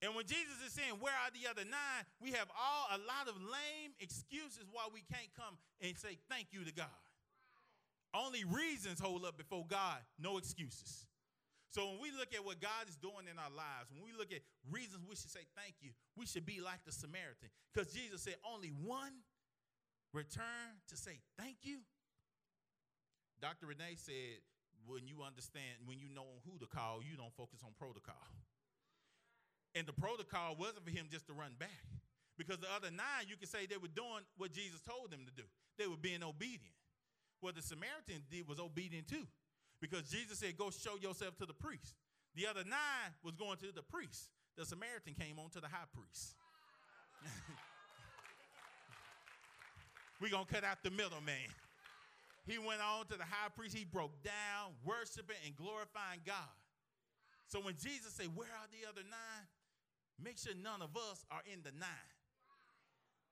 And 0.01 0.15
when 0.15 0.27
Jesus 0.27 0.63
is 0.65 0.73
saying, 0.73 1.01
Where 1.01 1.15
are 1.15 1.31
the 1.35 1.51
other 1.51 1.67
nine? 1.67 2.07
we 2.23 2.31
have 2.33 2.47
all 2.55 2.87
a 2.95 2.99
lot 3.03 3.27
of 3.27 3.35
lame 3.43 3.93
excuses 3.99 4.71
why 4.71 4.87
we 4.93 5.03
can't 5.11 5.31
come 5.35 5.59
and 5.81 5.97
say 5.99 6.19
thank 6.31 6.49
you 6.53 6.63
to 6.65 6.73
God. 6.73 7.03
Only 8.15 8.45
reasons 8.45 9.01
hold 9.01 9.25
up 9.25 9.37
before 9.37 9.67
God, 9.69 9.99
no 10.19 10.39
excuses. 10.39 11.07
So 11.69 11.85
when 11.93 12.01
we 12.01 12.11
look 12.17 12.33
at 12.33 12.41
what 12.41 12.61
God 12.61 12.89
is 12.89 12.97
doing 12.97 13.29
in 13.29 13.37
our 13.37 13.53
lives, 13.53 13.93
when 13.93 14.01
we 14.01 14.17
look 14.17 14.33
at 14.33 14.41
reasons 14.73 15.05
we 15.05 15.17
should 15.17 15.31
say 15.31 15.45
thank 15.53 15.77
you, 15.85 15.93
we 16.17 16.25
should 16.25 16.47
be 16.47 16.65
like 16.65 16.81
the 16.87 16.93
Samaritan. 16.93 17.53
Because 17.75 17.93
Jesus 17.93 18.23
said, 18.23 18.41
only 18.41 18.73
one 18.73 19.13
return 20.15 20.81
to 20.89 20.97
say 20.97 21.21
thank 21.37 21.59
you. 21.63 21.85
Dr. 23.43 23.67
Renee 23.67 24.01
said, 24.01 24.41
when 24.89 25.07
you 25.07 25.21
understand, 25.21 25.85
when 25.85 25.99
you 26.01 26.09
know 26.09 26.41
who 26.49 26.59
to 26.59 26.67
call, 26.67 27.05
you 27.05 27.17
don't 27.21 27.35
focus 27.37 27.61
on 27.61 27.77
protocol. 27.77 28.17
And 29.75 29.87
the 29.87 29.93
protocol 29.93 30.57
wasn't 30.59 30.85
for 30.85 30.91
him 30.91 31.07
just 31.11 31.27
to 31.27 31.33
run 31.33 31.53
back. 31.59 31.85
Because 32.37 32.59
the 32.59 32.71
other 32.75 32.91
nine, 32.91 33.27
you 33.27 33.37
could 33.37 33.49
say 33.49 33.67
they 33.67 33.77
were 33.77 33.89
doing 33.91 34.23
what 34.37 34.53
Jesus 34.53 34.81
told 34.81 35.11
them 35.11 35.27
to 35.27 35.33
do. 35.35 35.47
They 35.77 35.87
were 35.87 35.97
being 36.01 36.23
obedient. 36.23 36.75
What 37.41 37.55
the 37.55 37.63
Samaritan 37.63 38.23
did 38.31 38.49
was 38.49 38.59
obedient 38.59 39.09
too. 39.09 39.27
Because 39.81 40.09
Jesus 40.09 40.39
said, 40.39 40.57
Go 40.57 40.71
show 40.71 40.97
yourself 40.97 41.37
to 41.39 41.47
the 41.47 41.55
priest. 41.55 41.95
The 42.35 42.47
other 42.47 42.65
nine 42.65 43.11
was 43.23 43.35
going 43.35 43.59
to 43.59 43.73
the 43.75 43.83
priest. 43.83 44.31
The 44.57 44.65
Samaritan 44.65 45.15
came 45.15 45.39
on 45.39 45.51
to 45.51 45.61
the 45.61 45.69
high 45.69 45.87
priest. 45.95 46.35
We're 50.21 50.31
going 50.31 50.47
to 50.47 50.53
cut 50.53 50.65
out 50.65 50.83
the 50.83 50.91
middleman. 50.91 51.51
He 52.47 52.59
went 52.59 52.81
on 52.81 53.07
to 53.07 53.17
the 53.19 53.25
high 53.29 53.51
priest. 53.55 53.77
He 53.77 53.85
broke 53.85 54.23
down, 54.23 54.75
worshiping 54.85 55.37
and 55.45 55.55
glorifying 55.55 56.21
God. 56.27 56.51
So 57.47 57.61
when 57.61 57.75
Jesus 57.75 58.15
said, 58.15 58.35
Where 58.35 58.49
are 58.49 58.69
the 58.71 58.89
other 58.89 59.03
nine? 59.03 59.47
Make 60.19 60.39
sure 60.39 60.53
none 60.59 60.83
of 60.83 60.99
us 60.99 61.23
are 61.31 61.43
in 61.47 61.63
the 61.63 61.71
nine. 61.79 62.13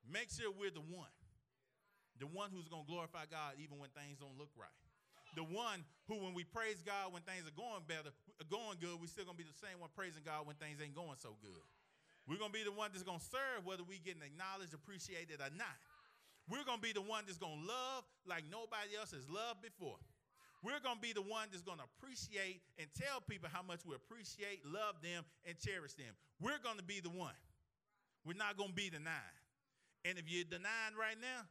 Make 0.06 0.30
sure 0.30 0.54
we're 0.54 0.70
the 0.70 0.86
one. 0.86 1.10
The 2.22 2.30
one 2.30 2.54
who's 2.54 2.70
going 2.70 2.86
to 2.86 2.90
glorify 2.90 3.26
God 3.28 3.58
even 3.60 3.76
when 3.82 3.90
things 3.92 4.16
don't 4.22 4.38
look 4.38 4.54
right. 4.56 4.72
The 5.34 5.44
one 5.44 5.84
who, 6.08 6.16
when 6.22 6.32
we 6.32 6.48
praise 6.48 6.80
God 6.80 7.12
when 7.12 7.20
things 7.26 7.44
are 7.44 7.52
going 7.52 7.84
better, 7.84 8.14
going 8.48 8.80
good, 8.80 8.96
we're 8.96 9.10
still 9.10 9.28
going 9.28 9.36
to 9.36 9.42
be 9.42 9.50
the 9.50 9.60
same 9.60 9.82
one 9.82 9.92
praising 9.92 10.24
God 10.24 10.48
when 10.48 10.56
things 10.56 10.80
ain't 10.80 10.96
going 10.96 11.20
so 11.20 11.36
good. 11.44 11.66
We're 12.24 12.40
going 12.40 12.54
to 12.54 12.58
be 12.58 12.64
the 12.64 12.72
one 12.72 12.90
that's 12.94 13.04
going 13.04 13.20
to 13.20 13.28
serve 13.28 13.68
whether 13.68 13.84
we 13.84 14.00
getting 14.00 14.24
acknowledged, 14.24 14.72
appreciated, 14.72 15.44
or 15.44 15.52
not. 15.54 15.76
We're 16.48 16.64
going 16.64 16.80
to 16.80 16.86
be 16.86 16.94
the 16.94 17.04
one 17.04 17.26
that's 17.26 17.38
going 17.38 17.58
to 17.60 17.66
love 17.66 18.06
like 18.24 18.48
nobody 18.48 18.96
else 18.96 19.10
has 19.12 19.28
loved 19.28 19.60
before. 19.60 19.98
We're 20.66 20.82
going 20.82 20.98
to 20.98 21.06
be 21.06 21.14
the 21.14 21.22
one 21.22 21.46
that's 21.54 21.62
going 21.62 21.78
to 21.78 21.86
appreciate 21.86 22.58
and 22.74 22.90
tell 22.98 23.22
people 23.22 23.46
how 23.46 23.62
much 23.62 23.86
we 23.86 23.94
appreciate, 23.94 24.66
love 24.66 24.98
them, 24.98 25.22
and 25.46 25.54
cherish 25.62 25.94
them. 25.94 26.10
We're 26.42 26.58
going 26.58 26.74
to 26.74 26.82
be 26.82 26.98
the 26.98 27.14
one. 27.14 27.38
We're 28.26 28.34
not 28.34 28.58
going 28.58 28.74
to 28.74 28.74
be 28.74 28.90
the 28.90 28.98
nine. 28.98 29.38
And 30.02 30.18
if 30.18 30.26
you're 30.26 30.42
denying 30.42 30.98
right 30.98 31.14
now, 31.22 31.46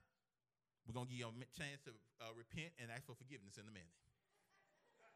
we're 0.83 0.99
going 0.99 1.07
to 1.07 1.11
give 1.15 1.23
you 1.23 1.31
a 1.31 1.51
chance 1.55 1.79
to 1.87 1.95
uh, 2.19 2.35
repent 2.35 2.75
and 2.75 2.91
ask 2.91 3.07
for 3.07 3.15
forgiveness 3.15 3.55
in 3.55 3.63
a 3.63 3.71
minute. 3.71 3.95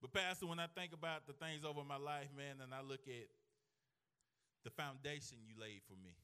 but, 0.00 0.08
Pastor, 0.16 0.48
when 0.48 0.64
I 0.64 0.72
think 0.72 0.96
about 0.96 1.28
the 1.28 1.36
things 1.36 1.68
over 1.68 1.84
my 1.84 2.00
life, 2.00 2.32
man, 2.32 2.64
and 2.64 2.72
I 2.72 2.80
look 2.80 3.04
at 3.04 3.28
the 4.64 4.72
foundation 4.72 5.44
you 5.44 5.52
laid 5.60 5.84
for 5.84 6.00
me, 6.00 6.16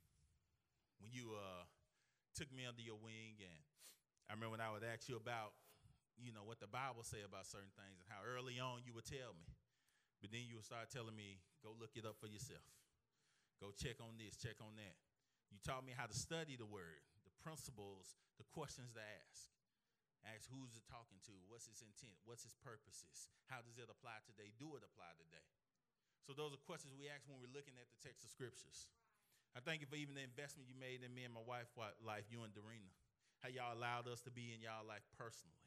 when 1.04 1.12
you 1.12 1.36
uh, 1.36 1.68
took 2.32 2.48
me 2.48 2.64
under 2.64 2.80
your 2.80 2.96
wing, 2.96 3.36
and 3.44 3.60
I 4.28 4.34
remember 4.34 4.56
when 4.56 4.64
I 4.64 4.72
would 4.72 4.86
ask 4.86 5.08
you 5.08 5.20
about, 5.20 5.52
you 6.16 6.32
know, 6.32 6.46
what 6.46 6.62
the 6.62 6.70
Bible 6.70 7.04
say 7.04 7.20
about 7.26 7.44
certain 7.44 7.72
things 7.76 8.00
and 8.00 8.08
how 8.08 8.24
early 8.24 8.56
on 8.56 8.80
you 8.86 8.96
would 8.96 9.06
tell 9.06 9.36
me. 9.36 9.50
But 10.24 10.32
then 10.32 10.48
you 10.48 10.56
would 10.56 10.64
start 10.64 10.88
telling 10.88 11.12
me, 11.12 11.44
go 11.60 11.76
look 11.76 11.92
it 11.98 12.08
up 12.08 12.16
for 12.16 12.30
yourself. 12.30 12.64
Go 13.60 13.74
check 13.76 14.00
on 14.00 14.16
this, 14.16 14.40
check 14.40 14.56
on 14.64 14.72
that. 14.80 14.96
You 15.52 15.60
taught 15.60 15.84
me 15.84 15.92
how 15.92 16.08
to 16.08 16.16
study 16.16 16.56
the 16.56 16.66
word, 16.66 17.04
the 17.28 17.34
principles, 17.44 18.16
the 18.40 18.48
questions 18.50 18.96
to 18.96 19.02
ask. 19.04 19.52
Ask 20.24 20.48
who's 20.48 20.72
it 20.72 20.88
talking 20.88 21.20
to? 21.28 21.36
What's 21.52 21.68
its 21.68 21.84
intent? 21.84 22.16
What's 22.24 22.48
its 22.48 22.56
purposes? 22.64 23.28
How 23.52 23.60
does 23.60 23.76
it 23.76 23.92
apply 23.92 24.24
today? 24.24 24.56
Do 24.56 24.72
it 24.72 24.82
apply 24.82 25.12
today? 25.20 25.44
So 26.24 26.32
those 26.32 26.56
are 26.56 26.62
questions 26.64 26.96
we 26.96 27.12
ask 27.12 27.28
when 27.28 27.36
we're 27.36 27.52
looking 27.52 27.76
at 27.76 27.92
the 27.92 28.00
text 28.00 28.24
of 28.24 28.32
scriptures. 28.32 28.88
I 29.52 29.60
thank 29.60 29.84
you 29.84 29.88
for 29.88 30.00
even 30.00 30.16
the 30.16 30.24
investment 30.24 30.72
you 30.72 30.74
made 30.74 31.04
in 31.04 31.12
me 31.12 31.28
and 31.28 31.36
my 31.36 31.44
wife's 31.44 31.76
life, 31.76 32.24
you 32.32 32.40
and 32.40 32.56
Dorena. 32.56 32.88
How 33.44 33.52
y'all 33.52 33.76
allowed 33.76 34.08
us 34.08 34.24
to 34.24 34.32
be 34.32 34.56
in 34.56 34.64
y'all 34.64 34.88
life 34.88 35.04
personally. 35.20 35.60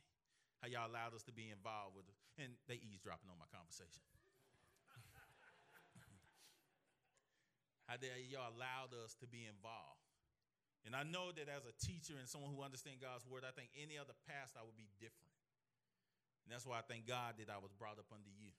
How 0.65 0.67
y'all 0.73 0.89
allowed 0.89 1.13
us 1.13 1.21
to 1.29 1.33
be 1.33 1.53
involved 1.53 1.93
with 1.93 2.09
it. 2.09 2.17
And 2.41 2.57
they 2.65 2.81
eavesdropping 2.81 3.29
on 3.29 3.37
my 3.37 3.45
conversation. 3.53 4.01
how 7.85 8.01
they, 8.01 8.09
y'all 8.33 8.49
allowed 8.49 8.97
us 8.97 9.13
to 9.21 9.29
be 9.29 9.45
involved. 9.45 10.01
And 10.89 10.97
I 10.97 11.05
know 11.05 11.29
that 11.37 11.53
as 11.53 11.69
a 11.69 11.75
teacher 11.77 12.17
and 12.17 12.25
someone 12.25 12.49
who 12.49 12.65
understands 12.65 12.97
God's 12.97 13.29
word, 13.29 13.45
I 13.45 13.53
think 13.53 13.69
any 13.77 14.01
other 14.01 14.17
pastor 14.25 14.57
I 14.57 14.65
would 14.65 14.73
be 14.73 14.89
different. 14.97 15.37
And 16.49 16.51
that's 16.57 16.65
why 16.65 16.81
I 16.81 16.85
thank 16.89 17.05
God 17.05 17.37
that 17.37 17.53
I 17.53 17.61
was 17.61 17.69
brought 17.77 18.01
up 18.01 18.09
under 18.09 18.33
you. 18.33 18.57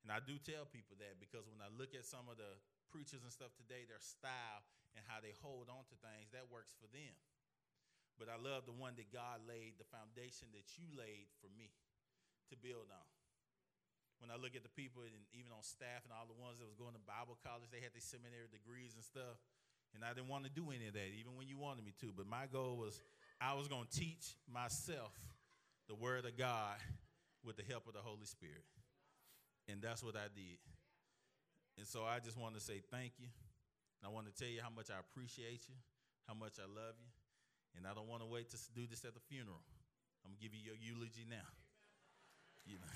And 0.00 0.08
I 0.08 0.24
do 0.24 0.40
tell 0.40 0.64
people 0.64 0.96
that 1.04 1.20
because 1.20 1.44
when 1.44 1.60
I 1.60 1.68
look 1.68 1.92
at 1.92 2.08
some 2.08 2.32
of 2.32 2.40
the 2.40 2.56
preachers 2.88 3.20
and 3.20 3.28
stuff 3.28 3.52
today, 3.52 3.84
their 3.84 4.00
style 4.00 4.64
and 4.96 5.04
how 5.04 5.20
they 5.20 5.36
hold 5.44 5.68
on 5.68 5.84
to 5.92 5.96
things, 6.00 6.32
that 6.32 6.48
works 6.48 6.72
for 6.80 6.88
them. 6.88 7.12
But 8.18 8.30
I 8.30 8.38
love 8.38 8.64
the 8.64 8.76
one 8.76 8.94
that 8.96 9.10
God 9.10 9.42
laid, 9.44 9.76
the 9.76 9.88
foundation 9.90 10.50
that 10.54 10.78
you 10.78 10.86
laid 10.94 11.26
for 11.42 11.50
me 11.58 11.74
to 12.50 12.56
build 12.56 12.86
on 12.88 13.08
when 14.24 14.32
I 14.32 14.40
look 14.40 14.54
at 14.54 14.62
the 14.64 14.72
people 14.72 15.04
and 15.04 15.12
even 15.36 15.52
on 15.52 15.60
staff 15.60 16.00
and 16.08 16.12
all 16.14 16.24
the 16.24 16.38
ones 16.40 16.56
that 16.56 16.64
was 16.64 16.78
going 16.78 16.96
to 16.96 17.02
Bible 17.04 17.36
college, 17.44 17.68
they 17.68 17.84
had 17.84 17.92
their 17.92 18.00
seminary 18.00 18.48
degrees 18.48 18.96
and 18.96 19.04
stuff. 19.04 19.36
And 19.92 20.00
I 20.00 20.16
didn't 20.16 20.32
want 20.32 20.48
to 20.48 20.52
do 20.52 20.72
any 20.72 20.88
of 20.88 20.96
that, 20.96 21.12
even 21.12 21.36
when 21.36 21.44
you 21.44 21.60
wanted 21.60 21.84
me 21.84 21.92
to. 22.00 22.08
But 22.08 22.26
my 22.26 22.48
goal 22.50 22.80
was 22.80 23.04
I 23.36 23.54
was 23.54 23.68
going 23.68 23.84
to 23.84 23.94
teach 23.94 24.34
myself 24.48 25.12
the 25.92 25.94
word 25.94 26.24
of 26.24 26.40
God 26.40 26.80
with 27.44 27.60
the 27.60 27.66
help 27.68 27.86
of 27.86 27.94
the 27.94 28.02
Holy 28.02 28.26
Spirit. 28.26 28.64
And 29.68 29.84
that's 29.84 30.02
what 30.02 30.16
I 30.16 30.32
did. 30.32 30.58
And 31.78 31.86
so 31.86 32.08
I 32.08 32.18
just 32.18 32.40
want 32.40 32.56
to 32.56 32.64
say 32.64 32.82
thank 32.90 33.20
you. 33.20 33.28
And 33.28 34.08
I 34.08 34.10
want 34.10 34.24
to 34.24 34.34
tell 34.34 34.50
you 34.50 34.64
how 34.64 34.72
much 34.72 34.90
I 34.90 34.98
appreciate 34.98 35.68
you, 35.68 35.76
how 36.26 36.34
much 36.34 36.56
I 36.56 36.66
love 36.66 36.96
you. 36.96 37.13
And 37.76 37.86
I 37.86 37.94
don't 37.94 38.08
want 38.08 38.22
to 38.22 38.28
wait 38.28 38.50
to 38.50 38.58
do 38.74 38.86
this 38.86 39.04
at 39.04 39.14
the 39.14 39.20
funeral. 39.20 39.62
I'm 40.24 40.32
to 40.32 40.40
give 40.40 40.54
you 40.54 40.62
your 40.62 40.78
eulogy 40.80 41.26
now. 41.28 41.48
You 42.64 42.78
know. 42.78 42.88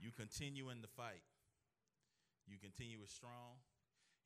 You 0.00 0.14
continue 0.16 0.70
in 0.70 0.80
the 0.80 0.88
fight. 0.88 1.20
You 2.48 2.56
continue 2.56 2.96
with 2.98 3.10
strong, 3.10 3.60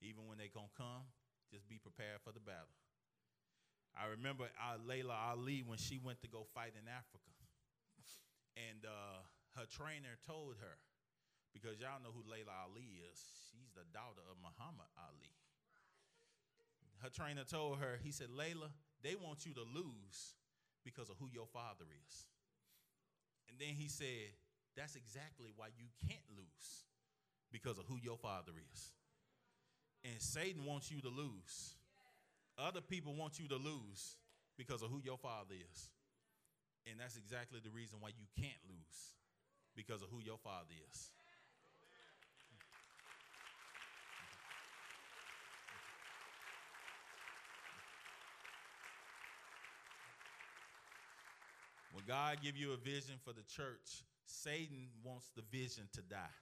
even 0.00 0.28
when 0.28 0.38
they're 0.38 0.52
going 0.52 0.70
to 0.70 0.78
come. 0.78 1.10
Just 1.50 1.68
be 1.68 1.82
prepared 1.82 2.22
for 2.22 2.30
the 2.30 2.38
battle. 2.38 2.70
I 3.98 4.06
remember 4.06 4.44
uh, 4.56 4.78
Laila 4.86 5.34
Ali 5.34 5.64
when 5.66 5.78
she 5.78 5.98
went 5.98 6.22
to 6.22 6.28
go 6.28 6.46
fight 6.54 6.72
in 6.78 6.86
Africa. 6.86 7.41
And 8.56 8.84
uh, 8.84 9.24
her 9.56 9.66
trainer 9.66 10.16
told 10.26 10.60
her, 10.60 10.76
because 11.52 11.80
y'all 11.80 12.00
know 12.00 12.12
who 12.12 12.24
Laila 12.24 12.68
Ali 12.68 13.00
is, 13.12 13.20
she's 13.52 13.72
the 13.76 13.84
daughter 13.92 14.24
of 14.28 14.40
Muhammad 14.40 14.88
Ali. 14.96 15.36
Her 17.02 17.10
trainer 17.10 17.44
told 17.44 17.78
her, 17.78 17.98
he 18.02 18.12
said, 18.12 18.30
Laila, 18.30 18.70
they 19.02 19.16
want 19.16 19.44
you 19.44 19.52
to 19.54 19.66
lose 19.66 20.38
because 20.84 21.10
of 21.10 21.16
who 21.18 21.28
your 21.32 21.46
father 21.46 21.84
is. 21.90 22.28
And 23.48 23.58
then 23.58 23.74
he 23.74 23.88
said, 23.88 24.32
that's 24.76 24.96
exactly 24.96 25.52
why 25.56 25.68
you 25.76 25.86
can't 26.06 26.24
lose 26.36 26.86
because 27.50 27.78
of 27.78 27.84
who 27.86 27.98
your 28.00 28.16
father 28.16 28.52
is. 28.72 28.92
And 30.04 30.20
Satan 30.20 30.64
wants 30.64 30.90
you 30.90 31.00
to 31.00 31.08
lose. 31.08 31.74
Other 32.58 32.80
people 32.80 33.14
want 33.14 33.38
you 33.38 33.48
to 33.48 33.56
lose 33.56 34.16
because 34.56 34.82
of 34.82 34.90
who 34.90 35.00
your 35.04 35.18
father 35.18 35.54
is. 35.54 35.90
And 36.86 36.98
that's 36.98 37.16
exactly 37.16 37.60
the 37.62 37.70
reason 37.70 37.98
why 38.00 38.10
you 38.10 38.26
can't 38.38 38.62
lose 38.68 39.14
because 39.76 40.02
of 40.02 40.08
who 40.10 40.20
your 40.20 40.38
father 40.38 40.74
is. 40.90 41.10
When 51.92 52.04
God 52.08 52.42
give 52.42 52.56
you 52.56 52.72
a 52.72 52.80
vision 52.80 53.20
for 53.22 53.32
the 53.32 53.44
church, 53.46 54.02
Satan 54.26 54.88
wants 55.04 55.30
the 55.36 55.44
vision 55.52 55.86
to 55.92 56.02
die. 56.02 56.38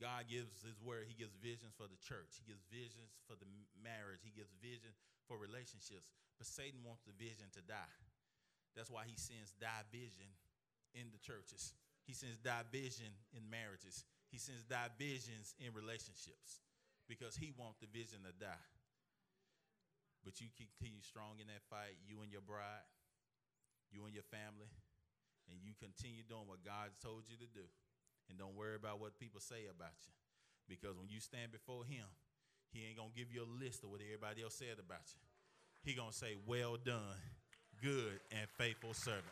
God 0.00 0.32
gives 0.32 0.64
his 0.64 0.80
word. 0.80 1.04
He 1.08 1.16
gives 1.16 1.36
visions 1.44 1.76
for 1.76 1.84
the 1.84 2.00
church. 2.00 2.40
He 2.40 2.48
gives 2.48 2.64
visions 2.72 3.12
for 3.28 3.36
the 3.36 3.44
marriage. 3.76 4.24
He 4.24 4.32
gives 4.32 4.48
vision 4.64 4.96
for 5.28 5.36
relationships. 5.36 6.08
But 6.40 6.48
Satan 6.48 6.80
wants 6.80 7.04
the 7.04 7.12
vision 7.12 7.52
to 7.52 7.60
die. 7.60 8.00
That's 8.76 8.90
why 8.90 9.04
he 9.06 9.16
sends 9.16 9.54
division 9.58 10.30
in 10.94 11.10
the 11.10 11.18
churches. 11.18 11.74
He 12.06 12.14
sends 12.14 12.38
division 12.38 13.10
in 13.34 13.46
marriages. 13.50 14.04
He 14.30 14.38
sends 14.38 14.62
divisions 14.66 15.54
in 15.58 15.74
relationships 15.74 16.62
because 17.10 17.34
he 17.34 17.52
wants 17.54 17.78
the 17.82 17.90
vision 17.90 18.22
to 18.26 18.32
die. 18.34 18.68
But 20.22 20.38
you 20.38 20.52
continue 20.54 21.02
strong 21.02 21.40
in 21.40 21.48
that 21.48 21.64
fight, 21.66 21.98
you 22.06 22.22
and 22.22 22.30
your 22.30 22.44
bride, 22.44 22.86
you 23.90 24.04
and 24.04 24.14
your 24.14 24.26
family 24.30 24.70
and 25.50 25.58
you 25.66 25.74
continue 25.74 26.22
doing 26.22 26.46
what 26.46 26.62
God's 26.62 26.94
told 27.02 27.26
you 27.26 27.34
to 27.42 27.50
do. 27.50 27.66
And 28.30 28.38
don't 28.38 28.54
worry 28.54 28.78
about 28.78 29.02
what 29.02 29.18
people 29.18 29.42
say 29.42 29.66
about 29.66 29.98
you. 30.06 30.14
Because 30.70 30.94
when 30.94 31.10
you 31.10 31.18
stand 31.18 31.50
before 31.50 31.82
him, 31.82 32.06
he 32.70 32.86
ain't 32.86 32.96
going 32.96 33.10
to 33.10 33.18
give 33.18 33.34
you 33.34 33.42
a 33.42 33.50
list 33.58 33.82
of 33.82 33.90
what 33.90 33.98
everybody 33.98 34.46
else 34.46 34.54
said 34.54 34.78
about 34.78 35.10
you. 35.10 35.22
He 35.82 35.98
going 35.98 36.14
to 36.14 36.16
say, 36.16 36.38
well 36.46 36.78
done, 36.78 37.18
good 37.82 38.20
and 38.30 38.46
faithful 38.58 38.94
servant. 38.94 39.24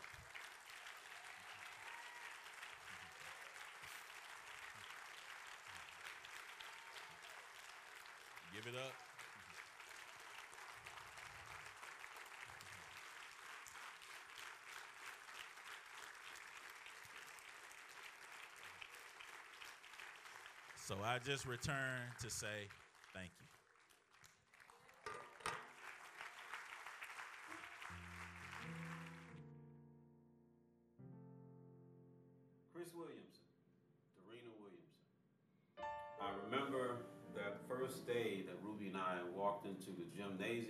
Give 8.53 8.73
it 8.73 8.77
up. 8.77 8.93
So 20.75 20.95
I 21.05 21.19
just 21.19 21.45
return 21.45 21.75
to 22.21 22.29
say 22.31 22.67
thank 23.13 23.29
you. 23.39 23.58